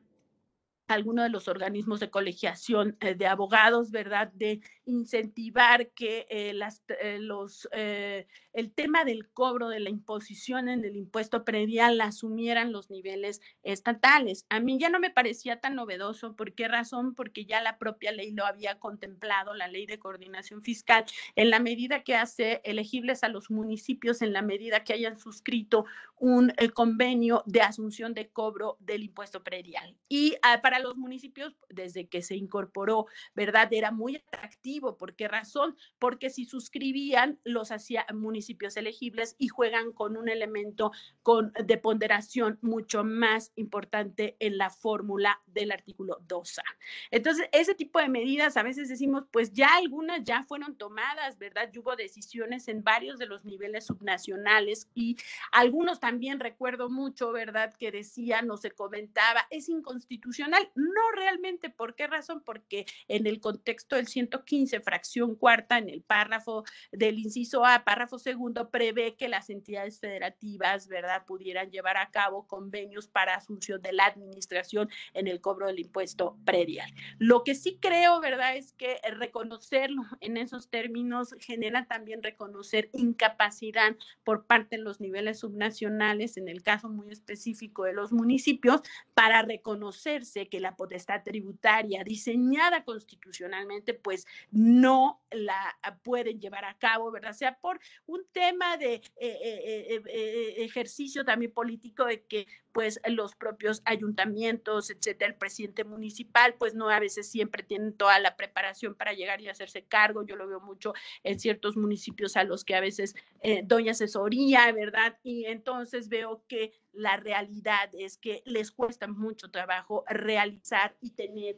alguno 0.93 1.23
de 1.23 1.29
los 1.29 1.47
organismos 1.47 1.99
de 1.99 2.09
colegiación 2.09 2.97
eh, 2.99 3.15
de 3.15 3.27
abogados, 3.27 3.91
¿verdad? 3.91 4.31
De 4.33 4.61
incentivar 4.89 5.89
que 5.91 6.25
eh, 6.29 6.53
las, 6.53 6.83
eh, 7.01 7.19
los, 7.19 7.69
el 7.71 8.73
tema 8.73 9.05
del 9.05 9.29
cobro 9.29 9.69
de 9.69 9.79
la 9.79 9.89
imposición 9.89 10.67
en 10.67 10.83
el 10.83 10.95
impuesto 10.95 11.45
predial 11.45 11.97
la 11.97 12.05
asumieran 12.05 12.71
los 12.71 12.89
niveles 12.89 13.41
estatales. 13.63 14.45
A 14.49 14.59
mí 14.59 14.79
ya 14.79 14.89
no 14.89 14.99
me 14.99 15.11
parecía 15.11 15.59
tan 15.59 15.75
novedoso. 15.75 16.35
¿Por 16.35 16.53
qué 16.53 16.67
razón? 16.67 17.15
Porque 17.15 17.45
ya 17.45 17.61
la 17.61 17.77
propia 17.77 18.11
ley 18.11 18.31
lo 18.31 18.45
había 18.45 18.79
contemplado, 18.79 19.53
la 19.53 19.67
ley 19.67 19.85
de 19.85 19.99
coordinación 19.99 20.61
fiscal, 20.63 21.05
en 21.35 21.49
la 21.49 21.59
medida 21.59 22.03
que 22.03 22.15
hace 22.15 22.61
elegibles 22.63 23.23
a 23.23 23.29
los 23.29 23.51
municipios, 23.51 24.21
en 24.21 24.33
la 24.33 24.41
medida 24.41 24.83
que 24.83 24.93
hayan 24.93 25.19
suscrito 25.19 25.85
un 26.17 26.51
convenio 26.73 27.43
de 27.45 27.61
asunción 27.61 28.13
de 28.13 28.29
cobro 28.29 28.77
del 28.79 29.03
impuesto 29.03 29.43
predial. 29.43 29.95
Y 30.09 30.35
ah, 30.41 30.59
para 30.61 30.79
los 30.79 30.97
municipios, 30.97 31.55
desde 31.69 32.07
que 32.07 32.21
se 32.21 32.35
incorporó, 32.35 33.05
¿verdad? 33.35 33.71
Era 33.71 33.91
muy 33.91 34.17
atractivo. 34.17 34.78
¿Por 34.80 35.15
qué 35.15 35.27
razón? 35.27 35.75
Porque 35.97 36.30
si 36.30 36.45
suscribían, 36.45 37.39
los 37.43 37.71
hacía 37.71 38.05
municipios 38.13 38.77
elegibles 38.77 39.36
y 39.38 39.47
juegan 39.47 39.91
con 39.91 40.17
un 40.17 40.30
elemento 40.30 40.91
con, 41.23 41.51
de 41.53 41.77
ponderación 41.77 42.57
mucho 42.61 43.03
más 43.03 43.51
importante 43.55 44.36
en 44.39 44.57
la 44.57 44.69
fórmula 44.69 45.41
del 45.47 45.71
artículo 45.71 46.19
2A. 46.27 46.63
Entonces, 47.11 47.47
ese 47.51 47.75
tipo 47.75 47.99
de 47.99 48.09
medidas, 48.09 48.57
a 48.57 48.63
veces 48.63 48.89
decimos, 48.89 49.25
pues 49.32 49.53
ya 49.53 49.75
algunas 49.75 50.23
ya 50.23 50.43
fueron 50.43 50.75
tomadas, 50.75 51.38
¿verdad? 51.38 51.69
hubo 51.80 51.95
decisiones 51.95 52.67
en 52.67 52.84
varios 52.84 53.17
de 53.19 53.25
los 53.25 53.45
niveles 53.45 53.86
subnacionales 53.86 54.89
y 54.93 55.17
algunos 55.51 55.99
también 55.99 56.39
recuerdo 56.39 56.89
mucho, 56.89 57.32
¿verdad? 57.32 57.73
Que 57.73 57.91
decían 57.91 58.49
o 58.51 58.57
se 58.57 58.71
comentaba, 58.71 59.45
es 59.49 59.69
inconstitucional 59.69 60.69
no 60.75 61.11
realmente, 61.15 61.69
¿por 61.69 61.95
qué 61.95 62.07
razón? 62.07 62.41
Porque 62.43 62.86
en 63.07 63.27
el 63.27 63.39
contexto 63.39 63.95
del 63.95 64.07
115 64.07 64.68
15, 64.70 64.82
fracción 64.82 65.36
cuarta, 65.36 65.78
en 65.78 65.89
el 65.89 66.01
párrafo 66.01 66.63
del 66.91 67.20
inciso 67.20 67.65
A, 67.65 67.84
párrafo 67.84 68.20
segundo, 68.20 68.70
prevé 68.70 69.15
que 69.15 69.28
las 69.28 69.49
entidades 69.49 69.99
federativas, 69.99 70.88
¿verdad?, 70.88 71.26
pudieran 71.26 71.72
llevar 71.72 71.97
a 71.97 72.11
cabo 72.11 72.45
convenios 72.47 73.07
para 73.07 73.36
asunción 73.36 73.82
de 73.82 73.93
la 73.93 74.05
administración 74.05 74.89
en 75.13 75.28
el 75.28 75.41
cobro 75.41 75.67
del 75.67 75.80
impuesto 75.80 76.38
predial. 76.45 76.93
Lo 77.17 77.43
que 77.43 77.55
sí 77.55 77.78
creo, 77.82 78.20
¿verdad?, 78.22 78.55
es 78.55 78.74
que 78.74 78.99
reconocerlo 79.11 80.03
en 80.22 80.38
esos 80.38 80.70
términos 80.70 81.36
genera 81.39 81.86
también 81.86 82.22
reconocer 82.22 82.89
incapacidad 82.93 83.95
por 84.24 84.45
parte 84.45 84.78
de 84.78 84.84
los 84.84 85.01
niveles 85.01 85.39
subnacionales, 85.39 86.38
en 86.38 86.47
el 86.47 86.61
caso 86.61 86.89
muy 86.89 87.11
específico 87.11 87.84
de 87.84 87.93
los 87.93 88.11
municipios, 88.11 88.82
para 89.13 89.41
reconocerse 89.41 90.47
que 90.47 90.59
la 90.59 90.76
potestad 90.76 91.24
tributaria 91.24 92.03
diseñada 92.03 92.84
constitucionalmente, 92.84 93.93
pues 93.93 94.28
no 94.60 95.22
la 95.32 95.78
pueden 96.03 96.41
llevar 96.41 96.66
a 96.66 96.78
cabo, 96.78 97.12
¿verdad? 97.12 97.32
Sea 97.32 97.57
por 97.60 97.80
un 98.07 98.26
tema 98.34 98.76
de 98.76 98.95
eh, 98.95 99.01
eh, 99.18 100.01
eh, 100.05 100.55
ejercicio 100.57 101.24
también 101.24 101.53
político 101.53 102.03
de 102.03 102.26
que 102.26 102.45
pues 102.74 102.99
los 103.07 103.36
propios 103.36 103.82
ayuntamientos, 103.86 104.89
etcétera, 104.89 105.32
el 105.32 105.38
presidente 105.38 105.86
municipal, 105.86 106.55
pues 106.55 106.76
no 106.76 106.89
a 106.89 106.99
veces 106.99 107.32
siempre 107.32 107.64
tienen 107.64 107.93
toda 107.93 108.20
la 108.20 108.36
preparación 108.36 108.95
para 108.95 109.14
llegar 109.14 109.39
y 109.39 109.47
hacerse 109.47 109.86
cargo. 109.86 110.26
Yo 110.26 110.36
lo 110.36 110.45
veo 110.45 110.60
mucho 110.60 110.93
en 111.24 111.39
ciertos 111.39 111.78
municipios 111.78 112.36
a 112.36 112.43
los 112.43 112.66
que 112.66 112.76
a 112.76 112.82
veces 112.82 113.16
doy 113.64 113.88
asesoría, 113.88 114.70
¿verdad? 114.74 115.18
Y 115.24 115.45
entonces 115.45 116.10
veo 116.10 116.43
que 116.49 116.74
la 116.93 117.17
realidad 117.17 117.89
es 117.93 118.17
que 118.17 118.41
les 118.45 118.71
cuesta 118.71 119.07
mucho 119.07 119.51
trabajo 119.51 120.03
realizar 120.07 120.95
y 121.01 121.11
tener, 121.11 121.57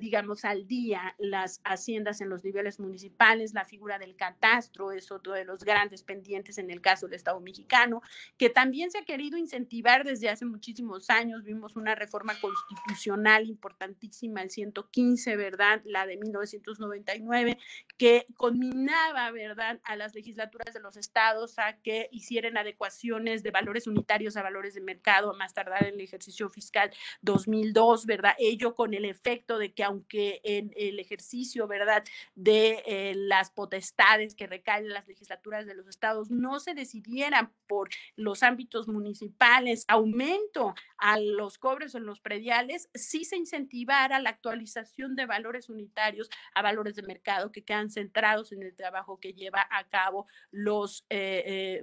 digamos, 0.00 0.44
al 0.44 0.66
día 0.66 1.14
las 1.18 1.60
haciendas 1.64 2.20
en 2.20 2.28
los 2.28 2.44
niveles 2.44 2.78
municipales. 2.80 3.54
La 3.54 3.64
figura 3.64 3.98
del 3.98 4.16
catastro 4.16 4.92
es 4.92 5.10
otro 5.10 5.32
de 5.32 5.44
los 5.44 5.64
grandes 5.64 6.02
pendientes 6.02 6.58
en 6.58 6.70
el 6.70 6.80
caso 6.80 7.06
del 7.06 7.14
Estado 7.14 7.40
mexicano, 7.40 8.02
que 8.36 8.50
también 8.50 8.90
se 8.90 8.98
ha 8.98 9.04
querido 9.04 9.38
incentivar 9.38 10.04
desde 10.04 10.28
hace 10.28 10.44
muchísimos 10.44 11.10
años. 11.10 11.44
Vimos 11.44 11.76
una 11.76 11.94
reforma 11.94 12.34
constitucional 12.40 13.46
importantísima, 13.46 14.42
el 14.42 14.50
115, 14.50 15.36
¿verdad? 15.36 15.80
La 15.84 16.06
de 16.06 16.16
1999, 16.16 17.58
que 17.96 18.26
conminaba, 18.34 19.30
¿verdad?, 19.30 19.80
a 19.84 19.96
las 19.96 20.14
legislaturas 20.14 20.74
de 20.74 20.80
los 20.80 20.96
estados 20.96 21.58
a 21.58 21.78
que 21.78 22.08
hicieran 22.10 22.56
adecuaciones 22.56 23.42
de 23.42 23.50
valores 23.50 23.86
unitarios 23.86 24.25
a 24.34 24.42
valores 24.42 24.74
de 24.74 24.80
mercado, 24.80 25.34
más 25.34 25.54
tardar 25.54 25.86
en 25.86 25.94
el 25.94 26.00
ejercicio 26.00 26.48
fiscal 26.48 26.90
2002, 27.20 28.06
¿verdad? 28.06 28.34
Ello 28.38 28.74
con 28.74 28.94
el 28.94 29.04
efecto 29.04 29.58
de 29.58 29.72
que 29.72 29.84
aunque 29.84 30.40
en 30.42 30.72
el 30.76 30.98
ejercicio, 30.98 31.68
¿verdad?, 31.68 32.02
de 32.34 32.82
eh, 32.86 33.12
las 33.14 33.50
potestades 33.50 34.34
que 34.34 34.46
recaen 34.46 34.86
en 34.86 34.94
las 34.94 35.06
legislaturas 35.06 35.66
de 35.66 35.74
los 35.74 35.86
estados 35.86 36.30
no 36.30 36.60
se 36.60 36.74
decidieran 36.74 37.52
por 37.66 37.88
los 38.16 38.42
ámbitos 38.42 38.88
municipales, 38.88 39.84
aumento 39.88 40.74
a 40.98 41.18
los 41.18 41.58
cobres 41.58 41.94
en 41.94 42.06
los 42.06 42.20
prediales, 42.20 42.88
sí 42.94 43.24
se 43.24 43.36
incentivara 43.36 44.18
la 44.20 44.30
actualización 44.30 45.16
de 45.16 45.26
valores 45.26 45.68
unitarios 45.68 46.30
a 46.54 46.62
valores 46.62 46.96
de 46.96 47.02
mercado 47.02 47.52
que 47.52 47.64
quedan 47.64 47.90
centrados 47.90 48.52
en 48.52 48.62
el 48.62 48.74
trabajo 48.74 49.18
que 49.20 49.32
lleva 49.32 49.66
a 49.70 49.84
cabo 49.84 50.26
los, 50.50 51.04
eh, 51.10 51.82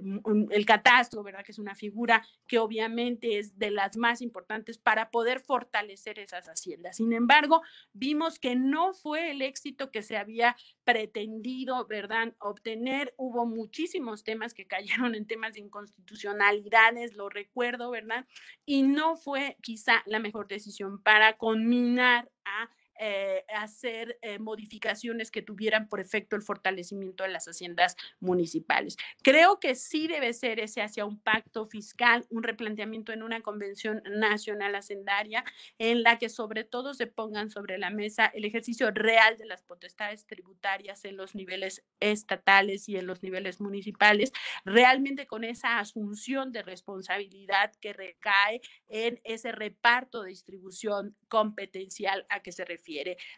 el 0.50 0.66
catastro, 0.66 1.22
¿verdad? 1.22 1.44
Que 1.44 1.52
es 1.52 1.58
una 1.58 1.74
figura 1.74 2.26
que 2.46 2.58
obviamente 2.58 3.38
es 3.38 3.58
de 3.58 3.70
las 3.70 3.96
más 3.96 4.20
importantes 4.22 4.78
para 4.78 5.10
poder 5.10 5.40
fortalecer 5.40 6.18
esas 6.18 6.46
haciendas. 6.46 6.96
Sin 6.96 7.12
embargo, 7.12 7.62
vimos 7.92 8.38
que 8.38 8.56
no 8.56 8.92
fue 8.94 9.30
el 9.30 9.42
éxito 9.42 9.90
que 9.90 10.02
se 10.02 10.16
había 10.16 10.56
pretendido, 10.84 11.86
¿verdad?, 11.86 12.34
obtener. 12.38 13.14
Hubo 13.16 13.46
muchísimos 13.46 14.24
temas 14.24 14.54
que 14.54 14.66
cayeron 15.06 15.14
en 15.14 15.26
temas 15.26 15.54
de 15.54 15.60
inconstitucionalidades, 15.60 17.14
lo 17.14 17.28
recuerdo, 17.28 17.90
¿verdad? 17.90 18.26
Y 18.64 18.82
no 18.82 19.16
fue 19.16 19.56
quizá 19.62 20.02
la 20.06 20.18
mejor 20.18 20.48
decisión 20.48 21.02
para 21.02 21.36
conminar 21.36 22.30
a 22.44 22.70
eh, 23.00 23.44
hacer 23.48 24.18
eh, 24.22 24.38
modificaciones 24.38 25.32
que 25.32 25.42
tuvieran 25.42 25.88
por 25.88 25.98
efecto 25.98 26.36
el 26.36 26.42
fortalecimiento 26.42 27.24
de 27.24 27.30
las 27.30 27.46
haciendas 27.46 27.96
municipales. 28.20 28.96
Creo 29.22 29.58
que 29.58 29.74
sí 29.74 30.06
debe 30.06 30.32
ser 30.32 30.60
ese 30.60 30.80
hacia 30.80 31.04
un 31.04 31.18
pacto 31.18 31.66
fiscal, 31.66 32.24
un 32.30 32.44
replanteamiento 32.44 33.12
en 33.12 33.24
una 33.24 33.40
convención 33.40 34.00
nacional 34.04 34.76
hacendaria 34.76 35.44
en 35.78 36.04
la 36.04 36.18
que 36.18 36.28
sobre 36.28 36.62
todo 36.62 36.94
se 36.94 37.08
pongan 37.08 37.50
sobre 37.50 37.78
la 37.78 37.90
mesa 37.90 38.26
el 38.26 38.44
ejercicio 38.44 38.92
real 38.92 39.36
de 39.38 39.46
las 39.46 39.62
potestades 39.64 40.24
tributarias 40.26 41.04
en 41.04 41.16
los 41.16 41.34
niveles 41.34 41.84
estatales 41.98 42.88
y 42.88 42.96
en 42.96 43.06
los 43.06 43.24
niveles 43.24 43.60
municipales, 43.60 44.32
realmente 44.64 45.26
con 45.26 45.42
esa 45.42 45.80
asunción 45.80 46.52
de 46.52 46.62
responsabilidad 46.62 47.72
que 47.80 47.92
recae 47.92 48.60
en 48.88 49.20
ese 49.24 49.50
reparto 49.50 50.22
de 50.22 50.30
distribución 50.30 51.16
competencial 51.28 52.24
a 52.28 52.40
que 52.40 52.52
se 52.52 52.64
refiere 52.64 52.83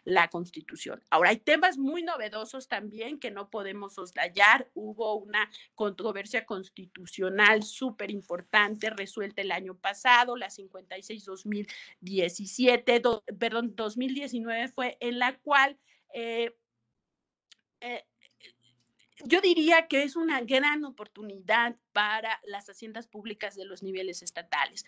la 0.03 0.27
Constitución. 0.29 1.01
Ahora, 1.09 1.29
hay 1.29 1.37
temas 1.37 1.77
muy 1.77 2.03
novedosos 2.03 2.67
también 2.67 3.17
que 3.19 3.31
no 3.31 3.49
podemos 3.49 3.93
soslayar. 3.95 4.69
Hubo 4.73 5.15
una 5.15 5.49
controversia 5.75 6.45
constitucional 6.45 7.63
súper 7.63 8.11
importante 8.11 8.89
resuelta 8.89 9.41
el 9.41 9.51
año 9.51 9.75
pasado, 9.75 10.35
la 10.35 10.49
56-2017, 10.49 13.23
perdón, 13.37 13.75
2019 13.75 14.67
fue 14.69 14.97
en 14.99 15.19
la 15.19 15.37
cual... 15.39 15.77
Eh, 16.13 16.55
eh, 17.79 18.03
yo 19.25 19.41
diría 19.41 19.87
que 19.87 20.03
es 20.03 20.15
una 20.15 20.41
gran 20.41 20.85
oportunidad 20.85 21.75
para 21.93 22.39
las 22.45 22.69
haciendas 22.69 23.07
públicas 23.07 23.55
de 23.55 23.65
los 23.65 23.81
niveles 23.81 24.21
estatales. 24.21 24.85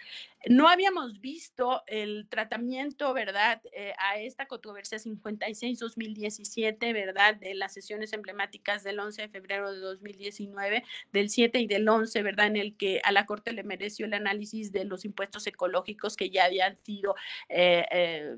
No 0.47 0.67
habíamos 0.69 1.19
visto 1.21 1.81
el 1.87 2.27
tratamiento, 2.29 3.13
¿verdad?, 3.13 3.61
eh, 3.71 3.93
a 3.97 4.19
esta 4.19 4.45
controversia 4.45 4.99
56-2017, 4.99 6.93
¿verdad?, 6.93 7.35
de 7.35 7.55
las 7.55 7.73
sesiones 7.73 8.13
emblemáticas 8.13 8.83
del 8.83 8.99
11 8.99 9.23
de 9.23 9.29
febrero 9.29 9.73
de 9.73 9.79
2019, 9.79 10.83
del 11.11 11.29
7 11.29 11.59
y 11.59 11.67
del 11.67 11.89
11, 11.89 12.21
¿verdad?, 12.21 12.47
en 12.47 12.57
el 12.57 12.77
que 12.77 13.01
a 13.03 13.11
la 13.11 13.25
Corte 13.25 13.53
le 13.53 13.63
mereció 13.63 14.05
el 14.05 14.13
análisis 14.13 14.71
de 14.71 14.85
los 14.85 15.05
impuestos 15.05 15.47
ecológicos 15.47 16.15
que 16.15 16.29
ya 16.29 16.45
habían 16.45 16.77
sido... 16.83 17.15
Eh, 17.49 17.85
eh, 17.91 18.35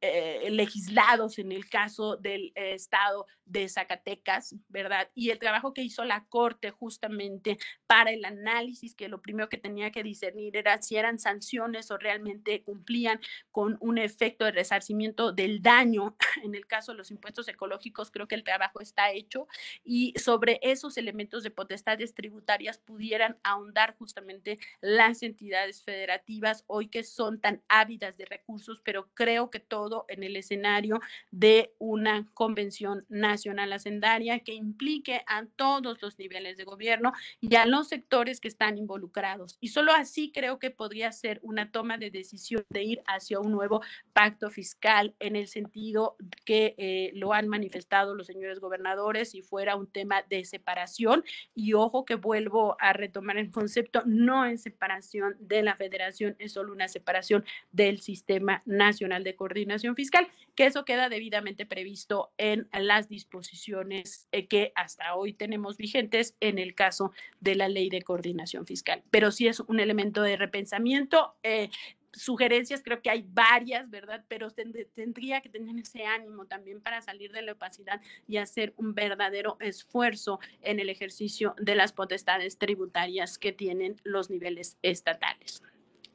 legislados 0.00 1.38
en 1.38 1.52
el 1.52 1.68
caso 1.68 2.16
del 2.16 2.52
estado 2.54 3.26
de 3.50 3.68
Zacatecas, 3.68 4.54
¿verdad? 4.68 5.10
Y 5.14 5.30
el 5.30 5.38
trabajo 5.38 5.74
que 5.74 5.82
hizo 5.82 6.04
la 6.04 6.24
Corte 6.26 6.70
justamente 6.70 7.58
para 7.86 8.12
el 8.12 8.24
análisis, 8.24 8.94
que 8.94 9.08
lo 9.08 9.20
primero 9.20 9.48
que 9.48 9.58
tenía 9.58 9.90
que 9.90 10.02
discernir 10.02 10.56
era 10.56 10.80
si 10.80 10.96
eran 10.96 11.18
sanciones 11.18 11.90
o 11.90 11.98
realmente 11.98 12.62
cumplían 12.62 13.20
con 13.50 13.76
un 13.80 13.98
efecto 13.98 14.44
de 14.44 14.52
resarcimiento 14.52 15.32
del 15.32 15.62
daño. 15.62 16.16
En 16.44 16.54
el 16.54 16.66
caso 16.66 16.92
de 16.92 16.98
los 16.98 17.10
impuestos 17.10 17.48
ecológicos, 17.48 18.10
creo 18.10 18.26
que 18.26 18.34
el 18.34 18.44
trabajo 18.44 18.80
está 18.80 19.10
hecho 19.10 19.46
y 19.84 20.14
sobre 20.16 20.58
esos 20.62 20.96
elementos 20.96 21.42
de 21.42 21.50
potestades 21.50 22.14
tributarias 22.14 22.78
pudieran 22.78 23.38
ahondar 23.42 23.96
justamente 23.98 24.58
las 24.80 25.22
entidades 25.22 25.82
federativas 25.82 26.64
hoy 26.66 26.88
que 26.88 27.02
son 27.02 27.40
tan 27.40 27.62
ávidas 27.68 28.16
de 28.16 28.24
recursos, 28.24 28.80
pero 28.84 29.10
creo 29.12 29.50
que 29.50 29.60
en 30.08 30.22
el 30.22 30.36
escenario 30.36 31.00
de 31.30 31.72
una 31.78 32.28
convención 32.34 33.04
nacional 33.08 33.72
hacendaria 33.72 34.40
que 34.40 34.54
implique 34.54 35.22
a 35.26 35.44
todos 35.56 36.00
los 36.02 36.18
niveles 36.18 36.56
de 36.56 36.64
gobierno 36.64 37.12
y 37.40 37.54
a 37.56 37.66
los 37.66 37.88
sectores 37.88 38.40
que 38.40 38.48
están 38.48 38.78
involucrados. 38.78 39.56
Y 39.60 39.68
solo 39.68 39.92
así 39.92 40.30
creo 40.32 40.58
que 40.58 40.70
podría 40.70 41.12
ser 41.12 41.40
una 41.42 41.70
toma 41.70 41.98
de 41.98 42.10
decisión 42.10 42.64
de 42.68 42.82
ir 42.82 43.02
hacia 43.06 43.40
un 43.40 43.52
nuevo 43.52 43.80
pacto 44.12 44.50
fiscal 44.50 45.14
en 45.18 45.36
el 45.36 45.48
sentido 45.48 46.16
que 46.44 46.74
eh, 46.78 47.10
lo 47.14 47.32
han 47.32 47.48
manifestado 47.48 48.14
los 48.14 48.26
señores 48.26 48.60
gobernadores 48.60 49.34
y 49.34 49.42
fuera 49.42 49.76
un 49.76 49.86
tema 49.86 50.22
de 50.28 50.44
separación. 50.44 51.24
Y 51.54 51.74
ojo 51.74 52.04
que 52.04 52.14
vuelvo 52.14 52.76
a 52.78 52.92
retomar 52.92 53.38
el 53.38 53.50
concepto, 53.50 54.02
no 54.06 54.44
es 54.44 54.62
separación 54.62 55.36
de 55.40 55.62
la 55.62 55.76
federación, 55.76 56.36
es 56.38 56.52
solo 56.52 56.72
una 56.72 56.88
separación 56.88 57.44
del 57.72 58.00
sistema 58.00 58.62
nacional 58.66 59.24
de 59.24 59.34
coordinación 59.34 59.79
fiscal, 59.94 60.28
que 60.54 60.66
eso 60.66 60.84
queda 60.84 61.08
debidamente 61.08 61.66
previsto 61.66 62.32
en 62.36 62.68
las 62.72 63.08
disposiciones 63.08 63.40
posiciones 63.40 64.28
eh, 64.32 64.46
que 64.46 64.72
hasta 64.74 65.14
hoy 65.14 65.32
tenemos 65.32 65.76
vigentes 65.76 66.36
en 66.40 66.58
el 66.58 66.74
caso 66.74 67.12
de 67.40 67.54
la 67.54 67.68
ley 67.68 67.88
de 67.88 68.02
coordinación 68.02 68.66
fiscal. 68.66 69.02
Pero 69.10 69.30
sí 69.30 69.48
es 69.48 69.60
un 69.60 69.80
elemento 69.80 70.22
de 70.22 70.36
repensamiento. 70.36 71.34
Eh, 71.42 71.70
sugerencias, 72.12 72.82
creo 72.82 73.00
que 73.00 73.10
hay 73.10 73.24
varias, 73.26 73.88
¿verdad? 73.88 74.24
Pero 74.28 74.50
tendría 74.50 75.40
que 75.40 75.48
tener 75.48 75.74
ese 75.78 76.04
ánimo 76.04 76.44
también 76.46 76.80
para 76.80 77.00
salir 77.00 77.32
de 77.32 77.42
la 77.42 77.52
opacidad 77.52 78.00
y 78.26 78.36
hacer 78.36 78.74
un 78.76 78.94
verdadero 78.94 79.56
esfuerzo 79.60 80.38
en 80.60 80.80
el 80.80 80.90
ejercicio 80.90 81.54
de 81.58 81.76
las 81.76 81.92
potestades 81.92 82.58
tributarias 82.58 83.38
que 83.38 83.52
tienen 83.52 83.96
los 84.02 84.28
niveles 84.28 84.76
estatales. 84.82 85.62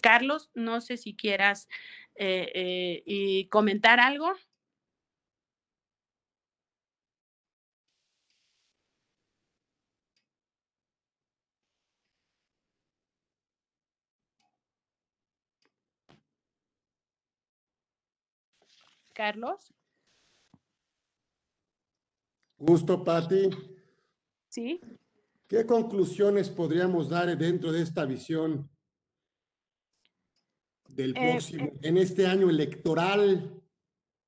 Carlos, 0.06 0.52
no 0.54 0.82
sé 0.82 0.98
si 0.98 1.16
quieras 1.16 1.68
eh, 2.14 2.52
eh, 2.54 3.04
y 3.08 3.48
comentar 3.48 4.00
algo. 4.00 4.32
Carlos. 19.16 19.74
Gusto, 22.60 23.04
Patti. 23.04 23.50
Sí. 24.50 24.80
¿Qué 25.48 25.66
conclusiones 25.66 26.52
podríamos 26.52 27.10
dar 27.10 27.36
dentro 27.36 27.72
de 27.72 27.82
esta 27.82 28.06
visión 28.06 28.70
del 30.88 31.12
eh, 31.16 31.32
próximo, 31.32 31.66
eh. 31.66 31.74
en 31.84 31.98
este 31.98 32.28
año 32.28 32.50
electoral? 32.50 33.62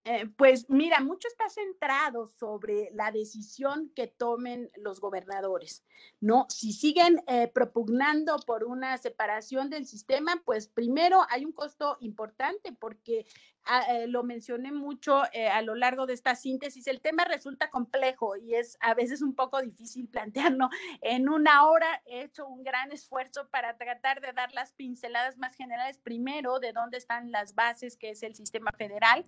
Eh, 0.10 0.26
pues 0.38 0.70
mira, 0.70 1.02
mucho 1.02 1.28
está 1.28 1.50
centrado 1.50 2.30
sobre 2.40 2.92
la 2.94 3.12
decisión 3.12 3.92
que 3.94 4.08
tomen 4.08 4.72
los 4.78 5.02
gobernadores, 5.02 5.84
¿no? 6.22 6.46
Si 6.48 6.72
siguen 6.72 7.22
eh, 7.28 7.52
propugnando 7.54 8.38
por 8.46 8.64
una 8.64 8.98
separación 8.98 9.70
del 9.70 9.86
sistema, 9.86 10.42
pues 10.46 10.70
primero 10.70 11.26
hay 11.30 11.44
un 11.44 11.52
costo 11.52 11.98
importante 12.00 12.72
porque 12.72 13.26
Ah, 13.70 13.84
eh, 13.90 14.08
lo 14.08 14.24
mencioné 14.24 14.72
mucho 14.72 15.24
a 15.24 15.62
lo 15.62 15.76
largo 15.76 16.06
de 16.06 16.14
esta 16.14 16.36
síntesis, 16.36 16.88
el 16.88 17.02
tema 17.02 17.26
resulta 17.26 17.70
complejo 17.70 18.38
y 18.38 18.56
es 18.56 18.78
a 18.80 18.94
veces 18.94 19.22
un 19.22 19.36
poco 19.36 19.62
difícil 19.62 20.08
plantearlo. 20.08 20.70
En 21.02 21.28
una 21.28 21.68
hora 21.68 22.02
he 22.06 22.22
hecho 22.22 22.48
un 22.48 22.64
gran 22.64 22.94
esfuerzo 22.94 23.50
para 23.50 23.76
tratar 23.76 24.22
de 24.22 24.32
dar 24.32 24.54
las 24.54 24.72
pinceladas 24.72 25.38
más 25.38 25.54
generales, 25.54 25.98
primero, 25.98 26.60
de 26.60 26.72
dónde 26.72 26.98
están 26.98 27.30
las 27.30 27.56
bases, 27.56 27.98
que 27.98 28.12
es 28.12 28.24
el 28.24 28.36
sistema 28.36 28.72
federal, 28.72 29.26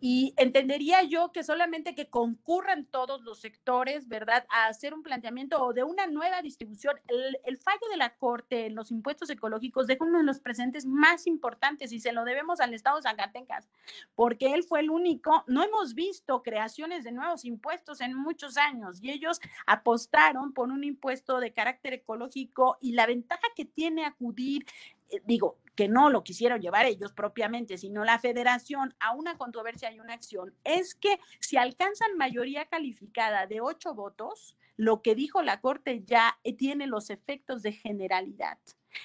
y 0.00 0.34
entendería 0.36 1.02
yo 1.02 1.30
que 1.30 1.44
solamente 1.44 1.94
que 1.94 2.08
concurran 2.08 2.86
todos 2.86 3.22
los 3.22 3.40
sectores, 3.40 4.08
¿verdad?, 4.08 4.46
a 4.48 4.66
hacer 4.66 4.94
un 4.94 5.02
planteamiento 5.02 5.62
o 5.62 5.72
de 5.72 5.84
una 5.84 6.06
nueva 6.06 6.42
distribución. 6.42 6.96
El, 7.06 7.58
fallo 7.58 7.88
de 7.90 7.98
la 7.98 8.16
Corte 8.16 8.66
en 8.66 8.74
los 8.74 8.90
impuestos 8.90 9.28
ecológicos 9.28 9.86
deja 9.86 10.04
uno 10.04 10.18
de 10.18 10.24
los 10.24 10.40
presentes 10.40 10.86
más 10.86 11.26
importantes 11.26 11.92
y 11.92 12.00
se 12.00 12.12
lo 12.12 12.24
debemos 12.24 12.60
al 12.60 12.72
Estado 12.72 12.96
de 12.96 13.02
Zacatecas 13.02 13.68
porque 14.14 14.54
él 14.54 14.62
fue 14.62 14.80
el 14.80 14.90
único, 14.90 15.44
no 15.46 15.62
hemos 15.62 15.94
visto 15.94 16.42
creaciones 16.42 17.04
de 17.04 17.12
nuevos 17.12 17.44
impuestos 17.44 18.00
en 18.00 18.14
muchos 18.14 18.56
años 18.56 18.98
y 19.02 19.10
ellos 19.10 19.40
apostaron 19.66 20.54
por 20.54 20.70
un 20.70 20.84
impuesto 20.84 21.38
de 21.40 21.52
carácter 21.52 21.92
ecológico 21.92 22.78
y 22.80 22.92
la 22.92 23.06
ventaja 23.06 23.46
que 23.54 23.66
tiene 23.66 24.06
acudir 24.06 24.64
eh, 25.10 25.20
digo, 25.24 25.58
que 25.80 25.88
no 25.88 26.10
lo 26.10 26.22
quisieron 26.22 26.60
llevar 26.60 26.84
ellos 26.84 27.10
propiamente, 27.14 27.78
sino 27.78 28.04
la 28.04 28.18
federación 28.18 28.94
a 29.00 29.12
una 29.12 29.38
controversia 29.38 29.90
y 29.90 29.98
una 29.98 30.12
acción, 30.12 30.54
es 30.62 30.94
que 30.94 31.18
si 31.40 31.56
alcanzan 31.56 32.18
mayoría 32.18 32.66
calificada 32.66 33.46
de 33.46 33.62
ocho 33.62 33.94
votos, 33.94 34.58
lo 34.76 35.00
que 35.00 35.14
dijo 35.14 35.40
la 35.40 35.62
Corte 35.62 36.02
ya 36.04 36.38
eh, 36.44 36.52
tiene 36.52 36.86
los 36.86 37.08
efectos 37.08 37.62
de 37.62 37.72
generalidad. 37.72 38.58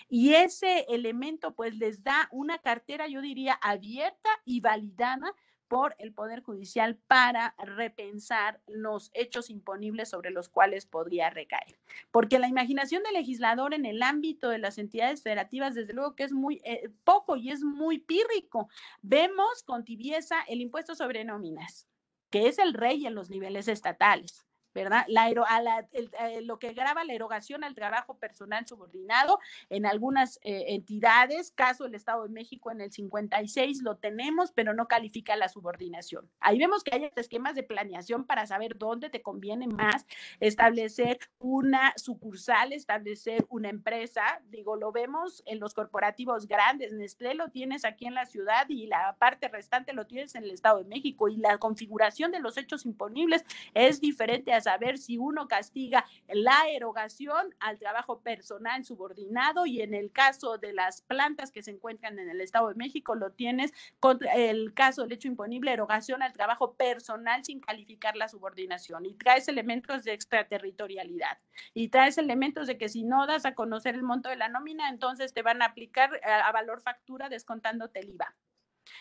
Y 0.09 0.33
ese 0.33 0.85
elemento 0.89 1.55
pues 1.55 1.77
les 1.77 2.03
da 2.03 2.27
una 2.29 2.57
cartera, 2.57 3.07
yo 3.07 3.21
diría, 3.21 3.53
abierta 3.61 4.29
y 4.43 4.59
validada 4.59 5.33
por 5.67 5.95
el 5.99 6.13
Poder 6.13 6.41
Judicial 6.41 6.97
para 7.07 7.55
repensar 7.57 8.61
los 8.67 9.11
hechos 9.13 9.49
imponibles 9.49 10.09
sobre 10.09 10.31
los 10.31 10.49
cuales 10.49 10.85
podría 10.85 11.29
recaer. 11.29 11.77
Porque 12.11 12.39
la 12.39 12.47
imaginación 12.47 13.03
del 13.03 13.13
legislador 13.13 13.73
en 13.73 13.85
el 13.85 14.03
ámbito 14.03 14.49
de 14.49 14.59
las 14.59 14.77
entidades 14.77 15.23
federativas, 15.23 15.75
desde 15.75 15.93
luego 15.93 16.15
que 16.15 16.23
es 16.23 16.31
muy 16.31 16.61
eh, 16.63 16.89
poco 17.03 17.35
y 17.35 17.51
es 17.51 17.63
muy 17.63 17.99
pírrico. 17.99 18.69
Vemos 19.01 19.63
con 19.63 19.83
tibieza 19.83 20.41
el 20.47 20.61
impuesto 20.61 20.95
sobre 20.95 21.23
nóminas, 21.23 21.87
que 22.29 22.47
es 22.47 22.59
el 22.59 22.73
rey 22.73 23.05
en 23.05 23.15
los 23.15 23.29
niveles 23.29 23.67
estatales. 23.67 24.45
¿Verdad? 24.75 25.05
La, 25.07 25.23
a 25.23 25.87
eh, 25.93 26.41
lo 26.41 26.59
que 26.59 26.73
graba 26.73 27.05
la 27.05 27.13
erogación 27.13 27.63
al 27.63 27.73
trabajo 27.73 28.17
personal 28.17 28.67
subordinado 28.67 29.39
en 29.69 29.85
algunas 29.85 30.37
eh, 30.43 30.65
entidades, 30.67 31.51
caso 31.51 31.85
el 31.85 31.95
Estado 31.95 32.23
de 32.23 32.29
México 32.29 32.69
en 32.71 32.81
el 32.81 32.91
56 32.91 33.81
lo 33.81 33.95
tenemos, 33.95 34.51
pero 34.51 34.73
no 34.73 34.87
califica 34.87 35.37
la 35.37 35.47
subordinación. 35.47 36.29
Ahí 36.41 36.59
vemos 36.59 36.83
que 36.83 36.93
hay 36.93 37.09
esquemas 37.15 37.55
de 37.55 37.63
planeación 37.63 38.25
para 38.25 38.45
saber 38.45 38.77
dónde 38.77 39.09
te 39.09 39.21
conviene 39.21 39.67
más 39.67 40.05
establecer 40.41 41.19
una 41.39 41.93
sucursal, 41.95 42.73
establecer 42.73 43.45
una 43.49 43.69
empresa. 43.69 44.41
Digo, 44.49 44.75
lo 44.75 44.91
vemos 44.91 45.41
en 45.45 45.61
los 45.61 45.73
corporativos 45.73 46.47
grandes. 46.47 46.91
Nestlé 46.91 47.33
lo 47.33 47.49
tienes 47.49 47.85
aquí 47.85 48.07
en 48.07 48.13
la 48.13 48.25
ciudad 48.25 48.67
y 48.67 48.87
la 48.87 49.15
parte 49.17 49.47
restante 49.47 49.93
lo 49.93 50.05
tienes 50.05 50.35
en 50.35 50.43
el 50.43 50.51
Estado 50.51 50.79
de 50.79 50.89
México 50.89 51.29
y 51.29 51.37
la 51.37 51.57
configuración 51.59 52.31
de 52.31 52.41
los 52.41 52.57
hechos 52.57 52.85
imponibles 52.85 53.45
es 53.73 54.01
diferente 54.01 54.51
a 54.51 54.64
saber 54.65 54.97
si 54.97 55.17
uno 55.17 55.47
castiga 55.47 56.05
la 56.27 56.67
erogación 56.69 57.55
al 57.59 57.77
trabajo 57.77 58.21
personal 58.21 58.83
subordinado 58.83 59.65
y 59.65 59.81
en 59.81 59.93
el 59.93 60.11
caso 60.11 60.57
de 60.57 60.73
las 60.73 61.03
plantas 61.03 61.51
que 61.51 61.61
se 61.61 61.71
encuentran 61.71 62.17
en 62.17 62.29
el 62.29 62.41
Estado 62.41 62.69
de 62.69 62.75
México 62.75 63.13
lo 63.15 63.31
tienes 63.31 63.71
contra 63.99 64.33
el 64.33 64.73
caso 64.73 65.03
del 65.03 65.13
hecho 65.13 65.27
imponible, 65.27 65.71
erogación 65.71 66.23
al 66.23 66.33
trabajo 66.33 66.73
personal 66.73 67.45
sin 67.45 67.59
calificar 67.59 68.15
la 68.15 68.27
subordinación. 68.27 69.05
Y 69.05 69.13
traes 69.13 69.47
elementos 69.47 70.03
de 70.03 70.13
extraterritorialidad. 70.13 71.37
Y 71.73 71.89
traes 71.89 72.17
elementos 72.17 72.67
de 72.67 72.77
que 72.77 72.89
si 72.89 73.03
no 73.03 73.27
das 73.27 73.45
a 73.45 73.53
conocer 73.53 73.93
el 73.95 74.03
monto 74.03 74.29
de 74.29 74.35
la 74.35 74.49
nómina, 74.49 74.89
entonces 74.89 75.33
te 75.33 75.43
van 75.43 75.61
a 75.61 75.65
aplicar 75.65 76.13
a, 76.15 76.17
eh, 76.17 76.41
a 76.43 76.51
valor 76.51 76.81
factura 76.81 77.29
descontándote 77.29 77.99
el 77.99 78.09
IVA. 78.09 78.35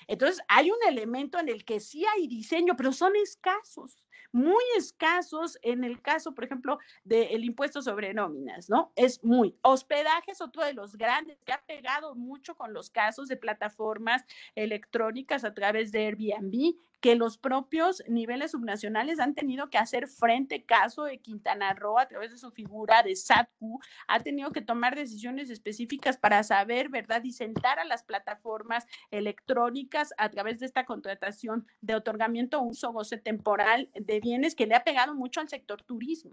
Entonces, 0.06 0.42
hay 0.48 0.70
un 0.70 0.78
elemento 0.86 1.38
en 1.38 1.48
el 1.48 1.64
que 1.64 1.80
sí 1.80 2.04
hay 2.04 2.26
diseño, 2.26 2.76
pero 2.76 2.92
son 2.92 3.16
escasos 3.16 4.03
muy 4.34 4.62
escasos 4.76 5.58
en 5.62 5.84
el 5.84 6.02
caso, 6.02 6.34
por 6.34 6.44
ejemplo, 6.44 6.78
del 7.04 7.44
impuesto 7.44 7.80
sobre 7.82 8.12
nóminas, 8.12 8.68
¿no? 8.68 8.92
Es 8.96 9.22
muy. 9.22 9.56
Hospedaje 9.62 10.32
es 10.32 10.40
otro 10.40 10.64
de 10.64 10.74
los 10.74 10.96
grandes 10.96 11.40
que 11.44 11.52
ha 11.52 11.62
pegado 11.64 12.16
mucho 12.16 12.56
con 12.56 12.74
los 12.74 12.90
casos 12.90 13.28
de 13.28 13.36
plataformas 13.36 14.24
electrónicas 14.56 15.44
a 15.44 15.54
través 15.54 15.92
de 15.92 16.06
Airbnb 16.06 16.74
que 17.04 17.16
los 17.16 17.36
propios 17.36 18.02
niveles 18.08 18.52
subnacionales 18.52 19.20
han 19.20 19.34
tenido 19.34 19.68
que 19.68 19.76
hacer 19.76 20.08
frente, 20.08 20.64
caso 20.64 21.04
de 21.04 21.18
Quintana 21.18 21.74
Roo, 21.74 21.98
a 21.98 22.08
través 22.08 22.30
de 22.30 22.38
su 22.38 22.50
figura 22.50 23.02
de 23.02 23.14
SATCU, 23.14 23.78
ha 24.08 24.20
tenido 24.20 24.52
que 24.52 24.62
tomar 24.62 24.96
decisiones 24.96 25.50
específicas 25.50 26.16
para 26.16 26.42
saber, 26.44 26.88
¿verdad?, 26.88 27.22
y 27.22 27.32
sentar 27.32 27.78
a 27.78 27.84
las 27.84 28.04
plataformas 28.04 28.86
electrónicas 29.10 30.14
a 30.16 30.30
través 30.30 30.60
de 30.60 30.64
esta 30.64 30.86
contratación 30.86 31.66
de 31.82 31.94
otorgamiento, 31.94 32.62
uso, 32.62 32.90
goce 32.90 33.18
temporal 33.18 33.90
de 33.94 34.20
bienes 34.20 34.54
que 34.54 34.66
le 34.66 34.74
ha 34.74 34.82
pegado 34.82 35.14
mucho 35.14 35.42
al 35.42 35.50
sector 35.50 35.82
turismo 35.82 36.32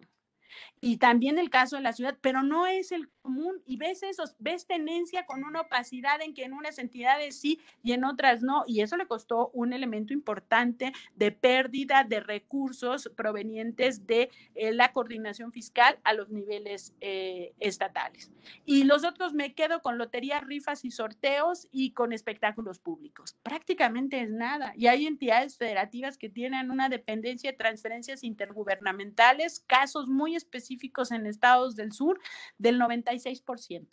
y 0.80 0.98
también 0.98 1.38
el 1.38 1.50
caso 1.50 1.76
de 1.76 1.84
la 1.84 1.94
ciudad, 1.94 2.18
pero 2.22 2.44
no 2.44 2.68
es 2.68 2.92
el 2.92 3.10
común 3.22 3.62
y 3.66 3.78
ves 3.78 4.04
eso, 4.04 4.24
ves 4.40 4.66
tenencia 4.66 5.26
con 5.26 5.44
una 5.44 5.62
opacidad 5.62 6.22
en 6.22 6.34
que 6.34 6.44
en 6.44 6.54
unas 6.54 6.80
entidades 6.80 7.40
sí 7.40 7.60
y 7.84 7.94
en 7.94 8.04
otras 8.04 8.42
no, 8.42 8.64
y 8.68 8.82
eso 8.82 8.98
le 8.98 9.08
costó 9.08 9.50
un 9.54 9.74
elemento 9.74 10.14
importante 10.14 10.92
de 11.16 11.32
pérdida 11.32 12.04
de 12.04 12.20
recursos 12.20 13.12
provenientes 13.16 14.08
de 14.08 14.30
eh, 14.56 14.72
la 14.72 14.92
coordinación 14.92 15.52
fiscal 15.52 16.00
a 16.04 16.14
los 16.14 16.30
niveles 16.30 16.94
eh, 17.02 17.54
estatales. 17.60 18.32
Y 18.66 18.84
los 18.84 19.04
otros 19.04 19.34
me 19.34 19.54
quedo 19.54 19.82
con 19.82 19.98
loterías, 19.98 20.44
rifas 20.44 20.86
y 20.86 20.92
sorteos 20.92 21.68
y 21.72 21.92
con 21.92 22.14
espectáculos 22.14 22.80
públicos. 22.80 23.36
Prácticamente 23.44 24.22
es 24.22 24.32
nada. 24.32 24.74
Y 24.76 24.88
hay 24.88 25.06
entidades 25.06 25.58
federativas 25.58 26.18
que 26.18 26.30
tienen 26.30 26.72
una 26.72 26.90
dependencia 26.90 27.52
de 27.52 27.58
transferencias 27.58 28.24
intergubernamentales, 28.24 29.64
casos 29.68 30.08
muy 30.08 30.36
específicos 30.42 31.12
en 31.12 31.26
estados 31.26 31.76
del 31.76 31.92
sur 31.92 32.20
del 32.58 32.80
96%. 32.80 33.88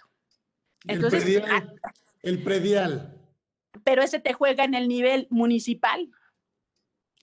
Entonces, 0.86 1.24
el 1.24 1.42
predial, 1.42 1.80
ah, 1.82 1.92
el 2.22 2.42
predial. 2.42 3.20
Pero 3.84 4.03
ese 4.03 4.20
te 4.20 4.32
juega 4.32 4.64
en 4.64 4.74
el 4.74 4.88
nivel 4.88 5.26
municipal. 5.30 6.11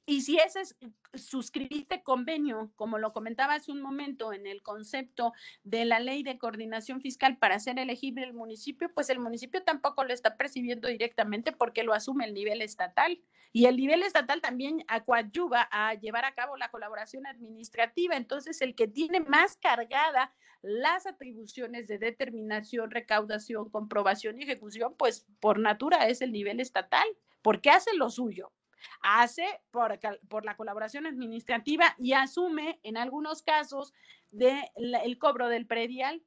Y 0.05 0.21
si 0.21 0.38
ese 0.38 0.61
es, 0.61 0.76
suscribiste 1.18 2.03
convenio, 2.03 2.72
como 2.76 2.97
lo 2.97 3.13
comentaba 3.13 3.55
hace 3.55 3.72
un 3.72 3.82
momento 3.82 4.34
en 4.34 4.47
el 4.47 4.61
concepto 4.61 5.34
de 5.63 5.86
la 5.86 5.99
ley 5.99 6.24
de 6.24 6.38
coordinación 6.38 7.01
fiscal 7.01 7.38
para 7.38 7.59
ser 7.59 7.80
elegible 7.80 8.24
el 8.24 8.34
municipio, 8.34 8.89
pues 8.93 9.09
el 9.09 9.20
municipio 9.20 9.63
tampoco 9.63 10.03
lo 10.03 10.13
está 10.13 10.38
percibiendo 10.38 10.88
directamente 10.88 11.51
porque 11.51 11.84
lo 11.84 11.93
asume 11.93 12.26
el 12.26 12.34
nivel 12.34 12.61
estatal. 12.61 13.22
Y 13.51 13.68
el 13.68 13.78
nivel 13.78 14.03
estatal 14.03 14.41
también 14.41 14.84
coadyuva 15.05 15.70
a 15.72 15.93
llevar 15.93 16.26
a 16.26 16.34
cabo 16.34 16.57
la 16.57 16.70
colaboración 16.72 17.26
administrativa. 17.26 18.18
Entonces, 18.18 18.61
el 18.61 18.76
que 18.76 18.88
tiene 18.88 19.22
más 19.22 19.55
cargada 19.55 20.34
las 20.61 21.05
atribuciones 21.05 21.88
de 21.88 21.97
determinación, 21.97 22.91
recaudación, 22.91 23.70
comprobación 23.70 24.39
y 24.39 24.43
ejecución, 24.43 24.95
pues 24.97 25.26
por 25.39 25.59
natura 25.59 26.07
es 26.07 26.22
el 26.22 26.32
nivel 26.32 26.59
estatal, 26.59 27.07
porque 27.41 27.70
hace 27.70 27.95
lo 27.95 28.09
suyo 28.09 28.51
hace 29.01 29.45
por, 29.71 29.99
por 30.27 30.45
la 30.45 30.55
colaboración 30.57 31.05
administrativa 31.05 31.95
y 31.97 32.13
asume 32.13 32.79
en 32.83 32.97
algunos 32.97 33.41
casos 33.43 33.93
del 34.31 34.65
el 34.75 35.17
cobro 35.17 35.47
del 35.47 35.67
predial 35.67 36.23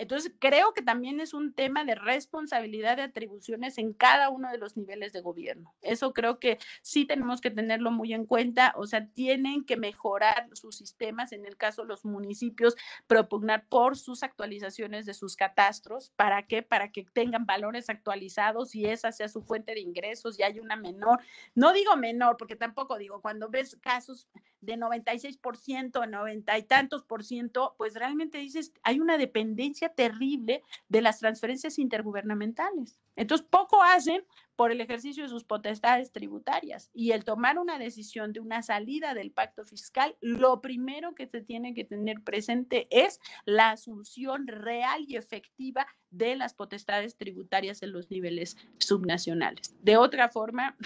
Entonces, 0.00 0.32
creo 0.38 0.72
que 0.72 0.80
también 0.80 1.20
es 1.20 1.34
un 1.34 1.52
tema 1.52 1.84
de 1.84 1.94
responsabilidad 1.94 2.96
de 2.96 3.02
atribuciones 3.02 3.76
en 3.76 3.92
cada 3.92 4.30
uno 4.30 4.50
de 4.50 4.56
los 4.56 4.74
niveles 4.74 5.12
de 5.12 5.20
gobierno. 5.20 5.74
Eso 5.82 6.14
creo 6.14 6.38
que 6.38 6.58
sí 6.80 7.04
tenemos 7.04 7.42
que 7.42 7.50
tenerlo 7.50 7.90
muy 7.90 8.14
en 8.14 8.24
cuenta. 8.24 8.72
O 8.76 8.86
sea, 8.86 9.06
tienen 9.08 9.62
que 9.62 9.76
mejorar 9.76 10.48
sus 10.54 10.78
sistemas, 10.78 11.32
en 11.32 11.44
el 11.44 11.58
caso 11.58 11.84
los 11.84 12.06
municipios, 12.06 12.76
propugnar 13.06 13.66
por 13.68 13.98
sus 13.98 14.22
actualizaciones 14.22 15.04
de 15.04 15.12
sus 15.12 15.36
catastros. 15.36 16.14
¿Para 16.16 16.46
qué? 16.46 16.62
Para 16.62 16.92
que 16.92 17.04
tengan 17.12 17.44
valores 17.44 17.90
actualizados 17.90 18.74
y 18.74 18.86
esa 18.86 19.12
sea 19.12 19.28
su 19.28 19.42
fuente 19.42 19.74
de 19.74 19.80
ingresos 19.80 20.38
y 20.38 20.44
hay 20.44 20.60
una 20.60 20.76
menor, 20.76 21.20
no 21.54 21.74
digo 21.74 21.94
menor, 21.96 22.38
porque 22.38 22.56
tampoco 22.56 22.96
digo, 22.96 23.20
cuando 23.20 23.50
ves 23.50 23.76
casos 23.82 24.28
de 24.60 24.76
96%, 24.76 26.08
90 26.08 26.58
y 26.58 26.62
tantos 26.64 27.04
por 27.04 27.24
ciento, 27.24 27.74
pues 27.78 27.94
realmente 27.94 28.38
dices, 28.38 28.72
hay 28.82 29.00
una 29.00 29.18
dependencia 29.18 29.88
terrible 29.90 30.62
de 30.88 31.02
las 31.02 31.18
transferencias 31.18 31.78
intergubernamentales. 31.78 32.98
Entonces, 33.16 33.46
poco 33.50 33.82
hacen 33.82 34.24
por 34.56 34.70
el 34.70 34.80
ejercicio 34.80 35.22
de 35.22 35.28
sus 35.28 35.44
potestades 35.44 36.12
tributarias 36.12 36.90
y 36.92 37.12
el 37.12 37.24
tomar 37.24 37.58
una 37.58 37.78
decisión 37.78 38.32
de 38.32 38.40
una 38.40 38.62
salida 38.62 39.14
del 39.14 39.30
pacto 39.30 39.64
fiscal, 39.64 40.16
lo 40.20 40.60
primero 40.60 41.14
que 41.14 41.26
se 41.26 41.40
tiene 41.40 41.74
que 41.74 41.84
tener 41.84 42.22
presente 42.22 42.86
es 42.90 43.20
la 43.44 43.70
asunción 43.70 44.46
real 44.46 45.04
y 45.08 45.16
efectiva 45.16 45.86
de 46.10 46.36
las 46.36 46.54
potestades 46.54 47.16
tributarias 47.16 47.82
en 47.82 47.92
los 47.92 48.10
niveles 48.10 48.56
subnacionales. 48.78 49.74
De 49.82 49.96
otra 49.96 50.28
forma, 50.28 50.76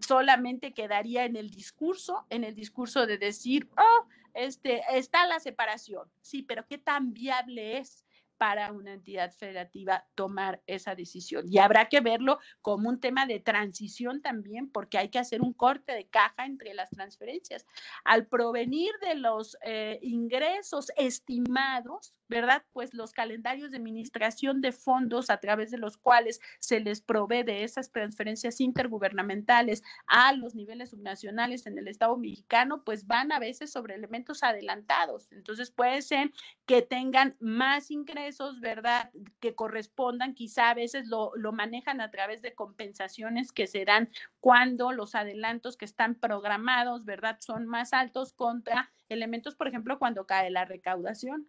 solamente 0.00 0.72
quedaría 0.72 1.24
en 1.24 1.36
el 1.36 1.50
discurso, 1.50 2.26
en 2.30 2.44
el 2.44 2.54
discurso 2.54 3.06
de 3.06 3.18
decir, 3.18 3.68
oh, 3.76 4.06
este, 4.34 4.82
está 4.92 5.26
la 5.26 5.40
separación. 5.40 6.08
Sí, 6.20 6.42
pero 6.42 6.66
¿qué 6.66 6.78
tan 6.78 7.12
viable 7.12 7.78
es? 7.78 8.04
Para 8.38 8.72
una 8.72 8.94
entidad 8.94 9.32
federativa 9.32 10.06
tomar 10.14 10.62
esa 10.66 10.94
decisión. 10.94 11.44
Y 11.50 11.58
habrá 11.58 11.88
que 11.88 12.00
verlo 12.00 12.38
como 12.62 12.88
un 12.88 13.00
tema 13.00 13.26
de 13.26 13.40
transición 13.40 14.22
también, 14.22 14.70
porque 14.70 14.98
hay 14.98 15.10
que 15.10 15.18
hacer 15.18 15.42
un 15.42 15.52
corte 15.52 15.92
de 15.92 16.08
caja 16.08 16.46
entre 16.46 16.72
las 16.74 16.90
transferencias. 16.90 17.66
Al 18.04 18.26
provenir 18.26 18.92
de 19.02 19.16
los 19.16 19.58
eh, 19.62 19.98
ingresos 20.02 20.90
estimados, 20.96 22.14
¿verdad? 22.28 22.62
Pues 22.72 22.94
los 22.94 23.12
calendarios 23.12 23.70
de 23.70 23.78
administración 23.78 24.60
de 24.60 24.72
fondos 24.72 25.30
a 25.30 25.38
través 25.38 25.70
de 25.70 25.78
los 25.78 25.96
cuales 25.96 26.40
se 26.60 26.80
les 26.80 27.00
provee 27.00 27.42
de 27.42 27.64
esas 27.64 27.90
transferencias 27.90 28.60
intergubernamentales 28.60 29.82
a 30.06 30.32
los 30.34 30.54
niveles 30.54 30.90
subnacionales 30.90 31.66
en 31.66 31.78
el 31.78 31.88
Estado 31.88 32.16
mexicano, 32.16 32.84
pues 32.84 33.06
van 33.06 33.32
a 33.32 33.38
veces 33.38 33.72
sobre 33.72 33.94
elementos 33.94 34.42
adelantados. 34.42 35.32
Entonces 35.32 35.70
puede 35.70 36.02
ser 36.02 36.30
que 36.66 36.82
tengan 36.82 37.36
más 37.40 37.90
ingresos, 37.90 38.27
¿verdad? 38.60 39.10
Que 39.40 39.54
correspondan, 39.54 40.34
quizá 40.34 40.70
a 40.70 40.74
veces 40.74 41.06
lo, 41.06 41.32
lo 41.36 41.52
manejan 41.52 42.00
a 42.00 42.10
través 42.10 42.42
de 42.42 42.54
compensaciones 42.54 43.52
que 43.52 43.66
se 43.66 43.84
dan 43.84 44.10
cuando 44.40 44.92
los 44.92 45.14
adelantos 45.14 45.76
que 45.76 45.84
están 45.84 46.14
programados, 46.14 47.04
¿verdad? 47.04 47.38
Son 47.40 47.66
más 47.66 47.92
altos 47.92 48.32
contra 48.32 48.90
elementos, 49.08 49.54
por 49.56 49.68
ejemplo, 49.68 49.98
cuando 49.98 50.26
cae 50.26 50.50
la 50.50 50.64
recaudación. 50.64 51.48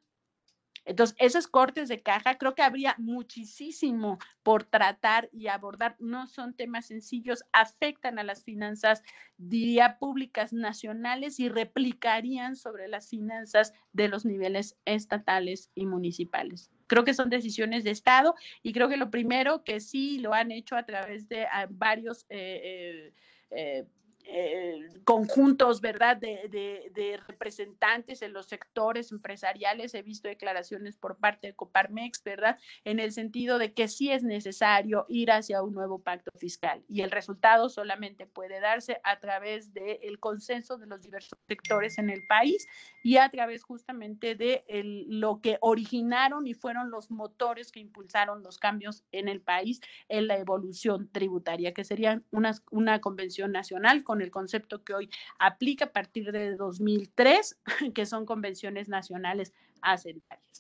Entonces, 0.86 1.15
esos 1.19 1.47
cortes 1.47 1.89
de 1.89 2.01
caja, 2.01 2.38
creo 2.38 2.55
que 2.55 2.61
habría 2.61 2.95
muchísimo 2.97 4.17
por 4.43 4.63
tratar 4.63 5.30
y 5.32 5.47
abordar. 5.47 5.95
No 5.99 6.27
son 6.27 6.53
temas 6.53 6.88
sencillos, 6.88 7.43
afectan 7.51 8.19
a 8.19 8.23
las 8.23 8.43
finanzas, 8.43 9.03
diría, 9.38 9.97
públicas 9.99 10.53
nacionales 10.53 11.39
y 11.39 11.49
replicarían 11.49 12.55
sobre 12.55 12.88
las 12.88 13.09
finanzas 13.09 13.73
de 13.93 14.07
los 14.07 14.25
niveles 14.25 14.77
estatales 14.86 15.71
y 15.75 15.86
municipales. 15.86 16.71
Creo 16.88 17.03
que 17.03 17.13
son 17.13 17.30
decisiones 17.30 17.84
de 17.84 17.91
Estado 17.91 18.34
y 18.63 18.73
creo 18.73 18.89
que 18.89 18.97
lo 18.97 19.11
primero 19.11 19.63
que 19.63 19.80
sí 19.80 20.17
lo 20.19 20.34
han 20.34 20.51
hecho 20.51 20.75
a 20.75 20.86
través 20.86 21.30
de 21.30 21.45
ah, 21.45 21.67
varios... 21.69 22.25
Eh, 22.30 22.61
eh, 22.63 23.13
eh, 23.51 23.86
eh, 24.32 24.88
conjuntos, 25.03 25.82
¿verdad?, 25.82 26.17
de, 26.17 27.19
representantes 27.27 28.21
en 28.21 28.34
los 28.34 28.47
sectores 28.47 29.11
empresariales. 29.11 29.95
He 29.95 30.03
visto 30.03 30.27
declaraciones 30.27 30.97
por 30.97 31.17
parte 31.17 31.47
de 31.47 31.55
Coparmex, 31.55 32.23
¿verdad?, 32.23 32.59
en 32.84 32.99
el 32.99 33.11
sentido 33.11 33.57
de 33.57 33.73
que 33.73 33.88
sí 33.88 34.11
es 34.11 34.23
necesario 34.23 35.05
ir 35.09 35.32
hacia 35.32 35.63
un 35.63 35.73
nuevo 35.73 35.99
pacto 35.99 36.32
fiscal 36.38 36.84
y 36.88 37.01
el 37.01 37.11
resultado 37.11 37.69
solamente 37.69 38.27
puede 38.27 38.59
darse 38.59 38.99
a 39.03 39.19
través 39.19 39.73
del 39.73 40.19
consenso 40.19 40.77
de 40.77 40.88
los 40.88 41.01
diversos 41.01 41.38
sectores 41.47 41.97
en 41.97 42.09
el 42.09 42.25
país 42.27 42.67
y 43.03 43.17
a 43.17 43.30
través 43.30 43.63
justamente 43.63 44.36
de 44.36 44.63
lo 45.07 45.41
que 45.41 45.57
originaron 45.61 46.47
y 46.47 46.53
fueron 46.53 46.91
los 46.91 47.09
motores 47.09 47.71
que 47.71 47.80
impulsaron 47.80 48.43
los 48.43 48.57
cambios 48.57 49.03
en 49.11 49.27
el 49.27 49.41
país 49.41 49.82
en 50.07 50.27
la 50.27 50.38
evolución 50.38 51.09
tributaria, 51.11 51.73
que 51.73 51.84
sería 51.84 52.21
una 52.32 53.01
convención 53.01 53.51
nacional 53.51 54.03
con 54.03 54.18
el 54.22 54.32
concepto 54.32 54.84
que 54.84 54.93
hoy 54.93 55.09
aplica 55.38 55.86
a 55.86 55.91
partir 55.91 56.32
de 56.32 56.55
2003, 56.55 57.59
que 57.95 58.05
son 58.05 58.26
convenciones 58.26 58.89
nacionales 58.89 59.53
hacendarias. 59.82 60.59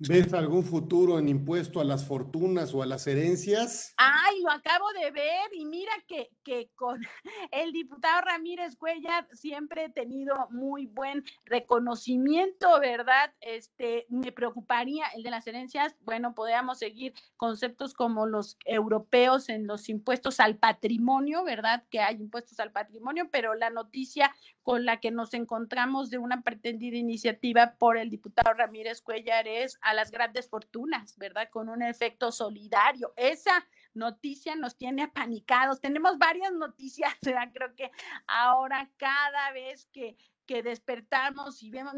¿Ves 0.00 0.32
algún 0.32 0.62
futuro 0.62 1.18
en 1.18 1.28
impuesto 1.28 1.80
a 1.80 1.84
las 1.84 2.06
fortunas 2.06 2.72
o 2.72 2.84
a 2.84 2.86
las 2.86 3.08
herencias? 3.08 3.94
Ay, 3.96 4.40
lo 4.44 4.52
acabo 4.52 4.86
de 4.92 5.10
ver 5.10 5.50
y 5.52 5.64
mira 5.64 5.90
que, 6.06 6.30
que 6.44 6.70
con 6.76 7.00
el 7.50 7.72
diputado 7.72 8.20
Ramírez 8.20 8.76
Cuellar 8.76 9.26
siempre 9.32 9.86
he 9.86 9.88
tenido 9.88 10.36
muy 10.50 10.86
buen 10.86 11.24
reconocimiento, 11.46 12.78
¿verdad? 12.78 13.34
Este, 13.40 14.06
me 14.08 14.30
preocuparía 14.30 15.06
el 15.16 15.24
de 15.24 15.30
las 15.30 15.48
herencias, 15.48 15.96
bueno, 16.02 16.32
podríamos 16.32 16.78
seguir 16.78 17.12
conceptos 17.36 17.92
como 17.92 18.26
los 18.26 18.56
europeos 18.66 19.48
en 19.48 19.66
los 19.66 19.88
impuestos 19.88 20.38
al 20.38 20.58
patrimonio, 20.58 21.42
¿verdad? 21.42 21.82
Que 21.90 21.98
hay 21.98 22.14
impuestos 22.16 22.60
al 22.60 22.70
patrimonio, 22.70 23.30
pero 23.32 23.56
la 23.56 23.70
noticia 23.70 24.32
con 24.68 24.84
la 24.84 25.00
que 25.00 25.10
nos 25.10 25.32
encontramos 25.32 26.10
de 26.10 26.18
una 26.18 26.42
pretendida 26.42 26.98
iniciativa 26.98 27.76
por 27.78 27.96
el 27.96 28.10
diputado 28.10 28.52
Ramírez 28.52 29.00
Cuellar 29.00 29.48
es 29.48 29.78
a 29.80 29.94
las 29.94 30.10
grandes 30.10 30.46
fortunas, 30.46 31.16
¿verdad? 31.16 31.48
Con 31.50 31.70
un 31.70 31.82
efecto 31.82 32.30
solidario. 32.30 33.14
Esa 33.16 33.66
noticia 33.94 34.56
nos 34.56 34.76
tiene 34.76 35.04
apanicados. 35.04 35.80
Tenemos 35.80 36.18
varias 36.18 36.52
noticias, 36.52 37.14
¿verdad? 37.24 37.48
Creo 37.54 37.74
que 37.76 37.90
ahora 38.26 38.90
cada 38.98 39.52
vez 39.52 39.86
que, 39.90 40.18
que 40.44 40.62
despertamos 40.62 41.62
y 41.62 41.70
vemos, 41.70 41.94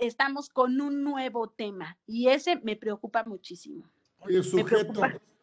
estamos 0.00 0.48
con 0.48 0.80
un 0.80 1.04
nuevo 1.04 1.50
tema 1.50 2.00
y 2.04 2.30
ese 2.30 2.56
me 2.64 2.74
preocupa 2.74 3.22
muchísimo. 3.22 3.88
Oye, 4.18 4.42
sujeto, 4.42 5.02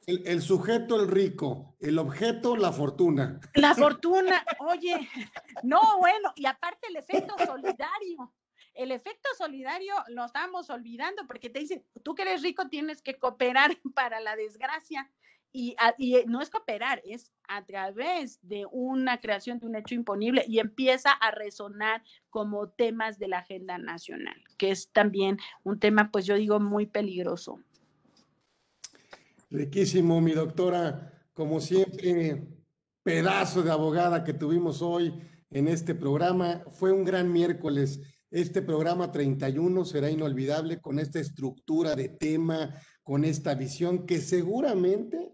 el, 0.10 0.42
sujeto, 0.42 1.00
el 1.00 1.08
rico, 1.08 1.76
el 1.80 2.00
objeto, 2.00 2.56
la 2.56 2.72
fortuna. 2.72 3.40
La 3.54 3.76
fortuna, 3.76 4.44
oye, 4.60 5.08
no, 5.64 5.80
bueno, 6.00 6.34
y 6.36 6.46
aparte 6.46 6.88
el 6.88 6.96
efecto 6.96 7.36
solidario. 7.46 8.34
El 8.74 8.92
efecto 8.92 9.30
solidario 9.38 9.94
lo 10.08 10.26
estamos 10.26 10.70
olvidando 10.70 11.28
porque 11.28 11.50
te 11.50 11.60
dicen, 11.60 11.84
tú 12.04 12.16
que 12.16 12.22
eres 12.24 12.42
rico 12.42 12.70
tienes 12.70 13.02
que 13.02 13.18
cooperar 13.18 13.72
para 13.96 14.20
la 14.20 14.36
desgracia. 14.36 15.12
Y, 15.52 15.76
y, 15.98 16.16
no 16.28 16.42
es 16.42 16.52
cooperar, 16.52 17.02
es 17.04 17.34
a 17.48 17.66
través 17.66 18.40
de 18.44 18.68
una 18.72 19.20
creación 19.20 19.58
de 19.58 19.66
un 19.66 19.76
hecho 19.76 19.96
imponible 19.96 20.46
y 20.48 20.60
empieza 20.60 21.12
a 21.12 21.32
resonar 21.32 22.04
como 22.30 22.70
temas 22.70 23.18
de 23.18 23.30
la 23.30 23.40
agenda 23.40 23.80
nacional, 23.80 24.40
que 24.60 24.70
es 24.70 24.92
también 24.92 25.40
un 25.64 25.80
tema, 25.80 26.12
pues 26.12 26.28
yo 26.28 26.36
digo, 26.36 26.60
muy 26.60 26.86
peligroso. 26.86 27.60
Riquísimo, 29.52 30.22
mi 30.22 30.34
doctora, 30.34 31.12
como 31.34 31.60
siempre, 31.60 32.48
pedazo 33.02 33.64
de 33.64 33.72
abogada 33.72 34.24
que 34.24 34.36
tuvimos 34.36 34.84
hoy 34.84 35.12
en 35.50 35.68
este 35.68 35.96
programa. 35.96 36.64
Fue 36.70 36.92
un 36.92 37.04
gran 37.04 37.32
miércoles. 37.34 38.00
Este 38.30 38.62
programa 38.62 39.12
31 39.12 39.86
será 39.86 40.12
inolvidable 40.12 40.80
con 40.80 41.00
esta 41.00 41.20
estructura 41.20 41.96
de 41.96 42.10
tema, 42.10 42.76
con 43.02 43.26
esta 43.26 43.56
visión 43.56 44.06
que 44.06 44.22
seguramente 44.22 45.32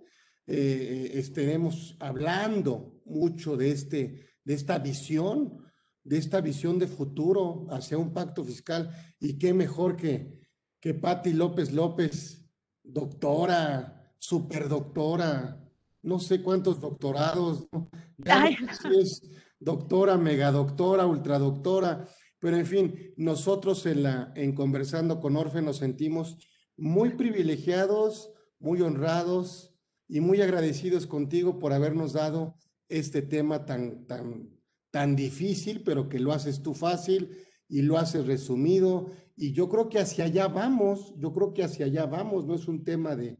eh, 0.48 1.12
estaremos 1.16 1.98
hablando 2.00 3.02
mucho 3.04 3.58
de, 3.58 3.72
este, 3.72 4.28
de 4.46 4.54
esta 4.54 4.80
visión, 4.80 5.58
de 6.06 6.20
esta 6.20 6.40
visión 6.40 6.80
de 6.80 6.88
futuro 6.88 7.68
hacia 7.70 7.98
un 7.98 8.14
pacto 8.14 8.46
fiscal. 8.46 8.96
Y 9.20 9.38
qué 9.38 9.54
mejor 9.54 9.98
que, 9.98 10.40
que 10.80 10.94
Patti 10.94 11.34
López 11.34 11.74
López, 11.74 12.50
doctora, 12.82 13.95
superdoctora, 14.28 15.62
no 16.02 16.20
sé 16.20 16.42
cuántos 16.42 16.82
doctorados, 16.82 17.68
¿no? 17.72 17.90
si 18.18 19.00
es 19.00 19.22
doctora, 19.60 20.18
megadoctora, 20.18 21.06
ultradoctora, 21.06 22.08
pero 22.40 22.58
en 22.58 22.66
fin, 22.66 23.14
nosotros 23.18 23.86
en, 23.86 24.04
la, 24.04 24.32
en 24.36 24.54
Conversando 24.54 25.20
con 25.20 25.36
Orfe 25.36 25.62
nos 25.62 25.78
sentimos 25.78 26.38
muy 26.76 27.12
privilegiados, 27.12 28.32
muy 28.60 28.82
honrados 28.82 29.76
y 30.08 30.22
muy 30.22 30.42
agradecidos 30.42 31.06
contigo 31.06 31.60
por 31.60 31.74
habernos 31.74 32.14
dado 32.14 32.56
este 32.90 33.22
tema 33.22 33.66
tan, 33.66 34.08
tan, 34.08 34.50
tan 34.92 35.16
difícil, 35.16 35.84
pero 35.84 36.10
que 36.10 36.20
lo 36.20 36.34
haces 36.34 36.64
tú 36.64 36.74
fácil, 36.74 37.30
y 37.68 37.82
lo 37.82 37.98
haces 37.98 38.26
resumido. 38.26 39.12
Y 39.36 39.52
yo 39.54 39.70
creo 39.70 39.90
que 39.90 40.00
hacia 40.00 40.26
allá 40.26 40.48
vamos, 40.48 41.14
yo 41.18 41.34
creo 41.34 41.54
que 41.54 41.64
hacia 41.64 41.86
allá 41.88 42.06
vamos, 42.06 42.46
no 42.46 42.56
es 42.56 42.68
un 42.68 42.84
tema 42.84 43.16
de, 43.16 43.38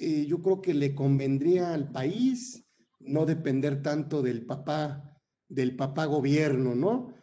eh, 0.00 0.26
yo 0.26 0.42
creo 0.42 0.60
que 0.60 0.74
le 0.74 0.94
convendría 0.94 1.74
al 1.74 1.90
país 1.92 2.66
no 3.00 3.26
depender 3.26 3.82
tanto 3.82 4.22
del 4.22 4.46
papá, 4.46 5.16
del 5.48 5.76
papá 5.76 6.06
gobierno, 6.06 6.74
¿no? 6.74 7.19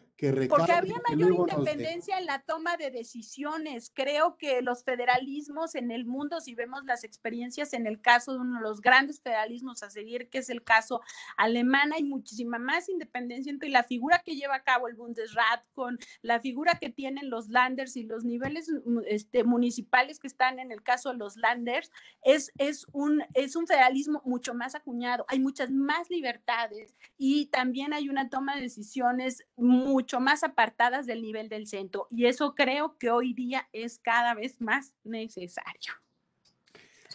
Porque 0.48 0.72
había 0.72 0.96
mayor 1.08 1.32
independencia 1.32 2.18
en 2.18 2.26
la 2.26 2.40
toma 2.40 2.76
de 2.76 2.90
decisiones. 2.90 3.92
Creo 3.94 4.36
que 4.36 4.62
los 4.62 4.82
federalismos 4.82 5.76
en 5.76 5.92
el 5.92 6.06
mundo, 6.06 6.40
si 6.40 6.56
vemos 6.56 6.84
las 6.84 7.04
experiencias 7.04 7.72
en 7.72 7.86
el 7.86 8.00
caso 8.00 8.32
de 8.32 8.40
uno 8.40 8.56
de 8.56 8.62
los 8.62 8.80
grandes 8.80 9.20
federalismos 9.20 9.84
a 9.84 9.90
seguir, 9.90 10.28
que 10.28 10.38
es 10.38 10.50
el 10.50 10.64
caso 10.64 11.02
alemán, 11.36 11.92
hay 11.92 12.02
muchísima 12.02 12.58
más 12.58 12.88
independencia 12.88 13.50
entre 13.50 13.68
la 13.68 13.84
figura 13.84 14.18
que 14.24 14.34
lleva 14.34 14.56
a 14.56 14.64
cabo 14.64 14.88
el 14.88 14.96
Bundesrat 14.96 15.62
con 15.72 15.98
la 16.22 16.40
figura 16.40 16.80
que 16.80 16.90
tienen 16.90 17.30
los 17.30 17.48
landers 17.48 17.96
y 17.96 18.02
los 18.02 18.24
niveles 18.24 18.68
mm, 18.84 18.98
este, 19.06 19.44
municipales 19.44 20.18
que 20.18 20.26
están 20.26 20.58
en 20.58 20.72
el 20.72 20.82
caso 20.82 21.10
de 21.10 21.16
los 21.16 21.36
landers, 21.36 21.92
es, 22.22 22.50
es, 22.58 22.86
un, 22.92 23.22
es 23.34 23.54
un 23.54 23.68
federalismo 23.68 24.20
mucho 24.24 24.52
más 24.52 24.74
acuñado. 24.74 25.24
Hay 25.28 25.38
muchas 25.38 25.70
más 25.70 26.10
libertades 26.10 26.96
y 27.16 27.46
también 27.46 27.92
hay 27.92 28.08
una 28.08 28.28
toma 28.28 28.56
de 28.56 28.62
decisiones 28.62 29.44
mucho 29.56 30.07
mucho 30.08 30.20
más 30.20 30.42
apartadas 30.42 31.04
del 31.04 31.20
nivel 31.20 31.50
del 31.50 31.66
centro 31.66 32.08
y 32.10 32.24
eso 32.24 32.54
creo 32.54 32.96
que 32.96 33.10
hoy 33.10 33.34
día 33.34 33.68
es 33.74 33.98
cada 33.98 34.32
vez 34.32 34.58
más 34.58 34.94
necesario. 35.04 35.92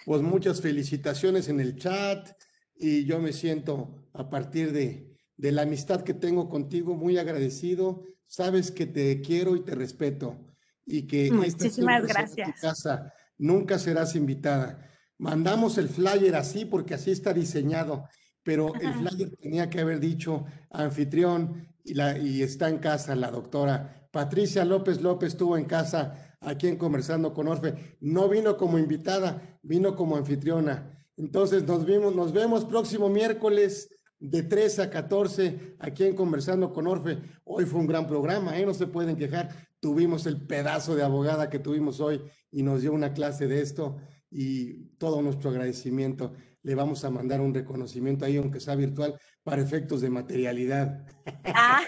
Pues 0.05 0.21
muchas 0.21 0.61
felicitaciones 0.61 1.49
en 1.49 1.59
el 1.59 1.75
chat 1.75 2.29
y 2.75 3.05
yo 3.05 3.17
me 3.17 3.33
siento 3.33 4.05
a 4.13 4.29
partir 4.29 4.71
de, 4.73 5.11
de 5.37 5.51
la 5.51 5.63
amistad 5.63 6.03
que 6.03 6.13
tengo 6.13 6.49
contigo 6.49 6.93
muy 6.93 7.17
agradecido. 7.17 8.03
Sabes 8.27 8.69
que 8.69 8.85
te 8.85 9.21
quiero 9.21 9.55
y 9.55 9.63
te 9.63 9.73
respeto 9.73 10.45
y 10.85 11.07
que 11.07 11.31
Muchísimas 11.31 12.05
gracias. 12.05 12.61
casa 12.61 13.11
nunca 13.39 13.79
serás 13.79 14.15
invitada. 14.15 14.87
Mandamos 15.17 15.79
el 15.79 15.89
flyer 15.89 16.35
así 16.35 16.65
porque 16.65 16.93
así 16.93 17.09
está 17.09 17.33
diseñado, 17.33 18.07
pero 18.43 18.71
el 18.75 18.93
flyer 18.93 19.35
tenía 19.37 19.67
que 19.67 19.81
haber 19.81 19.99
dicho 19.99 20.45
anfitrión 20.69 21.72
y, 21.84 22.41
está 22.41 22.69
en 22.69 22.79
casa 22.79 23.15
la 23.15 23.31
doctora 23.31 24.03
Patricia 24.13 24.63
López 24.63 25.01
López 25.01 25.29
estuvo 25.29 25.57
en 25.57 25.65
casa 25.65 26.38
aquí 26.39 26.67
en 26.67 26.77
Conversando 26.77 27.34
con 27.34 27.47
Orfe. 27.47 27.97
No 27.99 28.29
vino 28.29 28.57
como 28.57 28.77
invitada, 28.77 29.59
vino 29.63 29.95
como 29.95 30.15
anfitriona. 30.15 31.03
Entonces 31.17 31.63
nos 31.63 31.84
vimos, 31.84 32.15
nos 32.15 32.31
vemos 32.31 32.63
próximo 32.63 33.09
miércoles 33.09 33.89
de 34.19 34.43
3 34.43 34.79
a 34.79 34.89
14 34.91 35.77
aquí 35.79 36.03
en 36.03 36.15
Conversando 36.15 36.71
con 36.71 36.86
Orfe. 36.86 37.17
Hoy 37.43 37.65
fue 37.65 37.79
un 37.79 37.88
gran 37.88 38.05
programa, 38.05 38.57
¿eh? 38.59 38.65
no 38.67 38.75
se 38.75 38.86
pueden 38.86 39.15
quejar. 39.15 39.49
Tuvimos 39.79 40.27
el 40.27 40.45
pedazo 40.45 40.95
de 40.95 41.01
abogada 41.01 41.49
que 41.49 41.57
tuvimos 41.57 41.99
hoy 41.99 42.21
y 42.51 42.61
nos 42.61 42.81
dio 42.81 42.93
una 42.93 43.13
clase 43.13 43.47
de 43.47 43.61
esto 43.61 43.97
y 44.29 44.89
todo 44.99 45.23
nuestro 45.23 45.49
agradecimiento. 45.49 46.34
Le 46.61 46.75
vamos 46.75 47.03
a 47.03 47.09
mandar 47.09 47.41
un 47.41 47.53
reconocimiento 47.53 48.25
ahí, 48.25 48.38
aunque 48.38 48.59
sea 48.59 48.75
virtual, 48.75 49.19
para 49.43 49.61
efectos 49.61 50.01
de 50.01 50.09
materialidad. 50.09 51.05
Ah. 51.45 51.81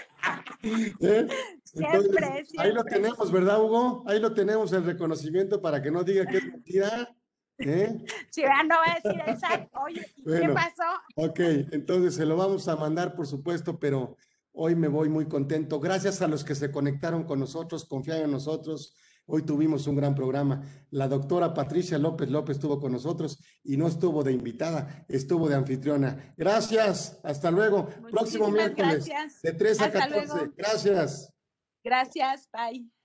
¿Eh? 1.00 1.26
ahí 2.58 2.72
lo 2.72 2.84
tenemos, 2.84 3.30
¿verdad, 3.30 3.62
Hugo? 3.62 4.02
Ahí 4.06 4.20
lo 4.20 4.32
tenemos 4.32 4.72
el 4.72 4.84
reconocimiento 4.84 5.60
para 5.60 5.82
que 5.82 5.90
no 5.90 6.04
diga 6.04 6.26
que 6.26 6.38
es 6.38 6.44
mentira. 6.44 7.14
¿Eh? 7.58 7.96
Sí, 8.30 8.42
no 8.42 8.74
va 8.74 8.84
a 8.84 8.94
decir 8.94 9.22
exacto. 9.26 9.78
Oye, 9.84 10.06
¿qué 10.24 10.48
pasó? 10.50 10.82
Ok, 11.14 11.40
entonces 11.72 12.14
se 12.14 12.26
lo 12.26 12.36
vamos 12.36 12.68
a 12.68 12.76
mandar, 12.76 13.14
por 13.14 13.26
supuesto, 13.26 13.78
pero 13.78 14.16
hoy 14.52 14.74
me 14.74 14.88
voy 14.88 15.08
muy 15.08 15.26
contento. 15.26 15.80
Gracias 15.80 16.20
a 16.20 16.28
los 16.28 16.44
que 16.44 16.54
se 16.54 16.70
conectaron 16.70 17.24
con 17.24 17.40
nosotros, 17.40 17.86
confiaron 17.86 18.24
en 18.24 18.32
nosotros. 18.32 18.94
Hoy 19.26 19.42
tuvimos 19.42 19.86
un 19.86 19.96
gran 19.96 20.14
programa. 20.14 20.62
La 20.90 21.08
doctora 21.08 21.52
Patricia 21.52 21.98
López 21.98 22.30
López 22.30 22.56
estuvo 22.56 22.80
con 22.80 22.92
nosotros 22.92 23.42
y 23.64 23.76
no 23.76 23.88
estuvo 23.88 24.22
de 24.22 24.32
invitada, 24.32 25.04
estuvo 25.08 25.48
de 25.48 25.56
anfitriona. 25.56 26.34
Gracias, 26.36 27.18
hasta 27.24 27.50
luego. 27.50 27.88
Próximo 28.10 28.50
miércoles 28.50 29.08
de 29.42 29.52
3 29.52 29.80
a 29.80 29.90
14. 29.90 30.52
Gracias. 30.56 31.32
Gracias, 31.82 32.48
bye. 32.52 32.95